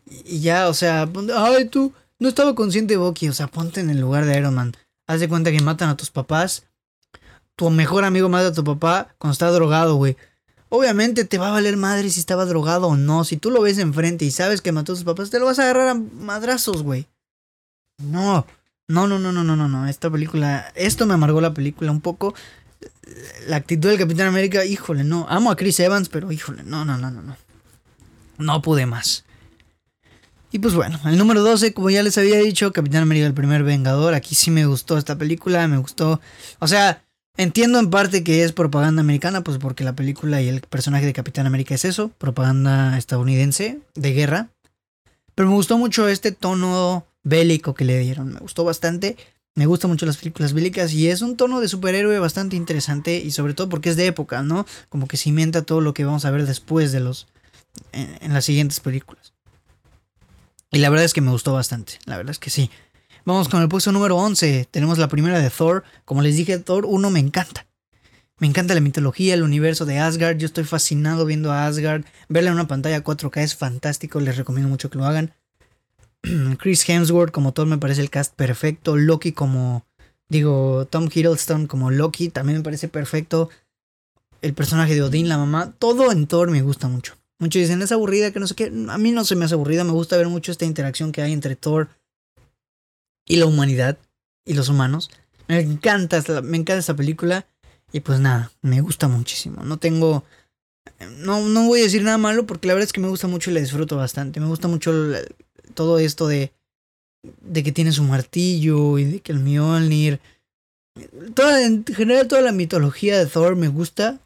Y 0.05 0.39
ya, 0.39 0.69
o 0.69 0.73
sea, 0.73 1.09
ay, 1.35 1.65
tú 1.65 1.93
no 2.19 2.29
estaba 2.29 2.55
consciente, 2.55 2.95
Bucky. 2.95 3.27
O 3.27 3.33
sea, 3.33 3.47
ponte 3.47 3.81
en 3.81 3.89
el 3.89 3.99
lugar 3.99 4.25
de 4.25 4.37
Iron 4.37 4.55
Man. 4.55 4.75
Haz 5.05 5.19
de 5.19 5.27
cuenta 5.27 5.51
que 5.51 5.59
matan 5.59 5.89
a 5.89 5.97
tus 5.97 6.11
papás 6.11 6.66
tu 7.57 7.69
mejor 7.71 8.05
amigo 8.05 8.29
mata 8.29 8.49
a 8.49 8.53
tu 8.53 8.63
papá 8.63 9.09
cuando 9.17 9.33
está 9.33 9.51
drogado, 9.51 9.95
güey. 9.95 10.15
Obviamente 10.69 11.25
te 11.25 11.39
va 11.39 11.49
a 11.49 11.51
valer 11.51 11.75
madre 11.75 12.09
si 12.09 12.19
estaba 12.19 12.45
drogado 12.45 12.87
o 12.87 12.95
no. 12.95 13.23
Si 13.23 13.35
tú 13.35 13.49
lo 13.49 13.61
ves 13.61 13.79
enfrente 13.79 14.25
y 14.25 14.31
sabes 14.31 14.61
que 14.61 14.71
mató 14.71 14.93
a 14.93 14.95
tus 14.95 15.03
papás, 15.03 15.31
te 15.31 15.39
lo 15.39 15.45
vas 15.45 15.57
a 15.57 15.63
agarrar 15.63 15.89
a 15.89 15.93
madrazos, 15.95 16.83
güey. 16.83 17.07
No, 17.97 18.45
no, 18.87 19.07
no, 19.07 19.17
no, 19.17 19.31
no, 19.31 19.43
no, 19.43 19.55
no, 19.55 19.67
no. 19.67 19.87
Esta 19.87 20.09
película, 20.11 20.71
esto 20.75 21.07
me 21.07 21.15
amargó 21.15 21.41
la 21.41 21.53
película 21.53 21.89
un 21.89 21.99
poco. 21.99 22.35
La 23.47 23.55
actitud 23.55 23.89
del 23.89 23.97
Capitán 23.97 24.27
América, 24.27 24.63
híjole, 24.63 25.03
no. 25.03 25.25
Amo 25.27 25.49
a 25.49 25.55
Chris 25.55 25.79
Evans, 25.79 26.09
pero 26.09 26.31
híjole, 26.31 26.61
no, 26.63 26.85
no, 26.85 26.95
no, 26.97 27.09
no, 27.09 27.23
no. 27.23 27.37
No 28.37 28.61
pude 28.61 28.85
más. 28.85 29.25
Y 30.51 30.59
pues 30.59 30.75
bueno, 30.75 30.99
el 31.05 31.17
número 31.17 31.41
12, 31.41 31.73
como 31.73 31.89
ya 31.89 32.03
les 32.03 32.19
había 32.19 32.37
dicho, 32.37 32.71
Capitán 32.71 33.01
América, 33.01 33.25
el 33.25 33.33
primer 33.33 33.63
Vengador. 33.63 34.13
Aquí 34.13 34.35
sí 34.35 34.51
me 34.51 34.67
gustó 34.67 34.99
esta 34.99 35.17
película, 35.17 35.67
me 35.67 35.77
gustó. 35.77 36.21
O 36.59 36.67
sea, 36.67 37.01
Entiendo 37.37 37.77
en 37.79 37.91
parte 37.91 38.23
que 38.23 38.43
es 38.43 38.51
propaganda 38.51 39.01
americana, 39.01 39.43
pues 39.43 39.59
porque 39.59 39.83
la 39.83 39.95
película 39.95 40.41
y 40.41 40.49
el 40.49 40.61
personaje 40.61 41.05
de 41.05 41.13
Capitán 41.13 41.45
América 41.45 41.75
es 41.75 41.85
eso, 41.85 42.09
propaganda 42.17 42.97
estadounidense 42.97 43.79
de 43.93 44.13
guerra. 44.13 44.49
Pero 45.35 45.47
me 45.47 45.53
gustó 45.55 45.77
mucho 45.77 46.07
este 46.07 46.31
tono 46.31 47.05
bélico 47.23 47.75
que 47.75 47.85
le 47.85 47.99
dieron, 47.99 48.33
me 48.33 48.39
gustó 48.39 48.63
bastante. 48.63 49.17
Me 49.53 49.67
gustan 49.67 49.89
mucho 49.89 50.05
las 50.05 50.17
películas 50.17 50.53
bélicas 50.53 50.93
y 50.93 51.09
es 51.09 51.21
un 51.21 51.35
tono 51.35 51.59
de 51.59 51.67
superhéroe 51.67 52.19
bastante 52.19 52.55
interesante 52.55 53.17
y 53.17 53.31
sobre 53.31 53.53
todo 53.53 53.69
porque 53.69 53.89
es 53.89 53.95
de 53.95 54.05
época, 54.07 54.43
¿no? 54.43 54.65
Como 54.89 55.07
que 55.07 55.17
cimienta 55.17 55.63
todo 55.63 55.81
lo 55.81 55.93
que 55.93 56.05
vamos 56.05 56.25
a 56.25 56.31
ver 56.31 56.45
después 56.45 56.91
de 56.91 56.99
los 56.99 57.27
en, 57.91 58.17
en 58.21 58.33
las 58.33 58.45
siguientes 58.45 58.79
películas. 58.79 59.33
Y 60.71 60.79
la 60.79 60.89
verdad 60.89 61.05
es 61.05 61.13
que 61.13 61.21
me 61.21 61.31
gustó 61.31 61.53
bastante, 61.53 61.93
la 62.05 62.17
verdad 62.17 62.31
es 62.31 62.39
que 62.39 62.49
sí. 62.49 62.69
Vamos 63.27 63.49
con 63.49 63.61
el 63.61 63.67
puesto 63.67 63.91
número 63.91 64.15
11. 64.15 64.69
Tenemos 64.71 64.97
la 64.97 65.09
primera 65.09 65.37
de 65.37 65.49
Thor. 65.49 65.83
Como 66.05 66.21
les 66.21 66.37
dije, 66.37 66.59
Thor 66.59 66.85
1 66.85 67.11
me 67.11 67.19
encanta. 67.19 67.67
Me 68.39 68.47
encanta 68.47 68.73
la 68.73 68.79
mitología, 68.79 69.33
el 69.33 69.43
universo 69.43 69.85
de 69.85 69.99
Asgard. 69.99 70.37
Yo 70.37 70.45
estoy 70.45 70.63
fascinado 70.63 71.25
viendo 71.25 71.51
a 71.51 71.67
Asgard. 71.67 72.05
Verla 72.29 72.51
en 72.51 72.53
una 72.53 72.69
pantalla 72.69 73.03
4K 73.03 73.41
es 73.41 73.53
fantástico. 73.53 74.21
Les 74.21 74.37
recomiendo 74.37 74.69
mucho 74.69 74.89
que 74.89 74.97
lo 74.97 75.03
hagan. 75.03 75.33
Chris 76.57 76.87
Hemsworth 76.87 77.31
como 77.31 77.51
Thor 77.51 77.67
me 77.67 77.77
parece 77.77 77.99
el 77.99 78.09
cast 78.09 78.33
perfecto. 78.33 78.95
Loki 78.95 79.33
como... 79.33 79.85
Digo, 80.29 80.87
Tom 80.89 81.09
Hiddleston 81.13 81.67
como 81.67 81.91
Loki 81.91 82.29
también 82.29 82.59
me 82.59 82.63
parece 82.63 82.87
perfecto. 82.87 83.49
El 84.41 84.53
personaje 84.53 84.95
de 84.95 85.01
Odin, 85.01 85.27
la 85.27 85.37
mamá. 85.37 85.73
Todo 85.77 86.13
en 86.13 86.27
Thor 86.27 86.49
me 86.49 86.61
gusta 86.61 86.87
mucho. 86.87 87.17
Muchos 87.39 87.61
dicen, 87.61 87.81
es 87.81 87.91
aburrida, 87.91 88.31
que 88.31 88.39
no 88.39 88.47
sé 88.47 88.55
qué. 88.55 88.71
A 88.87 88.97
mí 88.97 89.11
no 89.11 89.25
se 89.25 89.35
me 89.35 89.43
hace 89.43 89.55
aburrida. 89.55 89.83
Me 89.83 89.91
gusta 89.91 90.15
ver 90.15 90.29
mucho 90.29 90.53
esta 90.53 90.63
interacción 90.63 91.11
que 91.11 91.21
hay 91.21 91.33
entre 91.33 91.57
Thor 91.57 91.89
y 93.27 93.35
la 93.35 93.45
humanidad 93.45 93.97
y 94.45 94.53
los 94.53 94.69
humanos. 94.69 95.11
Me 95.47 95.59
encanta, 95.59 96.21
me 96.41 96.57
encanta 96.57 96.77
esta 96.77 96.95
película 96.95 97.45
y 97.91 97.99
pues 97.99 98.19
nada, 98.19 98.51
me 98.61 98.81
gusta 98.81 99.07
muchísimo. 99.07 99.63
No 99.63 99.77
tengo... 99.77 100.23
No, 101.19 101.41
no 101.47 101.65
voy 101.65 101.81
a 101.81 101.83
decir 101.83 102.01
nada 102.01 102.17
malo 102.17 102.45
porque 102.45 102.67
la 102.67 102.73
verdad 102.73 102.87
es 102.87 102.93
que 102.93 103.01
me 103.01 103.09
gusta 103.09 103.27
mucho 103.27 103.51
y 103.51 103.53
la 103.53 103.59
disfruto 103.59 103.97
bastante. 103.97 104.39
Me 104.39 104.47
gusta 104.47 104.67
mucho 104.67 104.93
todo 105.73 105.99
esto 105.99 106.27
de, 106.27 106.53
de 107.41 107.63
que 107.63 107.71
tiene 107.71 107.91
su 107.91 108.03
martillo 108.03 108.97
y 108.97 109.03
de 109.03 109.19
que 109.19 109.31
el 109.31 109.39
Mjolnir... 109.39 110.19
Toda, 111.35 111.63
en 111.63 111.85
general 111.85 112.27
toda 112.27 112.41
la 112.41 112.51
mitología 112.51 113.19
de 113.19 113.27
Thor 113.27 113.55
me 113.55 113.67
gusta. 113.67 114.19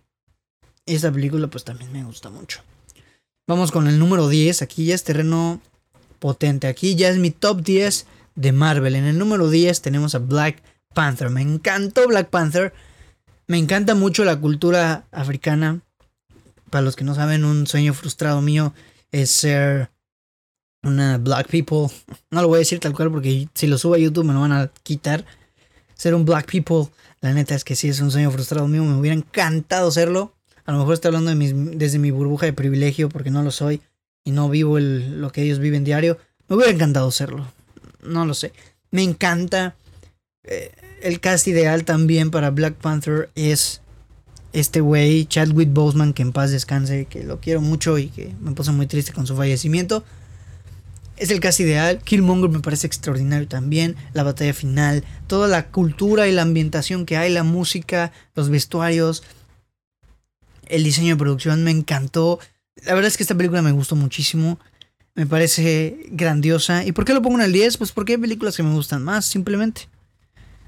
Y 0.86 0.96
esta 0.96 1.12
película 1.12 1.48
pues 1.48 1.64
también 1.64 1.92
me 1.92 2.04
gusta 2.04 2.30
mucho. 2.30 2.62
Vamos 3.48 3.72
con 3.72 3.88
el 3.88 4.00
número 4.00 4.30
10. 4.30 4.62
Aquí 4.62 4.86
ya 4.86 4.96
es 4.96 5.04
terreno 5.04 5.60
potente. 6.20 6.68
Aquí 6.68 6.96
ya 6.96 7.10
es 7.10 7.18
mi 7.18 7.32
top 7.32 7.62
10 7.62 8.06
de 8.36 8.52
Marvel. 8.52 8.96
En 8.96 9.06
el 9.06 9.18
número 9.18 9.50
10 9.50 9.82
tenemos 9.82 10.16
a 10.16 10.20
Black 10.20 10.62
Panther. 10.94 11.30
Me 11.30 11.42
encantó 11.42 12.08
Black 12.08 12.30
Panther. 12.30 12.74
Me 13.48 13.58
encanta 13.58 13.96
mucho 13.96 14.24
la 14.24 14.40
cultura 14.40 15.06
africana. 15.12 15.82
Para 16.70 16.84
los 16.84 16.96
que 16.96 17.04
no 17.04 17.16
saben, 17.16 17.44
un 17.44 17.68
sueño 17.68 17.94
frustrado 17.94 18.42
mío 18.42 18.74
es 19.12 19.32
ser 19.32 19.92
una 20.84 21.18
Black 21.18 21.48
People. 21.48 21.94
No 22.30 22.42
lo 22.42 22.48
voy 22.48 22.58
a 22.58 22.60
decir 22.60 22.80
tal 22.80 22.94
cual 22.94 23.12
porque 23.12 23.50
si 23.54 23.68
lo 23.68 23.78
subo 23.78 23.96
a 23.96 24.00
YouTube 24.00 24.26
me 24.26 24.34
lo 24.34 24.42
van 24.42 24.54
a 24.54 24.72
quitar. 24.84 25.26
Ser 25.94 26.16
un 26.16 26.26
Black 26.26 26.50
People, 26.50 26.92
la 27.20 27.34
neta 27.34 27.54
es 27.54 27.64
que 27.64 27.76
sí 27.76 27.90
es 27.90 28.00
un 28.00 28.12
sueño 28.12 28.32
frustrado 28.32 28.68
mío. 28.68 28.84
Me 28.84 28.96
hubiera 28.96 29.16
encantado 29.16 29.92
serlo. 29.92 30.34
A 30.66 30.72
lo 30.72 30.80
mejor 30.80 30.94
estoy 30.94 31.10
hablando 31.10 31.36
de 31.36 31.54
desde 31.76 32.00
mi 32.00 32.12
burbuja 32.12 32.46
de 32.46 32.54
privilegio 32.54 33.10
porque 33.10 33.32
no 33.32 33.44
lo 33.44 33.52
soy 33.52 33.82
y 34.24 34.32
no 34.32 34.50
vivo 34.50 34.80
lo 34.80 35.32
que 35.32 35.44
ellos 35.44 35.60
viven 35.60 35.84
diario. 35.84 36.18
Me 36.48 36.56
hubiera 36.56 36.72
encantado 36.72 37.12
serlo 37.12 37.46
no 38.04 38.26
lo 38.26 38.34
sé. 38.34 38.54
Me 38.92 39.04
encanta. 39.04 39.76
Eh, 40.44 40.72
el 41.02 41.20
cast 41.20 41.48
ideal 41.48 41.86
también 41.86 42.32
para 42.32 42.50
Black 42.50 42.76
Panther 42.76 43.30
es 43.36 43.82
este 44.54 44.82
güey, 44.82 45.26
Chadwick 45.26 45.72
Boseman, 45.72 46.14
que 46.14 46.22
en 46.22 46.32
paz 46.32 46.52
descanse, 46.52 47.06
que 47.06 47.24
lo 47.24 47.40
quiero 47.40 47.62
mucho 47.62 47.98
y 47.98 48.08
que 48.08 48.34
me 48.42 48.52
puse 48.52 48.72
muy 48.72 48.88
triste 48.88 49.14
con 49.14 49.26
su 49.26 49.36
fallecimiento. 49.36 50.04
Es 51.18 51.30
el 51.30 51.40
cast 51.40 51.60
ideal. 51.60 52.00
Killmonger 52.04 52.50
me 52.50 52.62
parece 52.62 52.88
extraordinario 52.88 53.48
también. 53.48 53.96
La 54.14 54.24
batalla 54.24 54.54
final, 54.54 55.04
toda 55.28 55.48
la 55.48 55.68
cultura 55.68 56.28
y 56.28 56.32
la 56.32 56.42
ambientación 56.42 57.06
que 57.06 57.16
hay, 57.16 57.32
la 57.32 57.44
música, 57.44 58.12
los 58.34 58.50
vestuarios, 58.50 59.24
el 60.68 60.84
diseño 60.84 61.10
de 61.10 61.20
producción 61.20 61.64
me 61.64 61.72
encantó. 61.72 62.40
La 62.84 62.96
verdad 62.96 63.10
es 63.10 63.18
que 63.18 63.24
esta 63.24 63.36
película 63.36 63.62
me 63.62 63.72
gustó 63.72 63.96
muchísimo. 63.96 64.58
Me 65.14 65.26
parece 65.26 66.06
grandiosa. 66.12 66.86
¿Y 66.86 66.94
por 66.94 67.06
qué 67.06 67.14
lo 67.14 67.22
pongo 67.22 67.38
en 67.38 67.46
el 67.46 67.52
10? 67.52 67.78
Pues 67.78 67.92
porque 67.92 68.14
hay 68.14 68.18
películas 68.18 68.56
que 68.56 68.64
me 68.64 68.74
gustan 68.74 69.04
más, 69.04 69.26
simplemente. 69.26 69.90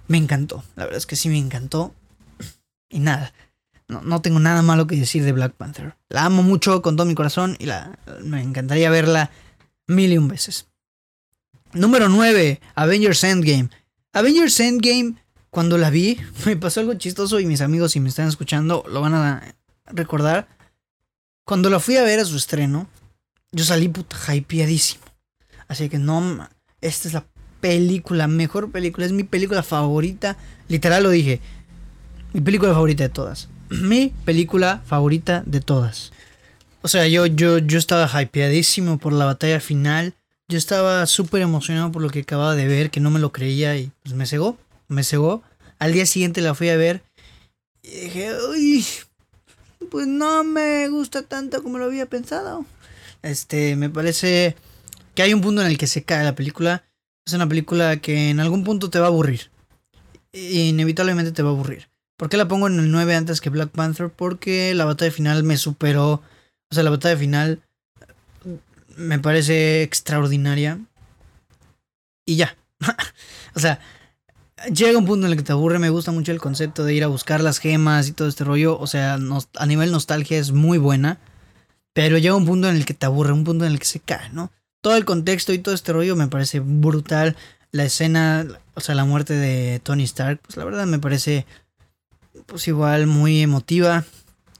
Me 0.08 0.17
encantó. 0.17 0.63
La 0.75 0.84
verdad 0.84 0.97
es 0.97 1.06
que 1.06 1.15
sí 1.15 1.29
me 1.29 1.38
encantó. 1.38 1.93
Y 2.89 2.99
nada. 2.99 3.34
No, 3.88 4.21
tengo 4.21 4.39
nada 4.39 4.62
malo 4.62 4.88
que 4.88 4.95
decir 4.95 5.23
de 5.23 5.32
Black 5.32 5.53
Panther. 5.53 5.95
La 6.10 6.25
amo 6.25 6.41
mucho 6.41 6.82
con 6.82 6.95
todo 6.95 7.06
mi 7.06 7.15
corazón 7.15 7.56
y 7.60 7.65
la, 7.65 7.97
me 8.23 8.41
encantaría 8.41 8.89
verla 8.89 9.29
mil 9.88 10.12
y 10.12 10.17
un 10.17 10.27
veces. 10.27 10.67
Número 11.73 12.10
9. 12.10 12.60
Avengers 12.75 13.23
Endgame. 13.23 13.69
Avengers 14.13 14.60
Endgame, 14.60 15.15
cuando 15.49 15.77
la 15.77 15.89
vi, 15.89 16.19
me 16.45 16.56
pasó 16.56 16.79
algo 16.79 16.93
chistoso 16.95 17.39
y 17.39 17.45
mis 17.45 17.62
amigos, 17.62 17.91
si 17.91 17.99
me 17.99 18.10
están 18.10 18.27
escuchando, 18.27 18.84
lo 18.89 19.01
van 19.01 19.13
a 19.13 19.56
recordar. 19.88 20.47
Cuando 21.45 21.69
la 21.69 21.79
fui 21.79 21.97
a 21.97 22.03
ver 22.03 22.19
a 22.19 22.25
su 22.25 22.38
estreno, 22.38 22.88
yo 23.54 23.63
salí 23.63 23.88
puta 23.88 24.18
hypeadísimo. 24.34 25.04
Así 25.68 25.88
que 25.88 25.98
no, 25.98 26.50
esta 26.82 27.08
es 27.08 27.13
la 27.13 27.26
película, 27.62 28.28
mejor 28.28 28.72
película, 28.72 29.06
es 29.06 29.13
mi 29.13 29.24
película 29.24 29.63
favorita. 29.63 30.36
Literal 30.68 31.04
lo 31.04 31.10
dije. 31.12 31.39
Mi 32.34 32.42
película 32.42 32.74
favorita 32.74 33.04
de 33.04 33.10
todas. 33.10 33.48
Mi 33.70 34.13
película 34.26 34.82
favorita 34.86 35.44
de 35.46 35.62
todas. 35.62 36.12
O 36.82 36.89
sea, 36.89 37.08
yo, 37.08 37.26
yo, 37.26 37.60
yo 37.60 37.80
estaba 37.80 38.10
hypeadísimo 38.22 38.98
por 38.98 39.13
la 39.13 39.26
batalla 39.26 39.62
final. 39.62 40.13
Yo 40.50 40.58
estaba 40.58 41.06
súper 41.06 41.42
emocionado 41.42 41.92
por 41.92 42.02
lo 42.02 42.10
que 42.10 42.20
acababa 42.20 42.56
de 42.56 42.68
ver, 42.68 42.92
que 42.92 43.00
no 43.00 43.10
me 43.10 43.20
lo 43.20 43.32
creía 43.32 43.78
y 43.78 43.92
pues 44.04 44.13
me 44.13 44.26
cegó, 44.26 44.58
me 44.89 45.04
cegó. 45.04 45.42
Al 45.80 45.94
día 45.94 46.06
siguiente 46.06 46.42
la 46.42 46.54
fui 46.54 46.70
a 46.70 46.76
ver 46.76 47.02
y 47.82 47.89
dije, 48.02 48.32
uy, 48.50 48.86
pues 49.89 50.08
no 50.08 50.44
me 50.44 50.88
gusta 50.89 51.24
tanto 51.24 51.62
como 51.63 51.78
lo 51.78 51.86
había 51.86 52.06
pensado. 52.06 52.66
Este, 53.23 53.75
me 53.75 53.89
parece 53.89 54.55
que 55.15 55.23
hay 55.23 55.33
un 55.33 55.41
punto 55.41 55.62
en 55.62 55.67
el 55.67 55.77
que 55.77 55.88
se 55.88 56.03
cae 56.03 56.23
la 56.23 56.36
película. 56.36 56.83
Es 57.25 57.33
una 57.33 57.47
película 57.47 57.97
que 57.97 58.29
en 58.29 58.39
algún 58.39 58.63
punto 58.63 58.89
te 58.89 58.99
va 58.99 59.05
a 59.05 59.09
aburrir. 59.09 59.49
Inevitablemente 60.33 61.31
te 61.31 61.41
va 61.41 61.49
a 61.49 61.53
aburrir. 61.53 61.89
¿Por 62.17 62.29
qué 62.29 62.38
la 62.38 62.47
pongo 62.47 62.67
en 62.67 62.79
el 62.79 62.91
9 62.91 63.15
antes 63.15 63.41
que 63.41 63.49
Black 63.49 63.69
Panther? 63.69 64.09
Porque 64.09 64.73
la 64.75 64.86
batalla 64.86 65.12
final 65.12 65.43
me 65.43 65.57
superó. 65.57 66.21
O 66.69 66.75
sea, 66.75 66.83
la 66.83 66.89
batalla 66.89 67.17
final 67.17 67.62
me 68.95 69.19
parece 69.19 69.81
extraordinaria. 69.83 70.79
Y 72.25 72.36
ya. 72.36 72.55
o 73.55 73.59
sea, 73.59 73.79
llega 74.71 74.97
un 74.97 75.05
punto 75.05 75.25
en 75.25 75.31
el 75.31 75.38
que 75.38 75.43
te 75.43 75.51
aburre, 75.51 75.79
me 75.79 75.89
gusta 75.89 76.12
mucho 76.12 76.31
el 76.31 76.39
concepto 76.39 76.83
de 76.83 76.93
ir 76.93 77.03
a 77.03 77.07
buscar 77.07 77.41
las 77.41 77.59
gemas 77.59 78.07
y 78.07 78.13
todo 78.13 78.27
este 78.27 78.43
rollo, 78.43 78.77
o 78.79 78.88
sea, 78.88 79.17
a 79.57 79.65
nivel 79.65 79.91
nostalgia 79.91 80.38
es 80.38 80.51
muy 80.51 80.77
buena, 80.77 81.19
pero 81.93 82.17
llega 82.17 82.36
un 82.36 82.45
punto 82.45 82.69
en 82.69 82.75
el 82.75 82.86
que 82.86 82.93
te 82.93 83.06
aburre, 83.06 83.32
un 83.32 83.43
punto 83.43 83.65
en 83.65 83.71
el 83.71 83.79
que 83.79 83.86
se 83.86 83.99
cae, 83.99 84.29
¿no? 84.32 84.51
Todo 84.82 84.97
el 84.97 85.06
contexto 85.06 85.53
y 85.53 85.60
todo 85.60 85.73
este 85.73 85.93
rollo 85.93 86.15
me 86.15 86.27
parece 86.27 86.60
brutal, 86.60 87.38
la 87.71 87.86
escena, 87.86 88.45
o 88.73 88.82
sea, 88.82 88.95
la 88.95 89.06
muerte 89.06 89.34
de 89.34 89.79
Tony 89.79 90.03
Stark, 90.03 90.39
pues 90.41 90.58
la 90.58 90.65
verdad 90.65 90.86
me 90.86 90.99
parece 90.99 91.45
pues 92.45 92.67
igual 92.67 93.08
muy 93.08 93.41
emotiva 93.41 94.03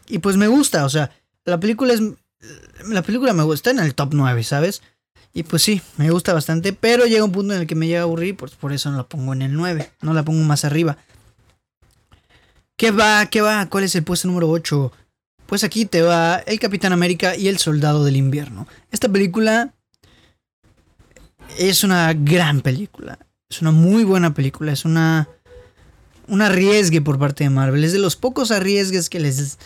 y 0.08 0.20
pues 0.20 0.38
me 0.38 0.48
gusta, 0.48 0.86
o 0.86 0.90
sea, 0.90 1.12
la 1.46 1.60
película 1.60 1.94
es 1.94 2.02
la 2.88 3.02
película 3.02 3.34
me 3.34 3.44
gusta 3.44 3.72
en 3.72 3.80
el 3.80 3.96
top 3.96 4.14
9, 4.14 4.44
¿sabes? 4.44 4.82
Y 5.34 5.44
pues 5.44 5.64
sí, 5.64 5.82
me 5.98 6.12
gusta 6.12 6.34
bastante, 6.34 6.74
pero 6.74 7.06
llega 7.06 7.24
un 7.24 7.32
punto 7.32 7.54
en 7.54 7.62
el 7.62 7.68
que 7.68 7.76
me 7.76 7.88
llega 7.88 8.02
a 8.02 8.04
aburrir, 8.04 8.38
pues 8.38 8.54
por 8.54 8.72
eso 8.72 8.92
no 8.92 8.98
la 8.98 9.04
pongo 9.04 9.34
en 9.34 9.42
el 9.42 9.54
9, 9.54 9.92
no 10.02 10.14
la 10.14 10.24
pongo 10.24 10.44
más 10.44 10.64
arriba. 10.66 10.98
¿Qué 12.76 12.92
va? 12.92 13.26
¿Qué 13.28 13.42
va? 13.42 13.66
¿Cuál 13.68 13.86
es 13.86 13.96
el 13.96 14.04
puesto 14.04 14.28
número 14.28 14.50
8? 14.50 14.92
Pues 15.54 15.64
aquí 15.64 15.86
te 15.86 16.02
va 16.02 16.38
El 16.48 16.60
Capitán 16.60 16.94
América 16.94 17.36
y 17.36 17.48
El 17.48 17.60
Soldado 17.60 18.04
del 18.04 18.16
Invierno. 18.16 18.68
Esta 18.92 19.08
película 19.08 19.72
es 21.60 21.84
una 21.84 22.12
gran 22.16 22.62
película. 22.62 23.20
Es 23.52 23.62
una 23.62 23.70
muy 23.70 24.04
buena 24.04 24.34
película. 24.34 24.72
Es 24.72 24.84
una. 24.84 25.30
Un 26.28 26.42
arriesgue 26.42 27.02
por 27.02 27.20
parte 27.20 27.44
de 27.44 27.52
Marvel. 27.52 27.84
Es 27.84 27.94
de 27.94 28.00
los 28.00 28.16
pocos 28.16 28.50
arriesgues 28.50 29.12
que 29.12 29.20
les. 29.20 29.60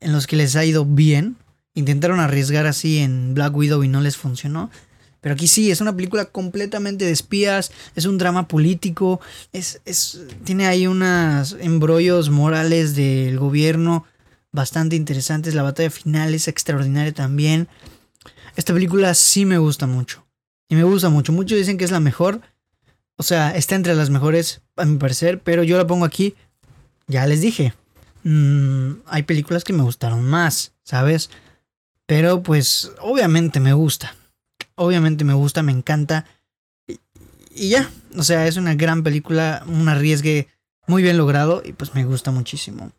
En 0.00 0.12
los 0.12 0.26
que 0.26 0.34
les 0.34 0.56
ha 0.56 0.64
ido 0.64 0.84
bien. 0.84 1.36
Intentaron 1.74 2.18
arriesgar 2.18 2.66
así 2.66 2.98
en 2.98 3.34
Black 3.34 3.54
Widow 3.54 3.84
y 3.84 3.88
no 3.88 4.00
les 4.00 4.16
funcionó. 4.16 4.68
Pero 5.20 5.34
aquí 5.34 5.46
sí, 5.46 5.70
es 5.70 5.80
una 5.80 5.94
película 5.94 6.24
completamente 6.24 7.04
de 7.04 7.12
espías, 7.12 7.70
es 7.94 8.04
un 8.04 8.18
drama 8.18 8.46
político, 8.46 9.20
es, 9.52 9.80
es, 9.86 10.20
tiene 10.42 10.66
ahí 10.66 10.86
unos 10.86 11.56
embrollos 11.60 12.28
morales 12.28 12.94
del 12.94 13.38
gobierno 13.38 14.04
bastante 14.54 14.94
interesantes, 14.94 15.54
la 15.54 15.64
batalla 15.64 15.90
final 15.90 16.32
es 16.32 16.46
extraordinaria 16.46 17.12
también. 17.12 17.68
Esta 18.54 18.72
película 18.72 19.12
sí 19.14 19.44
me 19.44 19.58
gusta 19.58 19.86
mucho, 19.86 20.24
y 20.68 20.76
me 20.76 20.84
gusta 20.84 21.08
mucho, 21.10 21.32
muchos 21.32 21.58
dicen 21.58 21.76
que 21.76 21.84
es 21.84 21.90
la 21.90 22.00
mejor, 22.00 22.40
o 23.16 23.24
sea, 23.24 23.54
está 23.56 23.74
entre 23.74 23.96
las 23.96 24.10
mejores 24.10 24.62
a 24.76 24.84
mi 24.84 24.96
parecer, 24.96 25.40
pero 25.40 25.64
yo 25.64 25.76
la 25.76 25.86
pongo 25.86 26.04
aquí, 26.04 26.36
ya 27.08 27.26
les 27.26 27.40
dije, 27.40 27.74
mm, 28.22 28.92
hay 29.06 29.24
películas 29.24 29.64
que 29.64 29.72
me 29.72 29.82
gustaron 29.82 30.22
más, 30.22 30.72
¿sabes? 30.84 31.30
Pero 32.06 32.42
pues 32.42 32.92
obviamente 33.00 33.58
me 33.58 33.72
gusta. 33.72 34.14
Obviamente 34.76 35.24
me 35.24 35.34
gusta, 35.34 35.62
me 35.62 35.72
encanta. 35.72 36.26
Y, 36.86 37.68
ya, 37.70 37.90
o 38.16 38.22
sea, 38.22 38.46
es 38.46 38.56
una 38.56 38.74
gran 38.74 39.02
película, 39.02 39.64
un 39.66 39.88
arriesgue 39.88 40.48
muy 40.86 41.02
bien 41.02 41.16
logrado 41.16 41.62
y 41.64 41.72
pues 41.72 41.94
me 41.94 42.04
gusta 42.04 42.30
muchísimo. 42.30 42.92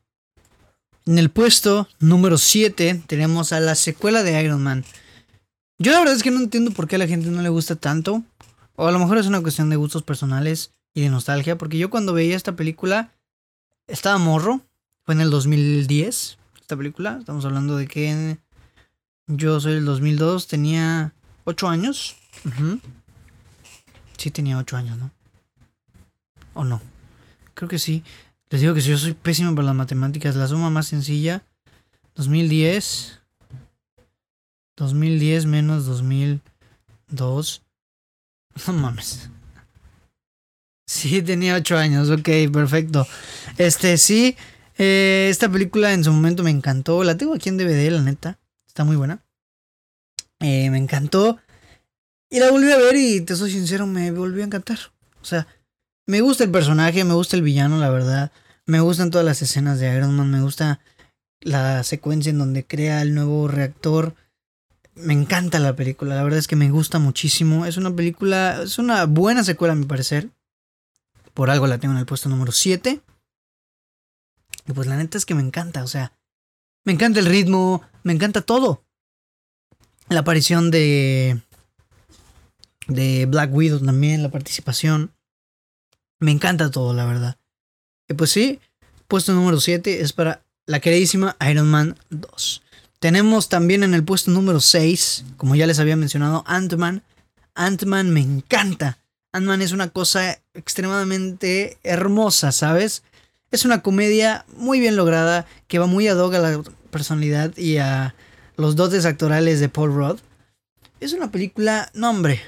En 1.07 1.19
el 1.19 1.29
puesto 1.29 1.87
número 1.99 2.37
7 2.37 3.03
tenemos 3.05 3.53
a 3.53 3.59
la 3.59 3.75
secuela 3.75 4.23
de 4.23 4.43
Iron 4.43 4.63
Man. 4.63 4.83
Yo 5.77 5.91
la 5.91 5.99
verdad 5.99 6.15
es 6.15 6.23
que 6.23 6.31
no 6.31 6.39
entiendo 6.39 6.71
por 6.71 6.87
qué 6.87 6.95
a 6.95 6.99
la 6.99 7.07
gente 7.07 7.29
no 7.29 7.43
le 7.43 7.49
gusta 7.49 7.75
tanto. 7.75 8.23
O 8.75 8.87
a 8.87 8.91
lo 8.91 8.97
mejor 8.97 9.19
es 9.19 9.27
una 9.27 9.41
cuestión 9.41 9.69
de 9.69 9.75
gustos 9.75 10.01
personales 10.01 10.71
y 10.95 11.01
de 11.01 11.09
nostalgia. 11.09 11.57
Porque 11.57 11.77
yo 11.77 11.91
cuando 11.91 12.13
veía 12.13 12.35
esta 12.35 12.55
película 12.55 13.11
estaba 13.87 14.17
morro. 14.17 14.61
Fue 15.03 15.13
en 15.13 15.21
el 15.21 15.29
2010 15.29 16.37
esta 16.59 16.75
película. 16.75 17.17
Estamos 17.19 17.45
hablando 17.45 17.77
de 17.77 17.87
que 17.87 18.39
yo 19.27 19.59
soy 19.59 19.73
del 19.73 19.85
2002, 19.85 20.47
tenía 20.47 21.13
8 21.43 21.67
años. 21.67 22.15
Sí, 24.17 24.31
tenía 24.31 24.57
8 24.57 24.77
años, 24.77 24.97
¿no? 24.97 25.11
¿O 26.55 26.63
no? 26.63 26.81
Creo 27.53 27.69
que 27.69 27.77
sí. 27.77 28.03
Les 28.55 28.61
digo 28.61 28.73
que 28.73 28.79
yo 28.79 28.97
soy 28.97 29.11
pésimo 29.11 29.53
para 29.53 29.65
las 29.65 29.75
matemáticas. 29.75 30.37
La 30.37 30.47
suma 30.47 30.69
más 30.69 30.87
sencilla. 30.87 31.43
2010. 32.15 33.19
2010 34.77 35.45
menos 35.45 35.85
2002. 35.85 37.63
No 38.67 38.73
mames. 38.73 39.29
Sí, 40.87 41.21
tenía 41.21 41.55
8 41.55 41.77
años. 41.77 42.09
Ok, 42.09 42.29
perfecto. 42.53 43.05
Este, 43.57 43.97
sí. 43.97 44.37
Eh, 44.77 45.27
esta 45.29 45.49
película 45.49 45.91
en 45.91 46.05
su 46.05 46.13
momento 46.13 46.41
me 46.41 46.51
encantó. 46.51 47.03
La 47.03 47.17
tengo 47.17 47.33
aquí 47.33 47.49
en 47.49 47.57
DVD, 47.57 47.91
la 47.91 48.03
neta. 48.03 48.39
Está 48.65 48.85
muy 48.85 48.95
buena. 48.95 49.19
Eh, 50.39 50.69
me 50.69 50.77
encantó. 50.77 51.39
Y 52.29 52.39
la 52.39 52.51
volví 52.51 52.71
a 52.71 52.77
ver 52.77 52.95
y 52.95 53.19
te 53.19 53.35
soy 53.35 53.51
sincero, 53.51 53.85
me 53.85 54.11
volvió 54.11 54.43
a 54.43 54.45
encantar. 54.45 54.79
O 55.21 55.25
sea, 55.25 55.45
me 56.05 56.21
gusta 56.21 56.45
el 56.45 56.51
personaje, 56.51 57.03
me 57.03 57.15
gusta 57.15 57.35
el 57.35 57.41
villano, 57.41 57.77
la 57.79 57.89
verdad. 57.89 58.31
Me 58.67 58.79
gustan 58.79 59.11
todas 59.11 59.25
las 59.25 59.41
escenas 59.41 59.79
de 59.79 59.95
Iron 59.95 60.15
Man, 60.15 60.31
me 60.31 60.41
gusta 60.41 60.79
la 61.41 61.83
secuencia 61.83 62.31
en 62.31 62.39
donde 62.39 62.65
crea 62.65 63.01
el 63.03 63.13
nuevo 63.13 63.47
reactor. 63.47 64.15
Me 64.95 65.13
encanta 65.13 65.59
la 65.59 65.75
película, 65.75 66.15
la 66.15 66.23
verdad 66.23 66.39
es 66.39 66.47
que 66.47 66.55
me 66.55 66.71
gusta 66.71 66.97
muchísimo. 66.97 67.65
Es 67.65 67.77
una 67.77 67.95
película, 67.95 68.63
es 68.63 68.79
una 68.79 69.05
buena 69.05 69.43
secuela 69.43 69.73
a 69.73 69.75
mi 69.75 69.85
parecer. 69.85 70.31
Por 71.35 71.51
algo 71.51 71.67
la 71.67 71.77
tengo 71.77 71.93
en 71.93 71.99
el 71.99 72.05
puesto 72.07 72.27
número 72.27 72.51
7. 72.51 73.01
Y 74.67 74.73
pues 74.73 74.87
la 74.87 74.97
neta 74.97 75.17
es 75.17 75.25
que 75.25 75.35
me 75.35 75.43
encanta, 75.43 75.83
o 75.83 75.87
sea, 75.87 76.11
me 76.85 76.93
encanta 76.93 77.19
el 77.19 77.27
ritmo, 77.27 77.83
me 78.03 78.13
encanta 78.13 78.41
todo. 78.41 78.83
La 80.09 80.21
aparición 80.21 80.71
de. 80.71 81.41
de 82.87 83.25
Black 83.27 83.53
Widow 83.53 83.79
también, 83.79 84.23
la 84.23 84.29
participación. 84.29 85.11
Me 86.19 86.31
encanta 86.31 86.71
todo, 86.71 86.93
la 86.93 87.05
verdad. 87.05 87.37
Y 88.07 88.13
pues 88.13 88.31
sí, 88.31 88.59
puesto 89.07 89.33
número 89.33 89.59
7 89.59 90.01
es 90.01 90.13
para 90.13 90.43
la 90.65 90.79
queridísima 90.79 91.35
Iron 91.49 91.69
Man 91.69 91.97
2. 92.09 92.61
Tenemos 92.99 93.49
también 93.49 93.83
en 93.83 93.93
el 93.93 94.03
puesto 94.03 94.31
número 94.31 94.59
6, 94.59 95.25
como 95.37 95.55
ya 95.55 95.67
les 95.67 95.79
había 95.79 95.95
mencionado, 95.95 96.43
Ant-Man. 96.47 97.03
Ant-Man 97.53 98.11
me 98.11 98.21
encanta. 98.21 98.97
Ant-Man 99.31 99.61
es 99.61 99.71
una 99.71 99.89
cosa 99.89 100.39
extremadamente 100.53 101.77
hermosa, 101.83 102.51
¿sabes? 102.51 103.03
Es 103.51 103.65
una 103.65 103.81
comedia 103.81 104.45
muy 104.55 104.79
bien 104.79 104.95
lograda 104.95 105.45
que 105.67 105.79
va 105.79 105.87
muy 105.87 106.07
ad 106.07 106.17
hoc 106.17 106.33
a 106.35 106.39
la 106.39 106.61
personalidad 106.89 107.55
y 107.57 107.77
a 107.77 108.15
los 108.57 108.75
dotes 108.75 109.05
actorales 109.05 109.59
de 109.59 109.69
Paul 109.69 109.93
Rudd. 109.93 110.19
Es 110.99 111.13
una 111.13 111.31
película, 111.31 111.91
no 111.93 112.09
hombre, 112.09 112.41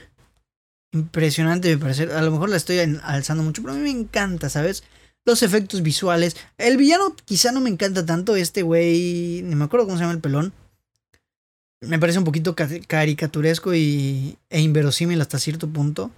impresionante 0.91 1.69
me 1.69 1.77
parece. 1.77 2.03
A 2.03 2.21
lo 2.21 2.31
mejor 2.31 2.49
la 2.49 2.57
estoy 2.57 2.79
alzando 3.03 3.43
mucho, 3.43 3.61
pero 3.61 3.73
a 3.73 3.77
mí 3.77 3.83
me 3.83 3.91
encanta, 3.91 4.49
¿sabes? 4.49 4.83
Los 5.27 5.43
efectos 5.43 5.81
visuales. 5.81 6.37
El 6.57 6.77
villano 6.77 7.13
quizá 7.25 7.51
no 7.51 7.59
me 7.59 7.69
encanta 7.69 8.05
tanto, 8.05 8.37
este 8.37 8.61
güey, 8.61 9.41
ni 9.43 9.55
me 9.55 9.65
acuerdo 9.65 9.85
cómo 9.85 9.97
se 9.97 10.03
llama 10.03 10.13
el 10.13 10.21
pelón. 10.21 10.53
Me 11.81 11.99
parece 11.99 12.19
un 12.19 12.23
poquito 12.23 12.55
caricaturesco 12.55 13.75
y, 13.75 14.37
e 14.49 14.61
inverosímil 14.61 15.19
hasta 15.19 15.37
cierto 15.37 15.67
punto. 15.67 16.11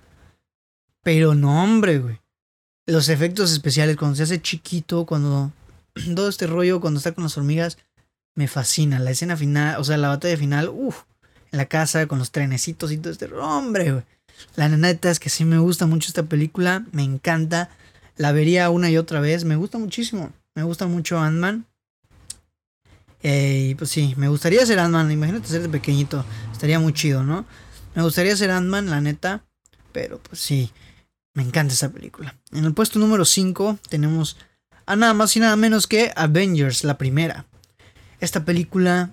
Pero 1.01 1.33
no, 1.33 1.63
hombre, 1.63 1.97
güey. 1.97 2.21
Los 2.85 3.09
efectos 3.09 3.51
especiales, 3.51 3.97
cuando 3.97 4.15
se 4.15 4.21
hace 4.21 4.43
chiquito, 4.43 5.07
cuando. 5.07 5.51
Todo 6.15 6.29
este 6.29 6.45
rollo, 6.45 6.79
cuando 6.79 6.99
está 6.99 7.11
con 7.11 7.23
las 7.23 7.35
hormigas, 7.35 7.79
me 8.35 8.47
fascina. 8.47 8.99
La 8.99 9.09
escena 9.09 9.35
final, 9.35 9.81
o 9.81 9.83
sea, 9.83 9.97
la 9.97 10.09
batalla 10.09 10.37
final, 10.37 10.69
uff, 10.69 11.01
en 11.51 11.57
la 11.57 11.65
casa 11.65 12.05
con 12.05 12.19
los 12.19 12.29
trenecitos 12.29 12.91
y 12.91 12.97
todo 12.99 13.11
este. 13.11 13.25
Hombre, 13.33 13.91
güey. 13.91 14.03
La 14.55 14.69
neta 14.69 15.09
es 15.09 15.19
que 15.19 15.31
sí 15.31 15.45
me 15.45 15.57
gusta 15.57 15.87
mucho 15.87 16.09
esta 16.09 16.21
película, 16.21 16.85
me 16.91 17.01
encanta. 17.01 17.71
La 18.19 18.33
vería 18.33 18.69
una 18.69 18.91
y 18.91 18.97
otra 18.97 19.21
vez, 19.21 19.45
me 19.45 19.55
gusta 19.55 19.77
muchísimo. 19.77 20.33
Me 20.53 20.63
gusta 20.63 20.87
mucho 20.87 21.17
Ant-Man. 21.19 21.65
Eh, 23.23 23.75
pues 23.77 23.91
sí, 23.91 24.13
me 24.17 24.27
gustaría 24.27 24.65
ser 24.65 24.79
Ant-Man. 24.79 25.09
Imagínate 25.09 25.47
ser 25.47 25.61
de 25.61 25.69
pequeñito, 25.69 26.25
estaría 26.51 26.81
muy 26.81 26.91
chido, 26.91 27.23
¿no? 27.23 27.45
Me 27.95 28.03
gustaría 28.03 28.35
ser 28.35 28.51
Ant-Man, 28.51 28.89
la 28.89 28.99
neta. 28.99 29.45
Pero 29.93 30.19
pues 30.19 30.41
sí, 30.41 30.69
me 31.33 31.43
encanta 31.43 31.73
esa 31.73 31.93
película. 31.93 32.35
En 32.51 32.65
el 32.65 32.73
puesto 32.73 32.99
número 32.99 33.23
5 33.23 33.79
tenemos 33.87 34.35
a 34.85 34.97
nada 34.97 35.13
más 35.13 35.37
y 35.37 35.39
nada 35.39 35.55
menos 35.55 35.87
que 35.87 36.11
Avengers, 36.13 36.83
la 36.83 36.97
primera. 36.97 37.45
Esta 38.19 38.43
película 38.43 39.11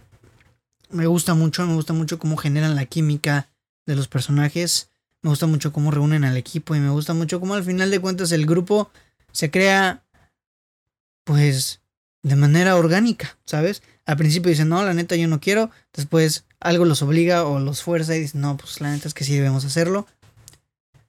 me 0.91 1.07
gusta 1.07 1.35
mucho, 1.35 1.65
me 1.65 1.75
gusta 1.75 1.93
mucho 1.93 2.19
cómo 2.19 2.37
generan 2.37 2.75
la 2.75 2.87
química 2.87 3.47
de 3.87 3.95
los 3.95 4.09
personajes. 4.09 4.91
Me 5.27 5.31
gusta 5.31 5.49
mucho 5.49 5.73
cómo 5.73 5.91
reúnen 5.91 6.25
al 6.25 6.37
equipo 6.37 6.77
y 6.77 6.79
me 6.79 6.89
gusta 6.89 7.13
mucho 7.13 7.41
cómo 7.41 7.55
al 7.55 7.65
final 7.65 7.91
de 7.91 7.99
cuentas 7.99 8.31
el 8.31 8.47
grupo 8.47 8.93
se 9.33 9.51
crea 9.51 10.05
pues 11.25 11.81
de 12.23 12.37
manera 12.37 12.77
orgánica, 12.77 13.37
¿sabes? 13.45 13.83
Al 14.05 14.17
principio 14.19 14.51
dicen, 14.51 14.69
no, 14.69 14.85
la 14.85 14.95
neta 14.95 15.17
yo 15.17 15.27
no 15.27 15.41
quiero, 15.41 15.73
después 15.93 16.45
algo 16.61 16.85
los 16.85 17.03
obliga 17.03 17.43
o 17.43 17.59
los 17.59 17.83
fuerza 17.83 18.15
y 18.15 18.21
dicen, 18.21 18.43
no, 18.43 18.57
pues 18.57 18.81
la 18.81 18.93
neta 18.93 19.09
es 19.09 19.15
que 19.15 19.25
sí 19.25 19.35
debemos 19.35 19.65
hacerlo. 19.65 20.07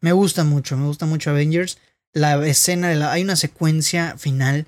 Me 0.02 0.14
gusta 0.14 0.44
mucho, 0.44 0.78
me 0.78 0.88
gusta 0.88 1.06
mucho 1.06 1.30
Avengers. 1.30 1.78
La 2.12 2.44
escena 2.44 2.90
de 2.90 2.96
la... 2.96 3.12
Hay 3.12 3.22
una 3.22 3.36
secuencia 3.36 4.18
final 4.18 4.66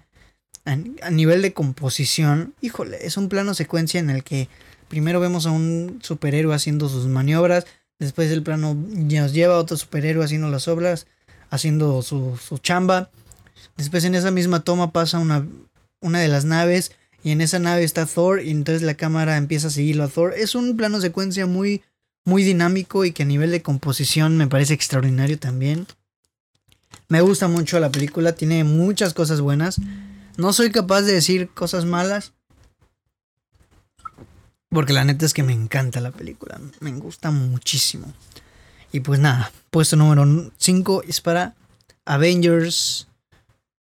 a, 0.65 0.73
a 0.73 1.09
nivel 1.09 1.41
de 1.41 1.53
composición. 1.53 2.53
Híjole, 2.61 2.99
es 3.01 3.17
un 3.17 3.29
plano 3.29 3.55
secuencia 3.55 3.99
en 3.99 4.11
el 4.11 4.23
que 4.23 4.47
primero 4.89 5.19
vemos 5.19 5.47
a 5.47 5.51
un 5.51 6.01
superhéroe 6.03 6.53
haciendo 6.53 6.87
sus 6.87 7.07
maniobras, 7.07 7.65
después 7.99 8.31
el 8.31 8.43
plano 8.43 8.73
nos 8.75 9.33
lleva 9.33 9.55
a 9.55 9.59
otro 9.59 9.77
superhéroe 9.77 10.25
haciendo 10.25 10.49
las 10.49 10.67
obras, 10.67 11.07
haciendo 11.49 12.01
su, 12.01 12.37
su 12.37 12.57
chamba. 12.57 13.11
Después 13.77 14.03
en 14.05 14.15
esa 14.15 14.31
misma 14.31 14.61
toma 14.61 14.91
pasa 14.91 15.19
una, 15.19 15.45
una 16.01 16.19
de 16.19 16.27
las 16.27 16.45
naves 16.45 16.91
y 17.23 17.31
en 17.31 17.41
esa 17.41 17.59
nave 17.59 17.83
está 17.83 18.05
Thor 18.05 18.41
y 18.41 18.49
entonces 18.51 18.81
la 18.81 18.95
cámara 18.95 19.37
empieza 19.37 19.67
a 19.67 19.71
seguirlo 19.71 20.05
a 20.05 20.07
Thor. 20.07 20.33
Es 20.35 20.55
un 20.55 20.77
plano 20.77 21.01
secuencia 21.01 21.45
muy 21.45 21.83
muy 22.25 22.43
dinámico 22.43 23.05
y 23.05 23.11
que 23.11 23.23
a 23.23 23.25
nivel 23.25 23.51
de 23.51 23.61
composición 23.61 24.37
me 24.37 24.47
parece 24.47 24.73
extraordinario 24.73 25.39
también. 25.39 25.87
Me 27.07 27.21
gusta 27.21 27.47
mucho 27.47 27.79
la 27.79 27.91
película, 27.91 28.33
tiene 28.35 28.63
muchas 28.63 29.13
cosas 29.13 29.41
buenas. 29.41 29.81
No 30.37 30.53
soy 30.53 30.71
capaz 30.71 31.01
de 31.01 31.13
decir 31.13 31.49
cosas 31.49 31.85
malas. 31.85 32.33
Porque 34.69 34.93
la 34.93 35.03
neta 35.03 35.25
es 35.25 35.33
que 35.33 35.43
me 35.43 35.53
encanta 35.53 35.99
la 35.99 36.11
película, 36.11 36.59
me 36.79 36.91
gusta 36.93 37.31
muchísimo. 37.31 38.13
Y 38.91 39.01
pues 39.01 39.19
nada, 39.19 39.51
puesto 39.69 39.95
número 39.95 40.51
5 40.57 41.03
es 41.07 41.21
para 41.21 41.55
Avengers. 42.05 43.07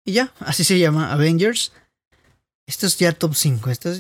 Y 0.06 0.14
ya, 0.14 0.34
así 0.40 0.64
se 0.64 0.80
llama, 0.80 1.12
Avengers. 1.12 1.74
Esto 2.66 2.88
es 2.88 2.98
ya 2.98 3.12
top 3.14 3.36
5. 3.36 3.70
Esto 3.70 3.94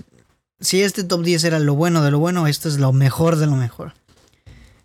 si 0.61 0.81
este 0.81 1.05
top 1.05 1.23
10 1.23 1.45
era 1.45 1.59
lo 1.59 1.75
bueno 1.75 2.03
de 2.03 2.11
lo 2.11 2.19
bueno, 2.19 2.45
esto 2.45 2.67
es 2.67 2.79
lo 2.79 2.91
mejor 2.91 3.37
de 3.37 3.45
lo 3.45 3.55
mejor. 3.55 3.93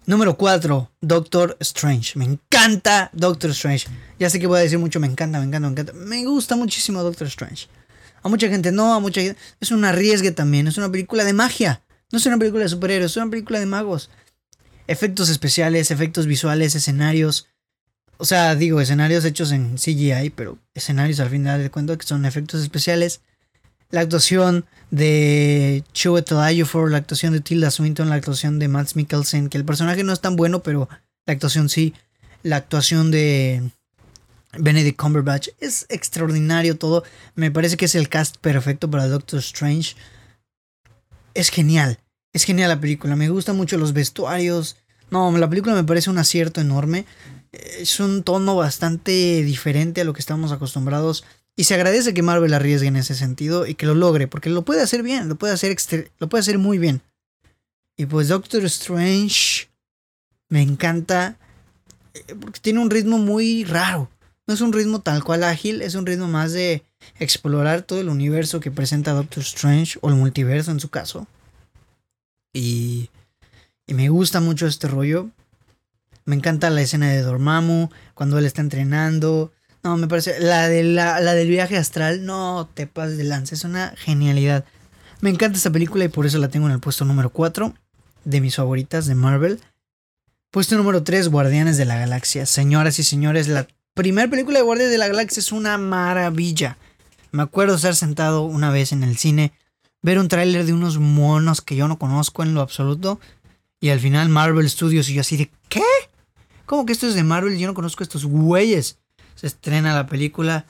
Número 0.07 0.37
4, 0.37 0.91
Doctor 1.01 1.57
Strange. 1.61 2.17
Me 2.17 2.25
encanta 2.25 3.11
Doctor 3.13 3.51
Strange. 3.51 3.89
Ya 4.19 4.31
sé 4.31 4.39
que 4.39 4.47
voy 4.47 4.61
a 4.61 4.63
decir 4.63 4.79
mucho, 4.79 5.01
me 5.01 5.07
encanta, 5.07 5.39
me 5.41 5.47
encanta, 5.47 5.69
me 5.69 5.73
encanta. 5.73 5.93
Me 5.95 6.25
gusta 6.25 6.55
muchísimo 6.55 7.03
Doctor 7.03 7.27
Strange. 7.27 7.67
A 8.25 8.29
mucha 8.29 8.49
gente 8.49 8.73
no, 8.73 8.95
a 8.95 8.99
mucha 8.99 9.21
gente... 9.21 9.41
Es 9.61 9.71
un 9.71 9.85
arriesgue 9.85 10.33
también, 10.33 10.67
es 10.67 10.77
una 10.77 10.91
película 10.91 11.23
de 11.23 11.33
magia. 11.33 11.83
No 12.11 12.19
es 12.19 12.27
una 12.27 12.39
película 12.39 12.65
de 12.65 12.71
superhéroes, 12.71 13.13
es 13.13 13.17
una 13.17 13.31
película 13.31 13.61
de 13.61 13.67
magos. 13.67 14.11
Efectos 14.89 15.29
especiales, 15.29 15.93
efectos 15.93 16.27
visuales, 16.27 16.75
escenarios. 16.75 17.47
O 18.17 18.25
sea, 18.25 18.57
digo, 18.57 18.81
escenarios 18.81 19.25
hechos 19.25 19.53
en 19.53 19.77
CGI, 19.77 20.31
pero 20.35 20.59
escenarios 20.75 21.21
al 21.21 21.31
final 21.31 21.63
de 21.63 21.71
cuento 21.71 21.97
que 21.97 22.07
son 22.07 22.25
efectos 22.25 22.61
especiales 22.61 23.21
la 23.95 24.01
actuación 24.01 24.67
de 24.91 25.85
Chiwetel 25.93 26.39
Ejiofor, 26.49 26.91
la 26.91 26.99
actuación 26.99 27.33
de 27.33 27.41
Tilda 27.41 27.71
Swinton, 27.71 28.09
la 28.09 28.17
actuación 28.17 28.59
de 28.59 28.69
Max 28.69 28.97
Mikkelsen, 28.97 29.49
que 29.49 29.57
el 29.57 29.65
personaje 29.65 30.03
no 30.05 30.13
es 30.13 30.21
tan 30.21 30.37
bueno, 30.37 30.63
pero 30.63 30.89
la 31.27 31.33
actuación 31.33 31.69
sí, 31.69 31.95
la 32.43 32.57
actuación 32.57 33.11
de 33.11 33.71
Benedict 34.59 34.99
Cumberbatch 34.99 35.49
es 35.61 35.87
extraordinario 35.89 36.77
todo. 36.77 37.05
Me 37.35 37.51
parece 37.51 37.77
que 37.77 37.85
es 37.85 37.95
el 37.95 38.09
cast 38.09 38.37
perfecto 38.39 38.91
para 38.91 39.09
Doctor 39.09 39.41
Strange. 39.41 39.95
Es 41.35 41.51
genial, 41.51 41.99
es 42.33 42.45
genial 42.45 42.69
la 42.69 42.81
película. 42.81 43.17
Me 43.17 43.29
gustan 43.29 43.57
mucho 43.57 43.77
los 43.77 43.93
vestuarios. 43.93 44.77
No, 45.11 45.31
la 45.37 45.49
película 45.49 45.75
me 45.75 45.85
parece 45.85 46.11
un 46.11 46.19
acierto 46.19 46.61
enorme. 46.61 47.07
Es 47.53 48.01
un 48.01 48.23
tono 48.23 48.57
bastante 48.57 49.43
diferente 49.43 50.01
a 50.01 50.05
lo 50.05 50.13
que 50.13 50.21
estamos 50.21 50.53
acostumbrados 50.53 51.25
y 51.57 51.65
se 51.65 51.75
agradece 51.75 52.15
que 52.15 52.23
Marvel 52.23 52.53
arriesgue 52.53 52.89
en 52.89 52.97
ese 52.97 53.15
sentido 53.15 53.67
y 53.67 53.75
que 53.75 53.87
lo 53.87 53.95
logre, 53.95 54.27
porque 54.27 54.51
lo 54.51 54.65
puede 54.65 54.83
hacer 54.83 55.03
bien, 55.03 55.29
lo 55.29 55.37
puede 55.37 55.53
hacer, 55.53 55.77
lo 56.19 56.29
puede 56.29 56.41
hacer 56.41 56.59
muy 56.59 56.79
bien. 56.79 57.01
Y 57.97 58.07
pues 58.07 58.29
Doctor 58.29 58.65
Strange 58.65 59.69
me 60.49 60.63
encanta 60.63 61.37
eh, 62.13 62.35
porque 62.41 62.59
tiene 62.61 62.81
un 62.81 62.91
ritmo 62.91 63.19
muy 63.19 63.65
raro. 63.65 64.11
No 64.47 64.55
es 64.55 64.61
un 64.61 64.73
ritmo 64.73 65.01
tal 65.01 65.25
cual 65.25 65.43
ágil, 65.43 65.81
es 65.81 65.95
un 65.95 66.05
ritmo 66.05 66.29
más 66.29 66.53
de 66.53 66.85
explorar 67.19 67.83
todo 67.83 68.01
el 68.01 68.09
universo 68.09 68.61
que 68.61 68.71
presenta 68.71 69.13
Doctor 69.13 69.43
Strange 69.43 69.99
o 70.03 70.11
el 70.11 70.17
multiverso 70.17 70.71
en 70.71 70.81
su 70.81 70.91
caso. 70.91 71.27
Y, 72.53 73.09
y 73.87 73.95
me 73.95 74.09
gusta 74.11 74.41
mucho 74.41 74.67
este 74.67 74.87
rollo. 74.87 75.31
Me 76.27 76.37
encanta 76.37 76.71
la 76.71 76.83
escena 76.83 77.11
de 77.11 77.23
Dormammu 77.23 77.89
cuando 78.15 78.39
él 78.39 78.45
está 78.45 78.61
entrenando. 78.61 79.53
No, 79.83 79.97
me 79.97 80.09
parece. 80.09 80.41
La, 80.41 80.69
de 80.69 80.83
la, 80.83 81.21
del 81.21 81.49
viaje 81.49 81.77
astral, 81.77 82.25
no 82.25 82.69
te 82.73 82.87
pases 82.87 83.19
de 83.19 83.25
lance. 83.25 83.55
Es 83.55 83.65
una 83.65 83.95
genialidad. 83.97 84.65
Me 85.21 85.31
encanta 85.31 85.57
esta 85.57 85.71
película 85.71 86.05
y 86.05 86.09
por 86.09 86.27
eso 86.27 86.39
la 86.39 86.49
tengo 86.49 86.67
en 86.67 86.73
el 86.73 86.81
puesto 86.81 87.05
número 87.05 87.31
4 87.31 87.75
de 88.25 88.41
mis 88.41 88.57
favoritas 88.57 89.07
de 89.07 89.15
Marvel. 89.15 89.61
Puesto 90.51 90.77
número 90.77 91.03
3, 91.03 91.29
Guardianes 91.29 91.77
de 91.77 91.85
la 91.85 91.99
Galaxia. 91.99 92.47
Señoras 92.47 92.99
y 92.99 93.05
señores, 93.05 93.49
la 93.49 93.67
primera 93.95 94.29
película 94.29 94.59
de 94.59 94.65
Guardianes 94.65 94.93
de 94.93 94.99
la 94.99 95.09
Galaxia 95.09 95.41
es 95.41 95.53
una 95.53 95.79
maravilla. 95.79 96.77
Me 97.33 97.43
acuerdo 97.43 97.77
estar 97.77 97.95
sentado 97.95 98.43
una 98.43 98.71
vez 98.71 98.93
en 98.93 99.03
el 99.03 99.17
cine, 99.17 99.53
ver 100.03 100.19
un 100.19 100.29
tráiler 100.29 100.67
de 100.67 100.73
unos 100.73 100.99
monos 100.99 101.61
que 101.61 101.77
yo 101.77 101.89
no 101.89 101.99
conozco 101.99 102.43
en 102.43 102.55
lo 102.55 102.61
absoluto. 102.61 103.21
Y 103.81 103.91
al 103.91 104.01
final 104.01 104.29
Marvel 104.29 104.69
Studios 104.69 105.09
y 105.09 105.15
yo 105.15 105.21
así 105.21 105.37
de 105.37 105.51
¿qué? 105.69 105.83
¿Cómo 106.67 106.87
que 106.87 106.93
esto 106.93 107.07
es 107.07 107.15
de 107.15 107.23
Marvel? 107.23 107.59
Yo 107.59 107.67
no 107.67 107.75
conozco 107.75 108.03
a 108.03 108.05
estos 108.05 108.25
güeyes 108.25 108.99
se 109.35 109.47
estrena 109.47 109.95
la 109.95 110.07
película. 110.07 110.67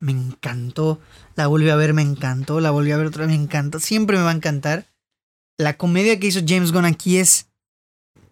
Me 0.00 0.12
encantó. 0.12 1.00
La 1.34 1.46
volví 1.46 1.68
a 1.70 1.76
ver, 1.76 1.94
me 1.94 2.02
encantó. 2.02 2.60
La 2.60 2.70
volví 2.70 2.92
a 2.92 2.96
ver 2.96 3.06
otra 3.06 3.26
vez, 3.26 3.36
me 3.36 3.42
encantó. 3.42 3.80
Siempre 3.80 4.16
me 4.16 4.22
va 4.22 4.30
a 4.30 4.34
encantar. 4.34 4.86
La 5.56 5.76
comedia 5.76 6.18
que 6.20 6.28
hizo 6.28 6.40
James 6.46 6.72
Gunn 6.72 6.84
aquí 6.84 7.18
es 7.18 7.48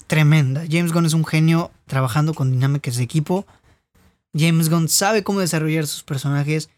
tremenda. 0.07 0.65
James 0.71 0.93
Gunn 0.93 1.07
es 1.07 1.13
un 1.13 1.25
genio 1.25 1.73
trabajando 1.87 2.35
con 2.35 2.53
dinámicas 2.53 2.97
de 2.97 3.03
equipo. 3.03 3.47
James 4.37 4.69
Gunn 4.69 4.89
sabe 4.89 5.23
cómo 5.23 5.41
desarrollar 5.41 5.87
sus 5.87 6.03
personajes. 6.03 6.69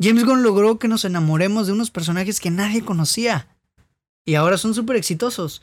James 0.00 0.24
Gunn 0.24 0.42
logró 0.42 0.78
que 0.78 0.88
nos 0.88 1.04
enamoremos 1.04 1.66
de 1.66 1.72
unos 1.72 1.90
personajes 1.90 2.40
que 2.40 2.50
nadie 2.50 2.84
conocía. 2.84 3.48
Y 4.24 4.34
ahora 4.36 4.56
son 4.56 4.74
súper 4.74 4.96
exitosos. 4.96 5.62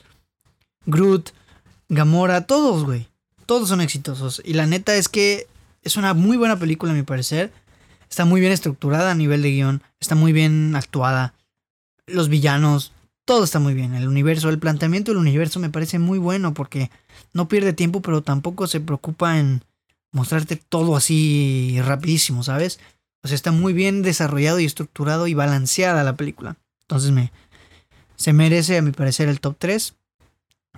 Groot, 0.85 1.31
Gamora, 1.87 2.45
todos, 2.45 2.83
güey. 2.85 3.07
Todos 3.45 3.69
son 3.69 3.81
exitosos. 3.81 4.41
Y 4.45 4.53
la 4.53 4.67
neta 4.67 4.95
es 4.95 5.09
que 5.09 5.47
es 5.81 5.97
una 5.97 6.13
muy 6.13 6.37
buena 6.37 6.59
película, 6.59 6.91
a 6.91 6.95
mi 6.95 7.03
parecer. 7.03 7.51
Está 8.09 8.25
muy 8.25 8.41
bien 8.41 8.51
estructurada 8.51 9.11
a 9.11 9.15
nivel 9.15 9.41
de 9.41 9.51
guion. 9.51 9.83
Está 9.99 10.15
muy 10.15 10.33
bien 10.33 10.75
actuada. 10.75 11.33
Los 12.05 12.29
villanos, 12.29 12.91
todo 13.25 13.43
está 13.43 13.59
muy 13.59 13.73
bien. 13.73 13.95
El 13.95 14.07
universo, 14.07 14.49
el 14.49 14.59
planteamiento 14.59 15.11
del 15.11 15.19
universo 15.19 15.59
me 15.59 15.69
parece 15.69 15.99
muy 15.99 16.19
bueno 16.19 16.53
porque 16.53 16.91
no 17.33 17.47
pierde 17.47 17.73
tiempo, 17.73 18.01
pero 18.01 18.21
tampoco 18.21 18.67
se 18.67 18.79
preocupa 18.79 19.39
en 19.39 19.63
mostrarte 20.11 20.55
todo 20.55 20.95
así 20.95 21.79
rapidísimo, 21.83 22.43
¿sabes? 22.43 22.79
O 23.23 23.27
sea, 23.27 23.35
está 23.35 23.51
muy 23.51 23.73
bien 23.73 24.01
desarrollado 24.01 24.59
y 24.59 24.65
estructurado 24.65 25.27
y 25.27 25.33
balanceada 25.33 26.03
la 26.03 26.15
película. 26.15 26.57
Entonces 26.81 27.11
me 27.11 27.31
se 28.19 28.33
merece 28.33 28.77
a 28.77 28.81
mi 28.81 28.91
parecer 28.91 29.29
el 29.29 29.39
top 29.39 29.55
3. 29.57 29.95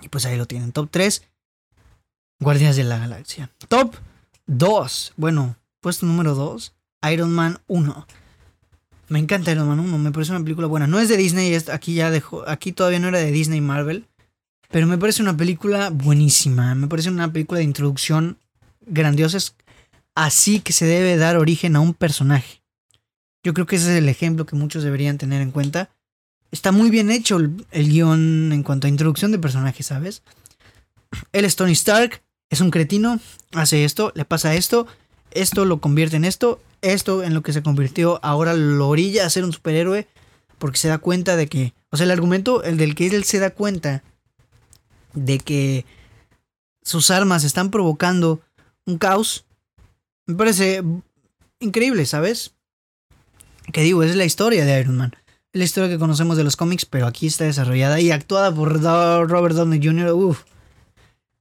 Y 0.04 0.10
pues 0.10 0.26
ahí 0.26 0.38
lo 0.38 0.46
tienen, 0.46 0.72
top 0.72 0.90
3. 0.92 1.24
Guardianes 2.40 2.76
de 2.76 2.84
la 2.84 3.00
Galaxia. 3.00 3.50
Top 3.68 3.96
2. 4.46 5.14
Bueno, 5.18 5.56
puesto 5.80 6.06
número 6.06 6.36
2, 6.36 6.74
Iron 7.12 7.32
Man 7.32 7.60
1. 7.68 8.08
Me 9.10 9.20
encanta 9.20 9.52
Iron 9.52 9.68
Man 9.68 9.80
1, 9.80 9.98
me 9.98 10.12
parece 10.12 10.32
una 10.32 10.44
película 10.44 10.68
buena. 10.68 10.86
No 10.86 11.00
es 11.00 11.10
de 11.10 11.18
Disney, 11.18 11.54
aquí 11.74 11.96
ya 11.96 12.12
dejó, 12.12 12.48
aquí 12.48 12.72
todavía 12.72 13.00
no 13.00 13.08
era 13.08 13.18
de 13.18 13.32
Disney 13.32 13.60
Marvel, 13.60 14.08
pero 14.70 14.86
me 14.86 15.00
parece 15.00 15.24
una 15.24 15.36
película 15.36 15.90
buenísima. 15.90 16.76
Me 16.76 16.88
parece 16.88 17.10
una 17.10 17.34
película 17.34 17.58
de 17.58 17.66
introducción 17.66 18.38
grandiosa. 18.82 19.38
Es 19.38 19.56
así 20.16 20.60
que 20.60 20.74
se 20.74 20.86
debe 20.86 21.18
dar 21.18 21.38
origen 21.38 21.76
a 21.76 21.80
un 21.80 21.94
personaje. 21.94 22.62
Yo 23.44 23.54
creo 23.54 23.66
que 23.66 23.78
ese 23.78 23.92
es 23.92 23.98
el 23.98 24.10
ejemplo 24.10 24.46
que 24.46 24.56
muchos 24.56 24.84
deberían 24.84 25.18
tener 25.18 25.42
en 25.42 25.52
cuenta. 25.52 25.90
Está 26.52 26.72
muy 26.72 26.90
bien 26.90 27.10
hecho 27.12 27.38
el, 27.38 27.66
el 27.72 27.90
guion 27.90 28.52
en 28.52 28.64
cuanto 28.64 28.88
a 28.88 28.90
introducción 28.90 29.32
de 29.32 29.40
personajes, 29.40 29.86
¿sabes? 29.86 30.22
Él 31.32 31.46
es 31.46 31.56
Tony 31.56 31.72
Stark, 31.72 32.22
es 32.50 32.62
un 32.62 32.72
cretino, 32.72 33.20
hace 33.54 33.86
esto, 33.86 34.12
le 34.16 34.26
pasa 34.26 34.54
esto, 34.54 34.86
esto 35.32 35.66
lo 35.66 35.80
convierte 35.80 36.18
en 36.18 36.26
esto, 36.26 36.62
esto 36.82 37.24
en 37.24 37.34
lo 37.34 37.42
que 37.42 37.54
se 37.54 37.64
convirtió 37.64 38.20
ahora 38.24 38.54
lo 38.54 38.90
orilla 38.90 39.26
a 39.26 39.30
ser 39.30 39.46
un 39.46 39.54
superhéroe 39.54 40.08
porque 40.58 40.78
se 40.78 40.90
da 40.90 41.00
cuenta 41.00 41.36
de 41.36 41.48
que, 41.48 41.74
o 41.90 41.98
sea, 41.98 42.04
el 42.04 42.12
argumento, 42.12 42.64
el 42.64 42.78
del 42.78 42.94
que 42.94 43.08
él 43.08 43.24
se 43.24 43.40
da 43.40 43.50
cuenta 43.50 44.04
de 45.14 45.40
que 45.40 45.86
sus 46.84 47.12
armas 47.12 47.44
están 47.44 47.72
provocando 47.72 48.42
un 48.86 48.98
caos, 48.98 49.46
me 50.26 50.36
parece 50.36 50.84
increíble, 51.60 52.06
¿sabes? 52.06 52.54
Que 53.72 53.82
digo, 53.82 54.04
es 54.04 54.16
la 54.16 54.26
historia 54.26 54.66
de 54.66 54.80
Iron 54.80 54.98
Man. 54.98 55.14
Es 55.54 55.60
la 55.60 55.66
historia 55.66 55.90
que 55.90 56.00
conocemos 56.00 56.38
de 56.38 56.44
los 56.44 56.56
cómics, 56.56 56.86
pero 56.86 57.08
aquí 57.08 57.28
está 57.28 57.46
desarrollada 57.46 58.00
y 58.00 58.12
actuada 58.12 58.54
por 58.54 58.82
Robert 58.82 59.56
Downey 59.56 59.82
Jr. 59.84 60.14
Uf. 60.14 60.44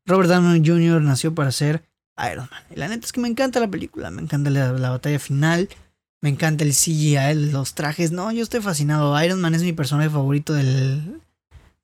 Robert 0.06 0.28
Downey 0.28 0.62
Jr. 0.64 1.00
nació 1.00 1.34
para 1.34 1.52
ser 1.52 1.84
Iron 2.30 2.48
Man. 2.50 2.62
Y 2.70 2.76
la 2.76 2.88
neta 2.88 3.06
es 3.06 3.12
que 3.12 3.20
me 3.20 3.28
encanta 3.28 3.60
la 3.60 3.68
película, 3.68 4.10
me 4.10 4.22
encanta 4.22 4.50
la, 4.50 4.90
batalla 4.90 5.18
final, 5.18 5.68
me 6.20 6.28
encanta 6.28 6.64
el 6.64 6.72
CGI, 6.72 7.52
los 7.52 7.74
trajes. 7.74 8.12
No, 8.12 8.30
yo 8.32 8.42
estoy 8.42 8.60
fascinado. 8.60 9.22
Iron 9.22 9.40
Man 9.40 9.54
es 9.54 9.62
mi 9.62 9.72
personaje 9.72 10.10
favorito 10.10 10.52
del, 10.52 11.20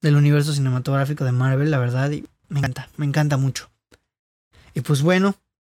del 0.02 0.16
universo 0.16 0.52
cinematográfico 0.52 1.24
de 1.24 1.32
Marvel, 1.32 1.70
la 1.70 1.78
verdad, 1.78 2.10
y 2.10 2.26
me 2.48 2.58
encanta, 2.58 2.88
me 2.96 3.06
encanta 3.06 3.36
mucho. 3.36 3.70
Y 4.74 4.80
pues 4.80 5.02
bueno, 5.02 5.36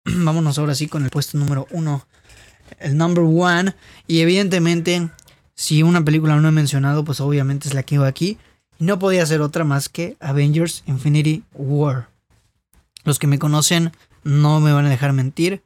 vámonos 0.16 0.58
ahora 0.58 0.76
sí 0.76 0.88
con 0.88 1.03
el 1.03 1.10
puesto 1.10 1.38
número 1.38 1.68
uno, 1.72 2.08
el 2.80 2.97
number 2.97 3.24
one. 3.24 3.74
Y 4.08 4.22
evidentemente, 4.22 5.10
si 5.55 5.84
una 5.84 6.03
película 6.03 6.36
no 6.38 6.47
he 6.47 6.51
mencionado, 6.51 7.03
pues 7.03 7.20
obviamente 7.20 7.68
es 7.68 7.74
la 7.74 7.84
que 7.84 7.97
va 7.97 8.08
aquí. 8.08 8.38
no 8.80 8.99
podía 8.99 9.26
ser 9.26 9.41
otra 9.41 9.64
más 9.64 9.89
que 9.89 10.18
Avengers 10.20 10.84
Infinity 10.86 11.43
War. 11.53 12.10
Los 13.03 13.20
que 13.20 13.28
me 13.28 13.39
conocen 13.39 13.91
no 14.24 14.60
me 14.60 14.72
van 14.72 14.86
a 14.86 14.89
dejar 14.89 15.14
mentir. 15.14 15.64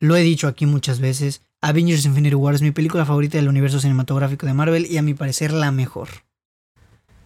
Lo 0.00 0.16
he 0.16 0.22
dicho 0.22 0.48
aquí 0.48 0.66
muchas 0.66 0.98
veces. 1.00 1.42
Avengers 1.60 2.04
Infinity 2.04 2.34
War 2.34 2.54
es 2.54 2.62
mi 2.62 2.72
película 2.72 3.06
favorita 3.06 3.38
del 3.38 3.48
universo 3.48 3.80
cinematográfico 3.80 4.46
de 4.46 4.54
Marvel 4.54 4.86
y 4.86 4.98
a 4.98 5.02
mi 5.02 5.14
parecer 5.14 5.52
la 5.52 5.70
mejor. 5.70 6.08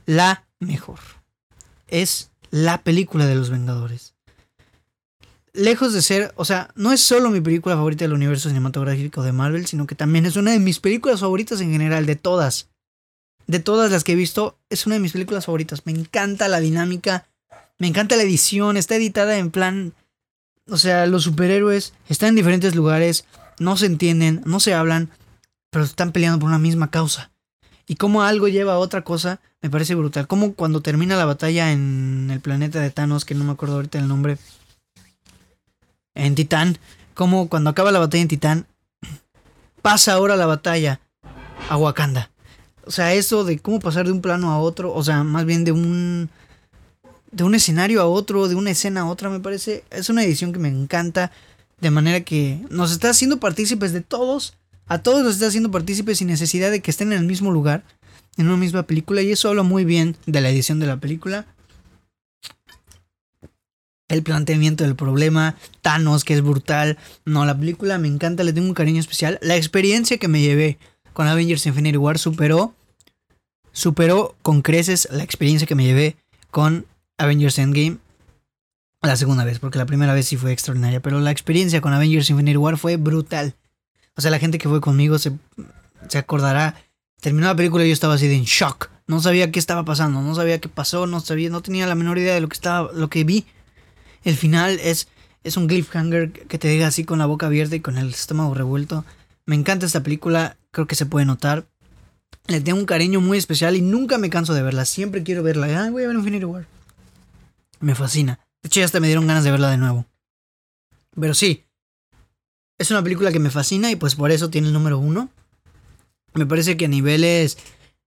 La 0.07 0.45
mejor. 0.61 0.99
Es 1.89 2.31
la 2.51 2.83
película 2.83 3.27
de 3.27 3.35
los 3.35 3.51
Vengadores. 3.51 4.10
Lejos 5.53 5.93
de 5.93 6.03
ser, 6.03 6.33
o 6.37 6.45
sea, 6.45 6.71
no 6.77 6.93
es 6.93 7.01
solo 7.01 7.31
mi 7.31 7.41
película 7.41 7.75
favorita 7.75 8.05
del 8.05 8.13
universo 8.13 8.49
cinematográfico 8.49 9.23
de 9.23 9.33
Marvel, 9.33 9.67
sino 9.67 9.87
que 9.87 9.95
también 9.95 10.27
es 10.27 10.37
una 10.37 10.53
de 10.53 10.61
mis 10.61 10.79
películas 10.79 11.21
favoritas 11.21 11.61
en 11.61 11.73
general, 11.73 12.07
de 12.07 12.17
todas. 12.17 12.69
De 13.47 13.59
todas 13.59 13.91
las 13.91 14.05
que 14.05 14.13
he 14.13 14.17
visto, 14.17 14.59
es 14.69 14.87
una 14.87 14.95
de 14.95 15.01
mis 15.01 15.13
películas 15.13 15.47
favoritas. 15.47 15.87
Me 15.87 15.93
encanta 15.93 16.47
la 16.47 16.61
dinámica, 16.61 17.27
me 17.79 17.89
encanta 17.89 18.17
la 18.17 18.23
edición, 18.23 18.77
está 18.77 18.95
editada 18.95 19.39
en 19.39 19.51
plan 19.51 19.95
o 20.71 20.77
sea, 20.77 21.07
los 21.07 21.25
superhéroes 21.25 21.93
están 22.09 22.31
en 22.31 22.37
diferentes 22.37 22.75
lugares, 22.75 23.25
no 23.59 23.77
se 23.77 23.87
entienden, 23.87 24.43
no 24.47 24.61
se 24.61 24.73
hablan, 24.73 25.11
pero 25.71 25.85
están 25.85 26.13
peleando 26.13 26.39
por 26.39 26.49
una 26.49 26.59
misma 26.59 26.91
causa. 26.91 27.31
Y 27.87 27.97
cómo 27.97 28.23
algo 28.23 28.47
lleva 28.47 28.75
a 28.75 28.79
otra 28.79 29.03
cosa, 29.03 29.41
me 29.63 29.71
parece 29.71 29.97
brutal. 29.97 30.29
Como 30.29 30.55
cuando 30.55 30.81
termina 30.81 31.17
la 31.17 31.25
batalla 31.25 31.73
en 31.73 32.29
el 32.31 32.41
planeta 32.41 32.81
de 32.81 32.91
Thanos, 32.91 33.25
que 33.25 33.35
no 33.35 33.45
me 33.45 33.53
acuerdo 33.53 33.77
ahorita 33.77 33.99
el 33.99 34.07
nombre, 34.07 34.39
en 36.27 36.35
Titán, 36.35 36.79
como 37.15 37.49
cuando 37.49 37.71
acaba 37.71 37.93
la 37.93 37.99
batalla 37.99 38.23
en 38.23 38.29
Titán, 38.29 38.67
pasa 39.83 40.13
ahora 40.13 40.37
la 40.37 40.47
batalla 40.47 41.01
a 41.69 41.77
Wakanda. 41.77 42.31
O 42.85 42.91
sea, 42.91 43.15
eso 43.15 43.45
de 43.45 43.59
cómo 43.59 43.79
pasar 43.81 44.07
de 44.07 44.13
un 44.13 44.21
plano 44.21 44.51
a 44.51 44.59
otro, 44.59 44.93
o 44.93 45.05
sea, 45.05 45.23
más 45.23 45.45
bien 45.45 45.65
de 45.65 45.73
un 45.73 46.31
de 47.31 47.45
un 47.45 47.55
escenario 47.55 48.01
a 48.01 48.07
otro, 48.07 48.49
de 48.49 48.55
una 48.55 48.71
escena 48.71 49.03
a 49.03 49.07
otra, 49.07 49.31
me 49.31 49.41
parece. 49.41 49.85
Es 49.91 50.09
una 50.11 50.25
edición 50.25 50.53
que 50.53 50.59
me 50.59 50.69
encanta. 50.69 51.31
De 51.81 51.91
manera 51.91 52.21
que 52.21 52.61
nos 52.69 52.93
está 52.93 53.11
haciendo 53.11 53.41
partícipes 53.41 53.93
de 53.93 54.03
todos. 54.03 54.55
A 54.87 54.99
todos 54.99 55.23
nos 55.23 55.35
está 55.35 55.47
haciendo 55.47 55.71
partícipes 55.71 56.19
sin 56.19 56.27
necesidad 56.27 56.71
de 56.71 56.81
que 56.81 56.91
estén 56.91 57.13
en 57.13 57.21
el 57.21 57.27
mismo 57.27 57.51
lugar. 57.53 57.85
En 58.37 58.49
una 58.49 58.57
misma 58.57 58.83
película. 58.83 59.23
Y 59.23 59.33
eso 59.33 59.49
habla 59.49 59.63
muy 59.63 59.85
bien 59.85 60.17
de 60.27 60.41
la 60.41 60.51
edición 60.51 60.79
de 60.79 60.87
la 60.87 60.99
película. 60.99 61.47
El 64.11 64.23
planteamiento 64.23 64.85
del 64.85 64.97
problema. 64.97 65.57
Thanos, 65.81 66.25
que 66.25 66.35
es 66.35 66.43
brutal. 66.43 66.99
No, 67.25 67.47
la 67.47 67.57
película 67.57 67.97
me 67.97 68.09
encanta, 68.09 68.45
le 68.45 68.53
tengo 68.53 68.69
un 68.69 68.75
cariño 68.75 69.01
especial. 69.01 69.39
La 69.41 69.57
experiencia 69.57 70.19
que 70.19 70.29
me 70.29 70.43
llevé 70.43 70.79
con 71.15 71.29
Avengers 71.29 71.65
Infinity 71.65 71.97
War 71.97 72.19
superó. 72.19 72.75
Superó 73.73 74.35
con 74.43 74.63
creces 74.63 75.09
la 75.13 75.23
experiencia 75.23 75.67
que 75.67 75.77
me 75.77 75.85
llevé 75.85 76.17
con 76.51 76.87
Avengers 77.19 77.59
Endgame 77.59 77.99
la 79.03 79.17
segunda 79.17 79.45
vez, 79.45 79.59
porque 79.59 79.79
la 79.79 79.87
primera 79.87 80.13
vez 80.13 80.27
sí 80.27 80.37
fue 80.37 80.53
extraordinaria, 80.53 81.01
pero 81.01 81.21
la 81.21 81.31
experiencia 81.31 81.81
con 81.81 81.93
Avengers 81.93 82.29
Infinity 82.29 82.57
War 82.57 82.77
fue 82.77 82.97
brutal. 82.97 83.55
O 84.17 84.21
sea, 84.21 84.31
la 84.31 84.39
gente 84.39 84.59
que 84.59 84.69
fue 84.69 84.81
conmigo 84.81 85.19
se, 85.19 85.33
se 86.09 86.19
acordará. 86.19 86.75
Terminó 87.21 87.47
la 87.47 87.57
película 87.57 87.85
y 87.85 87.89
yo 87.89 87.93
estaba 87.93 88.15
así 88.15 88.29
de 88.29 88.37
en 88.37 88.45
shock. 88.45 88.91
No 89.07 89.21
sabía 89.21 89.51
qué 89.51 89.59
estaba 89.59 89.85
pasando, 89.85 90.21
no 90.21 90.35
sabía 90.35 90.61
qué 90.61 90.69
pasó, 90.69 91.07
no 91.07 91.21
sabía, 91.21 91.49
no 91.49 91.63
tenía 91.63 91.87
la 91.87 91.95
menor 91.95 92.19
idea 92.19 92.35
de 92.35 92.41
lo 92.41 92.49
que 92.49 92.55
estaba, 92.55 92.93
lo 92.93 93.09
que 93.09 93.25
vi. 93.25 93.47
El 94.25 94.37
final 94.37 94.79
es, 94.81 95.09
es 95.45 95.57
un 95.57 95.67
cliffhanger 95.67 96.33
que 96.33 96.59
te 96.59 96.69
deja 96.69 96.89
así 96.89 97.05
con 97.05 97.19
la 97.19 97.27
boca 97.27 97.47
abierta 97.47 97.77
y 97.77 97.81
con 97.81 97.99
el 97.99 98.11
estómago 98.11 98.55
revuelto. 98.55 99.05
Me 99.47 99.57
encanta 99.57 99.87
esta 99.87 100.03
película, 100.03 100.57
creo 100.71 100.87
que 100.87 100.95
se 100.95 101.07
puede 101.07 101.27
notar. 101.27 101.67
Le 102.47 102.61
tengo 102.61 102.79
un 102.79 102.87
cariño 102.87 103.21
muy 103.21 103.39
especial 103.39 103.77
y 103.77 103.81
nunca 103.81 104.19
me 104.19 104.31
canso 104.31 104.55
de 104.55 104.63
verla. 104.63 104.85
Siempre 104.85 105.23
quiero 105.23 105.43
verla. 105.43 105.85
Ay, 105.85 105.91
voy 105.91 106.05
a 106.05 106.09
ver 106.09 106.17
Infinity 106.17 106.45
War. 106.45 106.67
Me 107.81 107.95
fascina. 107.95 108.41
De 108.63 108.67
hecho, 108.67 108.81
ya 108.81 108.87
hasta 108.87 109.01
me 109.01 109.07
dieron 109.07 109.27
ganas 109.27 109.45
de 109.45 109.51
verla 109.51 109.71
de 109.71 109.79
nuevo. 109.79 110.07
Pero 111.19 111.35
sí, 111.35 111.65
es 112.79 112.91
una 112.91 113.03
película 113.03 113.33
que 113.33 113.39
me 113.39 113.51
fascina 113.51 113.91
y 113.91 113.97
pues 113.97 114.15
por 114.15 114.31
eso 114.31 114.51
tiene 114.51 114.69
el 114.69 114.73
número 114.73 114.99
uno. 114.99 115.31
Me 116.35 116.47
parece 116.47 116.77
que 116.77 116.87
a 116.87 116.89
niveles 116.89 117.59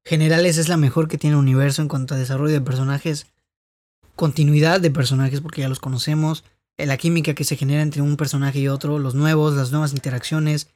generales 0.04 0.58
es 0.58 0.70
la 0.70 0.78
mejor 0.78 1.08
que 1.08 1.18
tiene 1.18 1.36
el 1.36 1.42
universo 1.42 1.82
en 1.82 1.88
cuanto 1.88 2.16
a 2.16 2.18
desarrollo 2.18 2.54
de 2.54 2.62
personajes, 2.62 3.28
continuidad 4.16 4.82
de 4.82 4.92
personajes 4.92 5.42
porque 5.42 5.62
ya 5.62 5.70
los 5.70 5.80
conocemos, 5.80 6.44
eh, 6.78 6.86
la 6.86 6.98
química 6.98 7.34
que 7.34 7.44
se 7.44 7.56
genera 7.56 7.82
entre 7.82 8.02
un 8.02 8.18
personaje 8.18 8.60
y 8.60 8.68
otro, 8.68 9.00
los 9.00 9.16
nuevos, 9.16 9.56
las 9.56 9.72
nuevas 9.72 9.94
interacciones, 9.94 10.68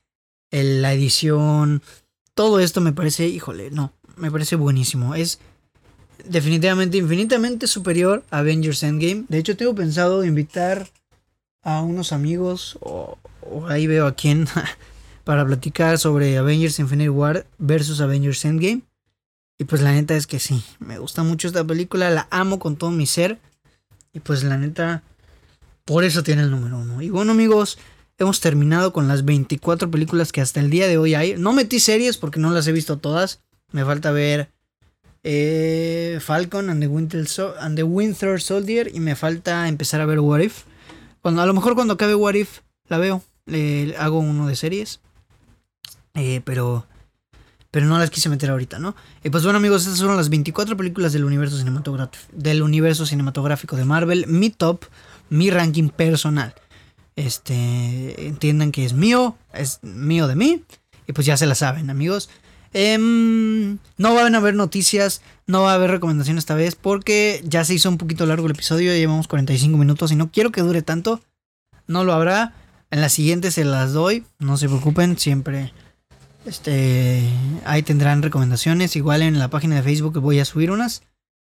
la 0.52 0.94
edición, 0.94 1.82
todo 2.34 2.60
esto 2.60 2.82
me 2.82 2.94
parece, 2.94 3.28
híjole, 3.28 3.72
no, 3.72 3.92
me 4.16 4.32
parece 4.32 4.56
buenísimo. 4.56 5.16
Es 5.16 5.40
definitivamente 6.24 6.98
infinitamente 6.98 7.68
superior 7.68 8.24
a 8.30 8.40
Avengers 8.40 8.84
Endgame. 8.84 9.26
De 9.28 9.40
hecho, 9.40 9.58
tengo 9.58 9.74
pensado 9.76 10.24
invitar 10.24 10.88
a 11.64 11.82
unos 11.82 12.14
amigos, 12.14 12.78
o, 12.82 13.18
ahí 13.68 13.88
veo 13.88 14.08
a 14.08 14.14
quién, 14.14 14.48
para 15.24 15.46
platicar 15.46 15.98
sobre 15.98 16.38
Avengers 16.38 16.80
Infinite 16.80 17.10
War 17.10 17.46
versus 17.58 18.02
Avengers 18.02 18.46
Endgame. 18.46 18.84
Y 19.60 19.66
pues 19.66 19.82
la 19.82 19.92
neta 19.92 20.16
es 20.16 20.28
que 20.28 20.40
sí, 20.40 20.64
me 20.80 21.00
gusta 21.00 21.24
mucho 21.24 21.48
esta 21.48 21.64
película, 21.64 22.10
la 22.10 22.28
amo 22.30 22.60
con 22.60 22.76
todo 22.76 22.92
mi 22.92 23.08
ser. 23.08 23.40
Y 24.14 24.20
pues 24.20 24.44
la 24.44 24.58
neta, 24.58 25.04
por 25.86 26.04
eso 26.04 26.24
tiene 26.24 26.44
el 26.44 26.52
número 26.52 26.78
uno. 26.80 27.02
Y 27.02 27.10
bueno 27.10 27.32
amigos, 27.32 27.80
hemos 28.20 28.40
terminado 28.40 28.94
con 28.94 29.08
las 29.08 29.26
24 29.26 29.90
películas 29.90 30.32
que 30.32 30.42
hasta 30.42 30.60
el 30.60 30.70
día 30.70 30.88
de 30.88 30.98
hoy 30.98 31.16
hay. 31.16 31.36
No 31.38 31.54
metí 31.54 31.80
series 31.80 32.18
porque 32.18 32.40
no 32.40 32.52
las 32.52 32.68
he 32.68 32.72
visto 32.72 32.98
todas. 32.98 33.42
Me 33.72 33.84
falta 33.84 34.12
ver 34.12 34.52
eh, 35.24 36.20
Falcon 36.22 36.70
and 36.70 36.82
the, 36.82 37.84
Winter 37.84 38.42
Soldier 38.42 38.92
y 38.94 39.00
me 39.00 39.16
falta 39.16 39.68
empezar 39.68 40.02
a 40.02 40.06
ver 40.06 40.20
What 40.20 40.40
If. 40.40 40.64
Cuando, 41.22 41.42
a 41.42 41.46
lo 41.46 41.54
mejor 41.54 41.76
cuando 41.76 41.96
acabe 41.96 42.16
What 42.16 42.36
If 42.36 42.60
la 42.88 42.98
veo, 42.98 43.24
le 43.46 43.96
hago 43.98 44.20
uno 44.20 44.48
de 44.48 44.56
series. 44.56 45.02
Eh, 46.14 46.42
pero 46.46 46.86
pero 47.72 47.86
no 47.86 47.98
las 47.98 48.10
quise 48.10 48.30
meter 48.30 48.50
ahorita, 48.50 48.80
¿no? 48.80 48.96
Y 49.24 49.30
pues 49.30 49.44
bueno 49.44 49.58
amigos, 49.58 49.84
estas 49.84 50.00
fueron 50.00 50.18
las 50.18 50.30
24 50.30 50.78
películas 50.78 51.14
del 51.14 51.26
universo, 51.26 51.58
del 52.32 52.62
universo 52.62 53.06
cinematográfico 53.06 53.76
de 53.76 53.86
Marvel, 53.86 54.28
mi 54.28 54.50
top, 54.50 54.86
mi 55.30 55.50
ranking 55.50 55.90
personal. 55.90 56.54
este, 57.16 58.28
entiendan 58.28 58.72
que 58.72 58.86
es 58.86 58.94
mío, 58.94 59.38
es 59.54 59.80
mío 59.82 60.28
de 60.28 60.36
mí. 60.36 60.64
Y 61.08 61.14
pues 61.14 61.26
ya 61.26 61.36
se 61.36 61.48
la 61.48 61.56
saben, 61.56 61.90
amigos. 61.90 62.30
Em, 62.74 63.80
no 63.98 64.14
van 64.14 64.36
a 64.36 64.38
haber 64.38 64.54
noticias, 64.54 65.22
no 65.48 65.64
va 65.64 65.72
a 65.72 65.76
haber 65.76 65.90
recomendación 65.90 66.38
esta 66.38 66.54
vez 66.54 66.76
porque 66.76 67.42
ya 67.46 67.64
se 67.64 67.74
hizo 67.74 67.90
un 67.90 67.98
poquito 67.98 68.26
largo 68.26 68.46
el 68.46 68.52
episodio, 68.52 68.92
ya 68.92 69.00
llevamos 69.00 69.28
45 69.28 69.78
minutos 69.78 70.12
y 70.12 70.16
no 70.16 70.32
quiero 70.32 70.52
que 70.52 70.62
dure 70.62 70.82
tanto. 70.82 71.22
No 71.88 72.04
lo 72.04 72.14
habrá. 72.14 72.54
En 72.92 73.02
la 73.02 73.10
siguiente 73.10 73.52
se 73.52 73.66
las 73.66 73.94
doy, 73.94 74.26
no 74.38 74.58
se 74.58 74.68
preocupen, 74.68 75.18
siempre 75.18 75.74
este 76.48 77.24
ahí 77.66 77.84
tendrán 77.84 78.24
recomendaciones, 78.24 78.96
igual 78.96 79.22
en 79.22 79.40
la 79.40 79.50
página 79.50 79.76
de 79.76 79.84
Facebook 79.84 80.20
voy 80.20 80.40
a 80.40 80.46
subir 80.46 80.72
unas. 80.72 81.04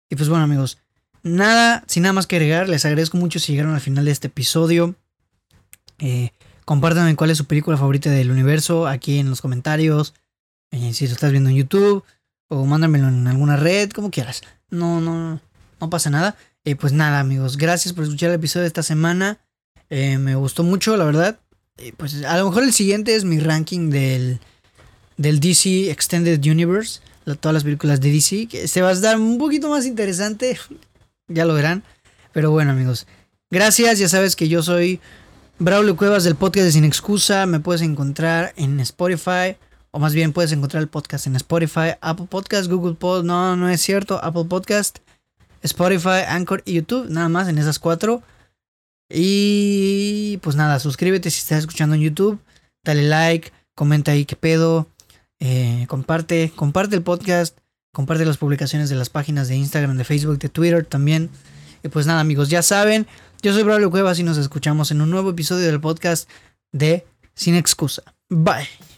Y 0.09 0.17
pues 0.17 0.29
bueno, 0.29 0.45
amigos, 0.45 0.79
nada, 1.23 1.85
sin 1.87 2.03
nada 2.05 2.13
más 2.13 2.27
que 2.27 2.37
agregar, 2.37 2.69
les 2.69 2.85
agradezco 2.85 3.17
mucho 3.17 3.39
si 3.39 3.53
llegaron 3.53 3.75
al 3.75 3.81
final 3.81 4.05
de 4.05 4.11
este 4.11 4.29
episodio. 4.29 4.95
Eh, 5.99 6.31
compártanme 6.65 7.17
cuál 7.17 7.31
es 7.31 7.39
su 7.39 7.47
película 7.47 7.77
favorita 7.77 8.11
del 8.11 8.31
universo 8.31 8.87
aquí 8.87 9.19
en 9.19 9.31
los 9.31 9.41
comentarios. 9.41 10.15
Eh, 10.71 10.93
si 10.95 11.07
lo 11.07 11.13
estás 11.13 11.31
viendo 11.31 11.51
en 11.51 11.57
YouTube 11.57 12.05
o 12.49 12.65
mándamelo 12.65 13.09
en 13.09 13.27
alguna 13.27 13.57
red, 13.57 13.91
como 13.91 14.11
quieras. 14.11 14.43
No, 14.71 15.01
no, 15.01 15.41
no 15.81 15.91
pasa 15.91 16.11
nada. 16.11 16.37
Eh, 16.65 16.77
pues 16.77 16.93
nada, 16.93 17.21
amigos, 17.21 17.57
gracias 17.57 17.93
por 17.93 18.05
escuchar 18.05 18.31
el 18.31 18.37
episodio 18.37 18.63
de 18.63 18.69
esta 18.69 18.83
semana. 18.83 19.41
Eh, 19.91 20.19
me 20.19 20.35
gustó 20.35 20.63
mucho, 20.63 20.97
la 20.97 21.05
verdad. 21.05 21.41
pues 21.97 22.25
a 22.25 22.39
lo 22.39 22.47
mejor 22.47 22.63
el 22.63 22.73
siguiente 22.73 23.15
es 23.15 23.25
mi 23.25 23.39
ranking 23.39 23.91
del, 23.91 24.41
del 25.17 25.41
DC 25.41 25.91
Extended 25.91 26.45
Universe. 26.45 27.01
todas 27.41 27.55
las 27.55 27.65
películas 27.65 28.01
de 28.01 28.13
DC. 28.13 28.47
Que 28.47 28.69
se 28.69 28.83
va 28.83 28.91
a 28.91 28.95
dar 28.95 29.17
un 29.19 29.39
poquito 29.39 29.69
más 29.69 29.87
interesante. 29.87 30.59
ya 31.29 31.45
lo 31.45 31.55
verán. 31.55 31.83
Pero 32.33 32.51
bueno, 32.51 32.73
amigos. 32.73 33.07
Gracias. 33.51 33.99
Ya 33.99 34.09
sabes 34.09 34.37
que 34.37 34.49
yo 34.49 34.63
soy 34.63 35.01
Braulio 35.59 35.97
Cuevas 35.97 36.25
del 36.25 36.37
podcast 36.37 36.67
de 36.67 36.73
Sin 36.73 36.85
Excusa. 36.85 37.47
Me 37.47 37.61
puedes 37.61 37.83
encontrar 37.83 38.53
en 38.57 38.81
Spotify 38.81 39.57
o 39.93 39.99
más 39.99 40.15
bien 40.15 40.33
puedes 40.33 40.53
encontrar 40.53 40.83
el 40.83 40.89
podcast 40.89 41.27
en 41.27 41.37
Spotify, 41.37 41.97
Apple 42.01 42.27
Podcast, 42.29 42.69
Google 42.69 42.95
Podcast, 42.95 43.27
no, 43.27 43.57
no 43.57 43.69
es 43.69 43.81
cierto, 43.83 44.19
Apple 44.23 44.47
Podcast, 44.47 44.99
Spotify, 45.61 46.25
Anchor 46.27 46.63
y 46.65 46.75
YouTube, 46.75 47.09
nada 47.11 47.29
más 47.29 47.49
en 47.49 47.59
esas 47.59 47.79
cuatro. 47.79 48.23
Y 49.11 50.39
pues 50.39 50.57
nada, 50.57 50.81
suscríbete 50.81 51.31
si 51.31 51.41
estás 51.41 51.59
escuchando 51.59 51.95
en 51.95 52.01
YouTube, 52.01 52.41
dale 52.83 53.03
like, 53.03 53.53
comenta 53.75 54.13
ahí 54.13 54.25
qué 54.25 54.35
pedo, 54.35 54.89
eh, 55.45 55.87
comparte, 55.89 56.53
comparte 56.55 56.95
el 56.95 57.03
podcast, 57.03 57.59
comparte 57.93 58.25
las 58.25 58.37
publicaciones 58.37 58.89
de 58.91 58.95
las 58.95 59.11
páginas 59.11 59.49
de 59.49 59.57
Instagram, 59.57 59.97
de 59.97 60.05
Facebook, 60.05 60.39
de 60.39 60.49
Twitter 60.49 60.87
también. 60.87 61.31
Y 61.83 61.89
pues 61.89 62.07
nada 62.07 62.21
amigos, 62.21 62.49
ya 62.49 62.63
saben, 62.63 63.09
yo 63.43 63.53
soy 63.53 63.65
Braulio 63.65 63.91
Cuevas 63.91 64.21
y 64.21 64.23
nos 64.23 64.39
escuchamos 64.39 64.93
en 64.93 65.01
un 65.01 65.11
nuevo 65.11 65.31
episodio 65.31 65.67
del 65.67 65.81
podcast 65.81 66.31
de 66.71 67.05
Sin 67.35 67.57
Excusa. 67.57 68.05
Bye. 68.29 68.92